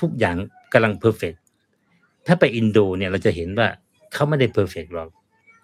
[0.00, 0.36] ทุกอย่าง
[0.72, 1.34] กำลัง perfect
[2.26, 3.68] ถ้าไปอินโดเนี่ยเราจะเห็นว่า
[4.12, 5.08] เขาไม่ได้ perfect หรอก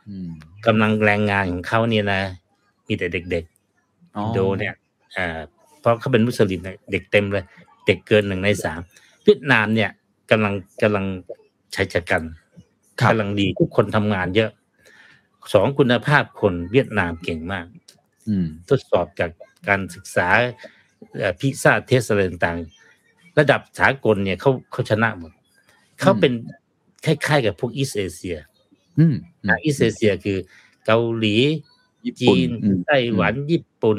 [0.09, 0.31] อืม
[0.67, 2.21] กำลังแรงงานของเขาเนี่ยนะ
[2.89, 4.75] มีแต่เด็กๆอ๋ออินโดเนี่ย
[5.17, 5.39] อ่า
[5.81, 7.45] เพราะเขาเป็นมุสลิมเนี่ยเด็กเต็มเลย
[7.87, 8.81] เด็กเกินหนึ่งในสาม
[9.25, 9.91] เวียดนามเนี่ย
[10.31, 11.05] กำลังกำลัง
[11.73, 12.23] ชายฉกรรจ์
[13.01, 14.51] ครับกำลังดีทุกคนทำงานเยอะ
[15.55, 17.82] สองคุณภาพคนเวียดนามเก่งมากอืม
[18.69, 19.31] ทดสอบจาก
[19.69, 20.29] การศึกษา
[21.41, 25.33] PISA test อะไรต่างๆ ระดับสากลเนี่ยเขาเขาชนะหมด
[26.01, 26.33] เขาเป็น
[27.05, 28.37] คล้ายๆกับพวกอีสเอเชีย
[28.99, 29.15] อืม
[29.49, 30.39] นะอีสเอเชียคือ
[30.87, 31.37] เกาหลี
[32.05, 33.99] ญี่ปุ่จีนอืมไต้หวันญี่ปุ่น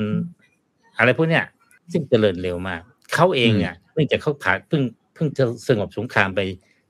[0.97, 1.45] อะไรพวกเนี้ย
[1.91, 2.81] ซึ่งเจริญเร็วมาก
[3.13, 6.39] เขาเองเนี่ยเนื่องจากเขาผ่านเพิ่งเพิ่งจะสงบสงครามไป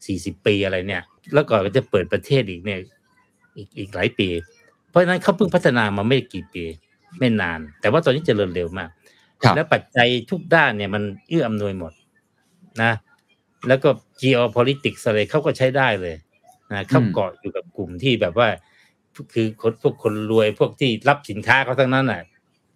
[0.06, 1.04] สี่สิบปีอะไรเนี่ย
[1.34, 2.80] แล้วก่อนก็จะเปิดประเทศอีกเนี่ย
[3.58, 4.28] อีกอีกหลายปี
[4.90, 6.64] เพราะฉะนั้นเขาเพิ่งพัฒนามาไม่กี่ปี
[7.20, 8.90] ไม่นาน แต่ว่าตอนนี้เจริญเร็วมาก
[9.42, 11.94] ครับและปัจจัยทุกด้านเนี่ยมันเอื้ออำนวยหมด
[12.84, 12.92] นะ
[13.68, 13.90] แล้วก็
[14.22, 16.16] geopolitics อะไรเขาก็ใช้ได้เลย
[16.72, 18.48] นะเขาอืมเกาะอยู่กับกลุ่มที่แบบว่า
[19.34, 22.22] คือคนพวกคนรวยพวกที่รับสินค้าเขาทั้งนั้นอะ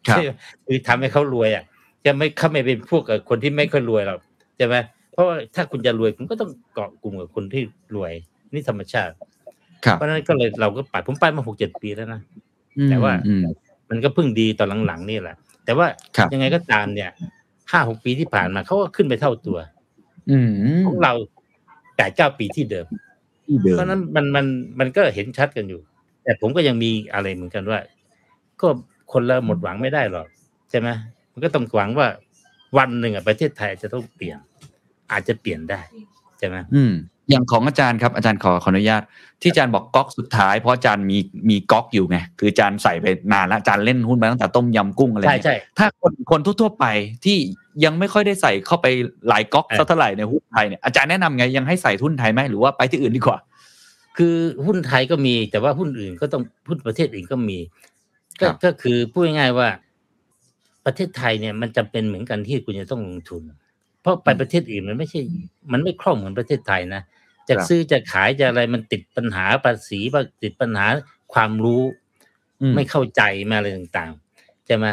[0.08, 0.24] ครับใช่
[0.66, 1.64] คือทำให้เขารวยอะ
[2.06, 4.20] จะไม่เขาไม่เป็นพวกกับคนที่ไม่ค่อยรวยหรอก
[4.58, 4.76] ใช่ไหม
[5.12, 7.64] เพราะว่าถ้าคุณจะรวยคุณก็ต้องเกาะกลุ่มกับคนที่
[7.96, 8.14] รวย
[8.54, 9.14] นี่ธรรมชาติ
[9.86, 12.22] ครับเพราะฉะนั้นก็เลยเราก็ไปผมไปมาหกเจ็ดปีแล้วนะ
[12.90, 13.36] แต่ว่าอื
[13.88, 15.36] มมันก็เพิ่งดีตอนหลังๆนี่แหละ
[15.66, 17.10] แต่ว่าครับยังไงก็ตามเนี่ย
[17.72, 19.58] ห้าหกปีที่ผ่านมาเขาก็ขึ้นไปเท่าตัว
[20.30, 20.50] อืม
[20.86, 21.14] ของเรา
[21.96, 22.88] แปดเก้าปีที่เดิม
[23.48, 24.46] ที่เดิเพมราะฉะนั้นมันมัน
[24.80, 25.82] มันก็เห็นชัดกันอยู่
[26.24, 27.80] แต่ผมก็ยังมีอะไรเหมือนกันว่า
[28.62, 28.68] ก็
[29.14, 30.28] คนเราหมดหวังไม่ได้หรอก
[30.70, 30.90] ใช่ไหม
[31.32, 32.08] มันก็ต้องหวังว่า
[32.78, 34.38] วันหนึ่งอะประเทศไทยอาจจะต้องเปลี่ยน
[35.12, 35.82] อาจจะเปลี่ยนได้
[36.40, 36.58] ใช่ไหม
[37.28, 39.04] อืมอย่างของอาจารย์ครับอาจารย์ขอขออนุญาต
[39.42, 41.18] ที่อาจารย์บอกก๊อกสุดท้ายเพราะอาจารย์มี
[41.50, 46.86] มีก๊อกอยู่ไงคืออาจารย์ใส่ไปนานแล้วอาจารย์เล่นหุ้นมาตั้งแต่ต้มยำกุ้งอะไรใช่เนี่ยใช่ถ้าคนคนทั่วๆไป
[47.26, 47.38] ที่
[47.84, 48.88] ยังไม่ค่อยได้ใส่เข้าไป
[49.30, 53.38] หลายก๊อกเออสักเท่าไหร่ในหุ้นไทยเนี่ยอาจารย์แนะนำไงยังให้ใส่หุ้นไทยไหมหรือว่าไปที่อื่นดีกว่า
[54.18, 57.58] คือหุ้นไทยก็มีแต่ว่าหุ้นอื่นก็ต้องหุ้นประเทศอื่นก็มี
[58.40, 59.68] ก็ครับก็คือพูดง่ายๆว่า
[60.86, 63.42] ประเทศไทยเนี่ยมันจำเป็นเหมือนกันที่คุณจะต้องลงทุน
[64.02, 65.20] เพราะไปประเทศอื่นมันไม่ใช่
[65.72, 67.02] มันไม่คล่องเหมือนประเทศไทยนะ
[67.50, 70.88] จะครับซื้อจะขายจะอะไรมันติดปัญหาภาษีบ้างติดปัญหา
[71.34, 71.84] ความรู้
[72.62, 74.86] อืมไม่เข้าใจมาอะไรต่างๆใช่ไหม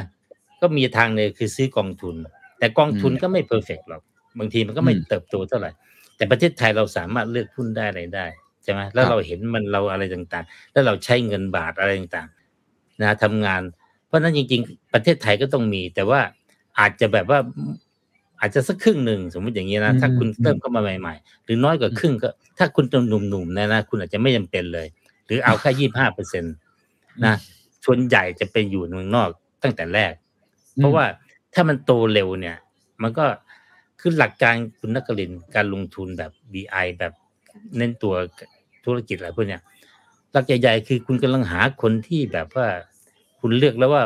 [0.61, 2.14] ก็มีทางเลยคือซื้อกองทุน
[2.59, 4.02] แต่กองทุนอืมก็ไม่เพอร์เฟกหรอก
[4.38, 5.70] บางทีมันก็ไม่อืมเติบโตเท่าไหร่
[6.16, 8.26] แต่ประเทศไทยเราสามารถเลือกหุ้นได้อะไรได้
[8.62, 13.62] ใช่ไหมแล้วครับเราเห็นมันเราอะไรต่างๆ แล้วเราใช้เงินบาทอะไรต่างๆ นะทำงาน
[14.07, 16.20] เพราะฉะนั้นจริง ๆ ประเทศไทยก็ต้องมี แต่ว่า
[16.78, 17.38] อาจจะแบบว่า
[18.45, 22.28] อาจจะสักครึ่งหนึ่งสมมติอย่างนี้นะอืมถ้าคุณอืมเริ่มเข้ามาใหม่ๆ หรือน้อยกว่าครึ่งก็
[22.59, 24.86] ถ้าคุณหนุ่มๆนะนะคุณอาจจะไม่จำเป็นเลย
[25.26, 26.49] หรือเอาแค่ยี่ห้าเปอร์เซ็นต
[27.24, 27.34] นะ
[27.84, 29.28] ส่วนใหญ่จะไปอยู่เมืองนอก
[29.62, 30.12] ตั้งแต่แรก
[30.76, 31.05] เพราะว่า
[31.55, 32.57] ถ้ามันโตเร็วเนี่ย
[33.03, 33.24] มันก็
[34.01, 37.12] คือหลักการคุณนักกลินทร์การลงทุนแบบ BI แบบ
[37.76, 38.14] เน้นตัว
[38.84, 39.62] ธุรกิจอะไรพวกเนี้ย
[40.32, 42.66] หลักใหญ่ๆคือคุณกำลังหาคนที่แบบว่า
[43.40, 44.03] คุณเลือกแล้วว่า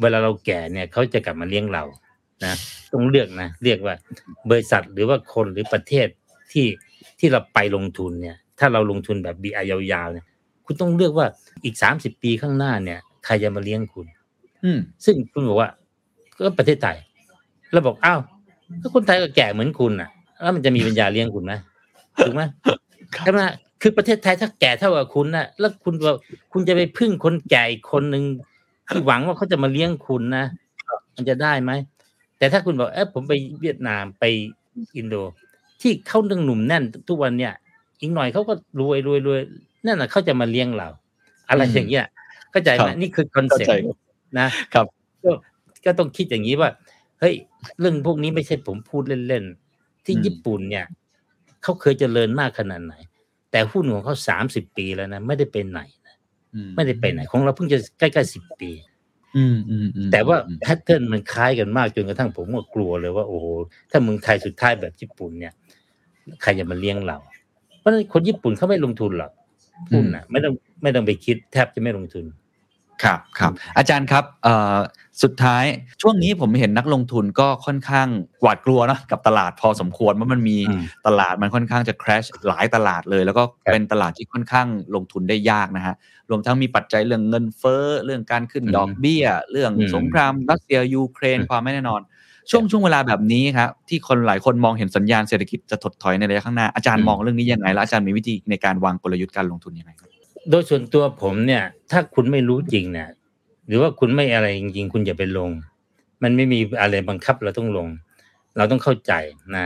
[0.00, 1.84] เวลาเราแก่เนี่ยเขาจะกลับมาเลี้ยงเรา
[2.44, 2.54] นะ
[2.92, 3.94] ต้องเลือกนะเรียกว่า
[4.50, 6.06] บริษัทหรือว่าคนหรือประเทศ
[6.52, 6.66] ที่
[7.18, 10.26] ที่เราไปลงทุนเนี่ย ถ้าเราลงทุนแบบ BI ยาวๆเนี่ย
[10.66, 11.26] คุณต้องเลือกว่า
[11.64, 14.06] อีกสามสิบปีข้างหน้าเนี่ยใครจะมาเลี้ยงคุณ
[14.64, 15.70] อืมซึ่งคุณบอกว่า
[16.46, 16.96] ก็ประเทศไทย
[17.72, 18.20] เราบอกอ้าว
[18.82, 20.10] ก็คนไทยก็แก่เหมือนคุณอะ
[20.42, 21.52] แล้วมันจะมีปัญญาเลี้ยงคุณไหม
[22.24, 22.42] ถูกไหม
[23.24, 23.40] ใช่ไหม
[23.82, 26.14] คือประเทศไทยถ้าแก่เท่ากับคุณนะแล้วคุณว่า
[26.52, 28.24] คุณจะไปพึ่งคนแก่อีกคนหนึ่ง
[28.88, 30.44] ที่หวังว่าเขาจะมาเลี้ยงคุณนะ
[31.16, 31.72] มันจะได้ไหม
[32.42, 34.24] แต่ถ้าคุณบอกเออผมไปเวียดนามไป
[34.96, 35.14] อินโด
[35.80, 37.52] ที่เขาดึงหนุ่มแน่นทุกวันเนี่ย
[38.00, 39.40] อีกหน่อยเขาก็รวยรวยรวย
[39.86, 40.88] นั่นน่ะเขาจะมาเลี้ยงเรา
[41.48, 42.06] อะไรอืมอย่างเงี้ย
[42.50, 43.84] เข้าใจไหมครับนี่คือคอนเข้าเซ็ปใจต์
[44.38, 44.86] นะครับ
[45.24, 45.30] ก็
[45.84, 46.70] ก็ต้องคิดอย่างนี้ว่า
[47.20, 47.34] เฮ้ย
[47.80, 50.86] เรื่องพวกนี้ไม่ใช่ผมพูดเล่นๆ ที่อืมญี่ปุ่นเนี่ย
[51.62, 52.94] เขาเคยเจริญมากขนาดไหน
[53.50, 56.16] แต่หุ้นของเขาสามสิบปีแล้วนะ ไม่ได้ไปไหนนะ
[56.54, 58.91] อืไม่ได้ไปไหน ของเราเพิ่งจะใกล้ๆสิบปีอืมอืมอืม
[60.12, 63.46] แต่ว่าอืมแพทเทิร์นมันคล้ายกันมากจนกระทั่งผมก็กลัวเลยว่าโอ้โห
[63.90, 65.52] ถ้าเมืองไทยสุดท้ายแบบญี่ปุ่นเนี่ย
[66.42, 67.18] ใครจะมาเลี้ยงเรา
[67.78, 69.32] เพราะฉะนั้นคนญี่ปุ่นเขาไม่ลงทุนหรอก
[69.92, 72.24] หุ้นน่ะไม่ต้องไม่ต้องไปคิดแทบจะไม่ลงทุน
[73.04, 74.76] ครับครับอาจารย์ครับเอ่อ
[75.22, 75.64] สุดท้าย
[76.02, 78.08] ช่วงนี้ผมเห็นนักลงทุนก็ค่อนข้าง
[78.42, 85.94] หวาดกลัวเนอะกับตลาดพอสมควรว่ามันมีอืมตลาดมันค่อนข้างจะ crash หลายตลาดเลย แล้วก็ครับเป็นตลาดที่ค่อนข้างลงทุนได้ยากนะฮะ
[86.30, 92.00] รวมทั้งมีปัจจัยเรื่องเงินเฟ้อเรื่องการขึ้นอืมดอกเบี้ย เรื่องอืมสงครามรัสเซียยูเครนอืมความไม่แน่นอน
[92.50, 100.10] ช่วงช่วงเวลาแบบนี้ครับที่คนหลายคนมองเห็นสัญญาณเศรษฐกิจจะถดถอยในระยะข้างหน้าอาจารย์มองเรื่องนี้ยังไงแล้วอาจารย์มีวิธีในการวางกลยุทธ์การลงทุนยังไงครับ
[100.50, 103.08] โดยส่วนตัวผมเนี่ย ถ้าคุณไม่รู้จริงเนี่ย
[103.66, 105.50] หรือว่าคุณไม่อะไรจริงๆ คุณอย่าไปลง
[106.22, 107.88] มันไม่มีอะไรบังคับเราต้องลง
[108.56, 109.12] เราต้องเข้าใจ
[109.56, 109.64] นะ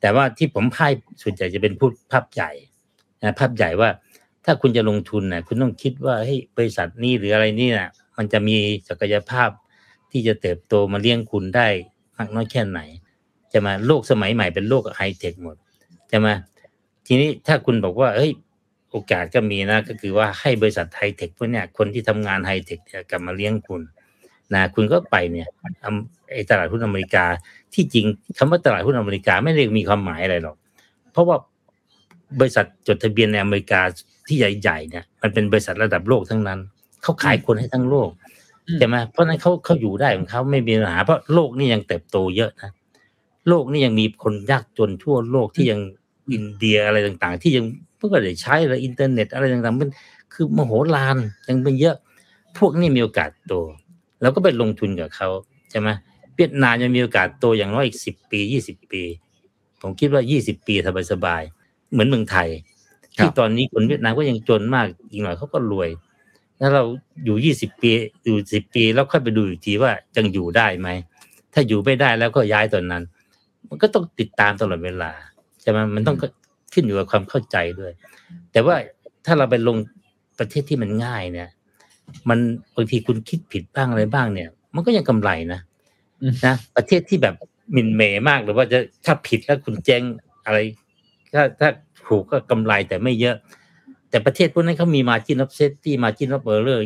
[0.00, 0.92] แต่ว่าที่ผมพ่าย
[1.22, 2.50] ส่วนใหญ่จะเป็นพูดภาพใหญ่
[3.22, 3.88] นะภาพใหญ่ว่า
[4.44, 8.56] ถ้าคุณจะลงทุนนะคุณต้องคิดว่าเฮ้ยบริษัทนี้หรืออะไรนี่นะมันจะมี
[8.88, 9.50] ศักยภาพ
[10.10, 11.68] ที่จะเติบโตมาเลี้ยงคุณได้
[12.16, 12.80] มากน้อยแค่ไหน
[13.52, 15.56] จะมาโลกสมัยใหม่เป็นโลกไฮเทคหมด
[16.10, 16.34] จะมา
[17.06, 18.30] ทีนี้ถ้าคุณบอกว่าเฮ้ย
[18.92, 23.82] โอกาสก็มีนะ ก็คือว่าให้บริษัทไฮเทคพวกเนี้ยคนที่ทำงานไฮเทคเนี่ยกลับมาเลี้ยงคุณ
[24.54, 25.48] นะคุณก็ไปเนี่ย
[25.84, 27.24] อ่าไอ้ตลาดหุ้นอเมริกา
[27.74, 28.06] ที่จริง
[28.38, 30.56] คำว่าตลาดหุ้นอเมริกาไม่ได้มีความหมายอะไรหรอก
[31.12, 31.36] เพราะว่า
[32.40, 33.80] บริษัทจดทะเบียนในอเมริกา
[34.26, 36.58] ที่ใหญ่ๆเนี่ยมันเป็นบริษัทระดับโลกทั้งนั้น
[37.02, 38.10] เขาขายคนให้ทั้งโลก
[38.66, 42.70] อืมใช่ไหมเพราะฉะนั้นเขาเขาอยู่ได้ของเขาไม่มีปัญหาเพราะโลกนี่ยังเติบโตเยอะนะ
[43.48, 45.80] โลกนี่ยังมีคนยากจนทั่วโลกที่ยัง
[46.32, 47.64] อินเดียอะไรต่างๆ ที่ยัง
[48.02, 49.90] เพิ่งได้ใช้แล้วอินเทอร์เน็ตอะไรต่างๆมัน
[50.32, 51.16] คือมโหฬาร
[51.48, 51.96] ยังเป็นเยอะ
[52.58, 53.54] พวกนี้มีโอกาสโต
[54.22, 55.28] เราก็ไปลงทุนกับเขา
[55.70, 55.88] ใช่ไหม
[56.36, 59.02] เวียดนามยังมีโอกาสโตอย่างน้อยอีกสิบปียี่สิบปี
[59.80, 60.74] ผมคิดว่ายี่สิบปี
[61.12, 62.48] สบายๆเหมือนเมืองไทย
[63.18, 65.88] ครับที่ตอนนี้คนเวียดนามก็ยังจนมากอีกหน่อยเขาก็รวย
[66.60, 66.84] ถ้าเรา
[67.24, 67.90] อยู่ยี่สิบปี
[68.24, 70.88] อยู่สิบปี แล้วค่อยไปดูอีกทีว่ายังอยู่ได้ไหม
[71.52, 73.02] ถ้าอยู่ไม่ได้แล้วก็ย้ายตอนนั้น
[73.68, 75.10] มันก็ต้องติดตามตลอดเวลา
[75.60, 76.16] ใช่ไหมมันต้อง
[76.72, 77.92] ขึ้นอยู่กับความเข้าใจด้วย
[78.52, 78.76] แต่ว่า
[79.26, 79.76] ถ้าเราไปลง
[80.38, 81.48] ประเทศที่มันง่ายเนี่ย
[82.28, 82.38] มัน
[82.76, 85.60] บางทีคุณคิดผิดบ้างอะไรบ้างเนี่ย มันก็ยังกำไรนะ
[86.22, 87.34] อืมนะประเทศที่แบบ
[87.72, 90.02] หมินเหมมากหรือว่าจะถ้าผิดแล้วคุณแจ้ง
[90.46, 90.58] อะไร
[91.32, 91.68] ถ้าถ้า
[92.06, 93.36] ถูกก็กำไรแต่ไม่เยอะ
[94.10, 96.82] แต่ประเทศพวกนั้นเขามี margin of safety margin of error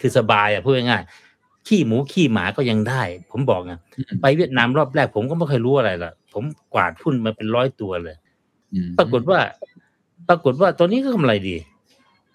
[0.00, 6.44] คือสบายอะพูดง่ายๆขี้หมูขี้หมาก็ยังได้ ผมบอกอะอืมไปเวียดนามรอบแรก ผมก็ไม่เคยรู้อะไรละผม
[6.74, 8.23] กวาดหุ้นมาเป็นร้อยตัวเลยอืม
[8.98, 9.38] ปรากฏว่า
[10.28, 11.56] ปรากฏว่าตัวนี้ก็กำไรดี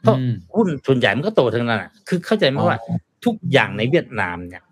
[0.02, 2.78] เพราะอืมหุ้นส่วนใหญ่มันก็โตทั้งนั้นอะคือเข้าใจไหมอ๋อว่า
[3.26, 4.64] ทุกอย่างในเวียดนามเนี่ย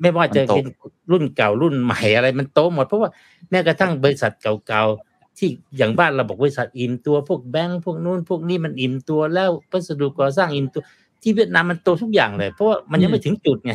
[0.00, 0.74] ไม่ว่าจะมันโตเป็น
[1.10, 3.10] รุ่นเก่ารุ่นใหม่อะไรมันโตหมด เพราะว่า
[3.50, 10.82] แม้กระทั่งบริษัทเก่าๆที่อย่างบ้านเราบอกบริษัทอิ่มตัวพวกแบงก์พวกนู้นพวกนี้มันอิ่มตัวแล้ววัสดุก่อสร้างอิ่มตัว
[11.22, 13.72] ที่เวียดนามมันโตทุกอย่างเลย เพราะว่ามันยังไม่ถึงจุดไง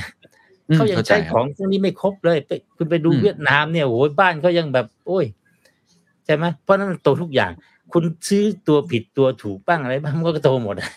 [0.70, 7.52] อืมเขายังข้ใจใช้ครับของพวกนี้ไม่ครบเลยไปคุณไปดูอืมเวียดนามเนี่ยโอ้ยบ้านเขายังแบบ โอ้ยใช่ไหมเพราะฉะนั้นมันโตทุกอย่าง
[7.94, 10.92] คุณซื้อตัวผิดตัวถูกบ้างอะไรบ้างมันก็โตหมดอะ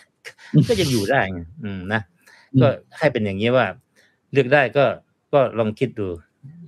[0.67, 2.01] ก็ยังอยู่ได้ไงอืมนะ
[2.53, 2.67] อืมก็
[2.97, 3.65] ให้เป็นอย่างนี้ว่า
[4.33, 4.85] เลือกได้ก็
[5.33, 6.07] ก็ลองคิดดู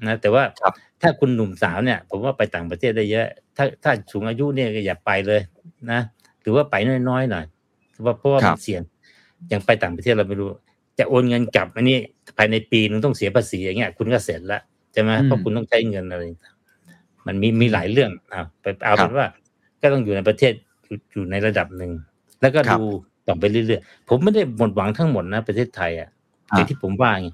[0.08, 3.26] นะแต่ว่าครับถ้าคุณหนุ่มสาวเนี่ย ผมว่าไปต่างประเทศได้เยอะ
[3.58, 5.42] ถ้าถ้าสูงอายุเนี่ยก็อย่าไปเลย
[5.92, 6.00] นะ
[6.42, 6.76] หรือว่าไป
[7.10, 7.46] น้อยๆหน่อย
[7.92, 8.82] เพราะว่าเพราะว่าครัมับนเสี่ยง
[9.50, 10.50] อย่างไปต่างประเทศเราไม่รู้
[11.00, 11.98] จะโอนเงินกลับอันนี้
[12.38, 14.62] ภายในปีนึงต้องเสียภาษีอย่างเงี้ย คุณก็เสร็จแล้ว
[14.94, 16.57] ใช่ไหมอืมเพราะคุณต้องใช้เงินอะไรต่างๆ
[17.28, 19.28] มันมีมีหลายเรื่องอ่าไปเอาครัเป็บนว่า
[19.82, 20.54] ก็ต้องอยู่ในประเทศ
[20.86, 21.92] อยู่อยู่ในระดับหนึ่ง
[22.42, 22.86] แล้วก็ครับดู
[23.28, 26.10] ต่อไปเรื่อยๆ ผมไม่ได้หมดหวังทั้งหมดนะประเทศไทยอะ
[26.52, 27.28] อ่าอย่างที่ผมว่าไง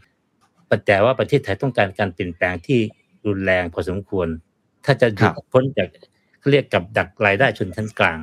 [0.87, 2.79] แต่ว่าประเทศไทยต้องการการเปลี่ยนแปลงที่
[3.27, 4.27] รุนแรงพอสมควร
[4.85, 5.87] ถ้าจะหยุครัดบพ้นจาก
[6.39, 8.19] เขาเรียกกับดักรายได้ชนชั้นกลาง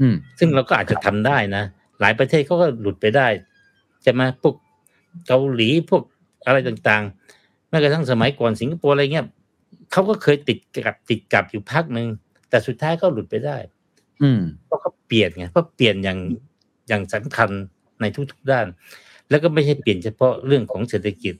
[0.00, 1.64] อืมซึ่งเราก็อาจจะทำได้นะ
[2.00, 3.26] หลายประเทศเขาก็หลุดไปได้
[4.02, 4.54] ใช่ไหมพวก
[5.26, 6.02] เกาหลีพวก
[6.46, 7.02] อะไรต่าง
[7.68, 9.26] แม้กระทั่งสมัยก่อนสิงคโปร์อะไรเงี้ย
[9.92, 12.08] เขาก็เคยติดกับติดกับอยู่พักหนึ่ง
[12.50, 13.56] แต่สุดท้ายก็หลุดไปได้
[14.22, 16.18] อืมเพราะเขาเปลี่ยนไงเพราะเปลี่ยนอย่าง
[16.88, 17.50] อย่างสำคัญ
[18.00, 18.66] ในทุกๆด้าน
[19.30, 21.34] แล้วก็ไม่ใช่เปลี่ยนเฉพาะเรื่องของเศรษฐกิจ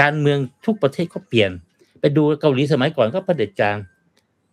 [0.00, 1.50] การเมืองทุกประเทศก็เปลี่ยน
[2.00, 3.76] ไปดูเกาหลีสมัยก่อนก็เผด็จการ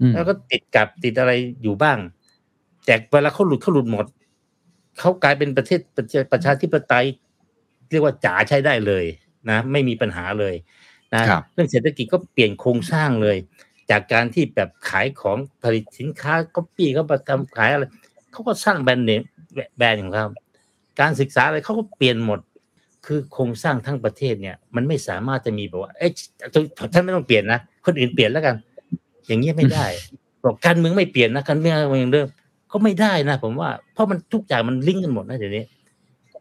[0.02, 1.32] อืมแล้วก็ติดกับติดอะไร
[1.64, 1.98] อยู่บ้าง
[2.86, 4.06] แต่เวลาเขาหลุดเขาหลุดหมด
[5.00, 7.06] เขากลายเป็นประเทศประชาประชาธิปไตย
[7.92, 9.06] เรียกว่าจ๋าใช้ได้เลย
[9.50, 10.56] นะ ไม่มีปัญหาเลย
[11.16, 13.38] นะครับเรื่องเศรษฐกิจก็เปลี่ยนโครงสร้างเลย
[13.92, 17.86] จากการที่แบบขายของผลิตสินค้าก็ปี้เขาประทำขายอะไร
[18.32, 19.22] เขาก็สร้างแบรนด์เนม
[19.78, 20.26] แบรนด์ของเขา
[21.00, 22.40] การศึกษาอะไรเขาก็เปลี่ยนหมด
[23.06, 26.12] คือโครงสร้างทั้งประเทศเนี่ย มันไม่สามารถจะมีแบบว่าเอ๊ะ
[26.94, 28.56] ท่านไม่ต้องเปลี่ยนนะคนอื่นเปลี่ยนแล้วกัน
[29.28, 29.86] อย่างเงี้ยไม่ได้
[30.44, 32.28] บอกการเมืองไม่เปลี่ยนนะการเมืองอย่างเดิม
[32.72, 35.64] ก็ไม่ได้นะผมว่าเพราะมันทุกอย่างมันลิงก์กันหมดนะเดี๋ยวนี้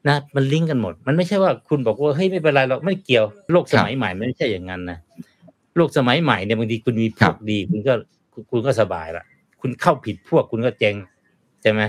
[0.07, 4.99] นะมันลิงก์กันหมด มันไม่ใช่ว่าคุณบอกว่าเฮ้ยไม่เป็นไรหรอกไม่เกี่ยวโลกสมัยใหม่มันไม่ใช่อย่างนั้นนะ
[5.76, 7.94] โลกสมัยใหม่เนี่ยบางทีคุณมีพวกดี คุณก็
[8.51, 9.24] คุณก็สบายละ
[9.61, 10.94] คุณเข้าผิดพวกคุณก็เจ๊ง
[11.62, 11.80] ใช่ไหม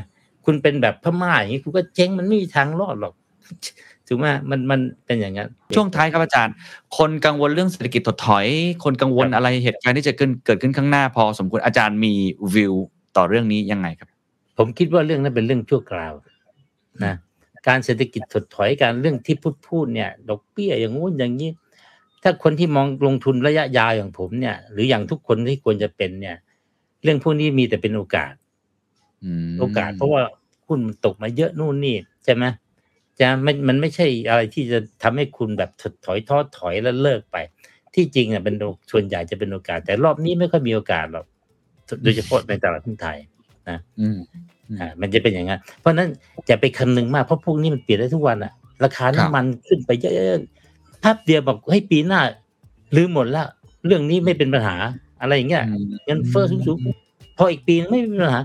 [0.46, 3.14] คุณเป็นแบบพม่าอย่างนี้คุณก็เจ๊งมันไม่มีทางรอดหรอก
[4.08, 6.54] ถูกไหมมันมันเป็นอย่างนั้น ช่วงท้ายครับอาจารย์
[6.98, 8.46] คนกังวลเรื่องเศรษฐกิจถดถอย
[8.84, 12.14] คนกังวลครับอะไรเหตุการณ์ที่จะเกิดเกิดขึ้นข้างหน้าพอสมควรอาจารย์มี
[12.56, 12.74] วิว
[13.18, 14.10] ต่อเรื่องนี้ยังไงครับ
[14.58, 16.14] ผมคิดว่าเรื่องนั้นเป็นเรื่องชั่วคราว
[17.06, 17.16] นะ
[17.68, 21.50] การเศรษฐกิจถดถอยการเรื่องที่พูดพูดเนี่ยดอกเบี้ยอย่างงู้นอย่างนี้
[22.24, 26.38] ถ้าคนที่มองลงทุนระยะยาวอย่างผมเนี่ย หรืออย่างทุกคนที่ควรจะเป็นเนี่ย
[27.04, 28.34] เรื่องพวกนี้มีแต่เป็นโอกาส
[29.24, 30.22] อืมโอกาสเพราะว่า
[30.68, 32.46] หุ้นมันตกมาเยอะนู่นนี่ใช่ไหม
[33.20, 37.38] จะมันมันไม่ใช่อะไรที่จะทำให้คุณแบบถดถอยท้อถอยแล้วเลิกไป
[37.96, 41.26] ที่จริงอะเป็นโอกส่วนใหญ่จะเป็นโอกาส แต่รอบนี้ไม่ค่อยมีโอกาสหรอก
[42.04, 43.18] โดยเฉพาะในตลาดหุ้นไทย
[44.00, 44.18] อืม
[44.80, 46.10] อ่ามันจะเป็นอย่างนั้นเพราะฉะนั้น
[46.48, 48.54] อย่าไปคำนึงมากเพราะพวกนี้มันเปลี่ยนได้ทุกวันอะ
[48.84, 52.20] ราคาครับน้ำมันขึ้นไปเยอะๆภาพเดียวบอกให้ยปีหน้า
[52.96, 53.48] ลืมหมดแล้ว
[53.86, 54.76] เรื่องนี้ไม่เป็นปัญหา
[55.22, 58.42] อะไรอย่างเงี้ยอืมเงินเฟ้อสูงๆพออีกปีนึงไม่มีปัญหา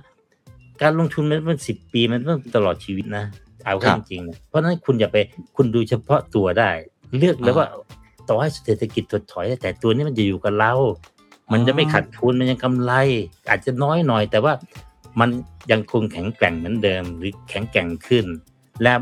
[0.83, 3.25] การลงทุนมันมันสิบปีมันต้องตลอดชีวิตนะ
[3.65, 5.17] เอาเข้าจริงๆนะเพราะฉะนั้นคุณอย่าไป
[5.57, 6.71] คุณดูเฉพาะตัวได้
[7.19, 7.67] เลือกแล้วว่า
[8.29, 10.73] ต่อให้เศรษฐกิจถดถอย แต่ตัวนี้มันจะอยู่กับเรา
[11.53, 12.93] มันจะไม่ขาดทุนมันยังกำไร
[13.49, 14.53] อาจจะน้อยหน่อย แต่ว่า
[15.21, 15.29] มัน
[15.73, 18.27] ยังคงแข็งแกร่งเหมือนเดิม หรือแข็งแกร่งขึ้น
[18.83, 18.93] และ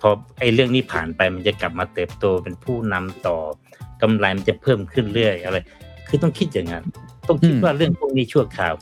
[0.00, 0.08] พอ
[0.40, 3.36] ไอ้เรื่องนี้ผ่านไปมันจะกลับมาเติบโตเป็นผู้นำต่อ
[4.02, 5.56] กำไรมันจะเพิ่มขึ้นเรื่อยอะไร
[6.08, 6.84] คือต้องคิดอย่างนั้น
[7.28, 8.74] ต้องคิดอืมว่าเรื่องพวกนี้ชั่วคราว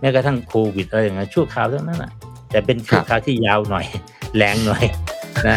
[0.00, 2.12] แม้กระทั่งโควิดอะไรอย่างเงี้ยชั่วคราวทั้งนั้นอะ
[2.50, 3.86] แต่เป็นชั่วคราวที่ยาวหน่อย
[4.36, 4.84] แรงหน่อย
[5.48, 5.56] นะ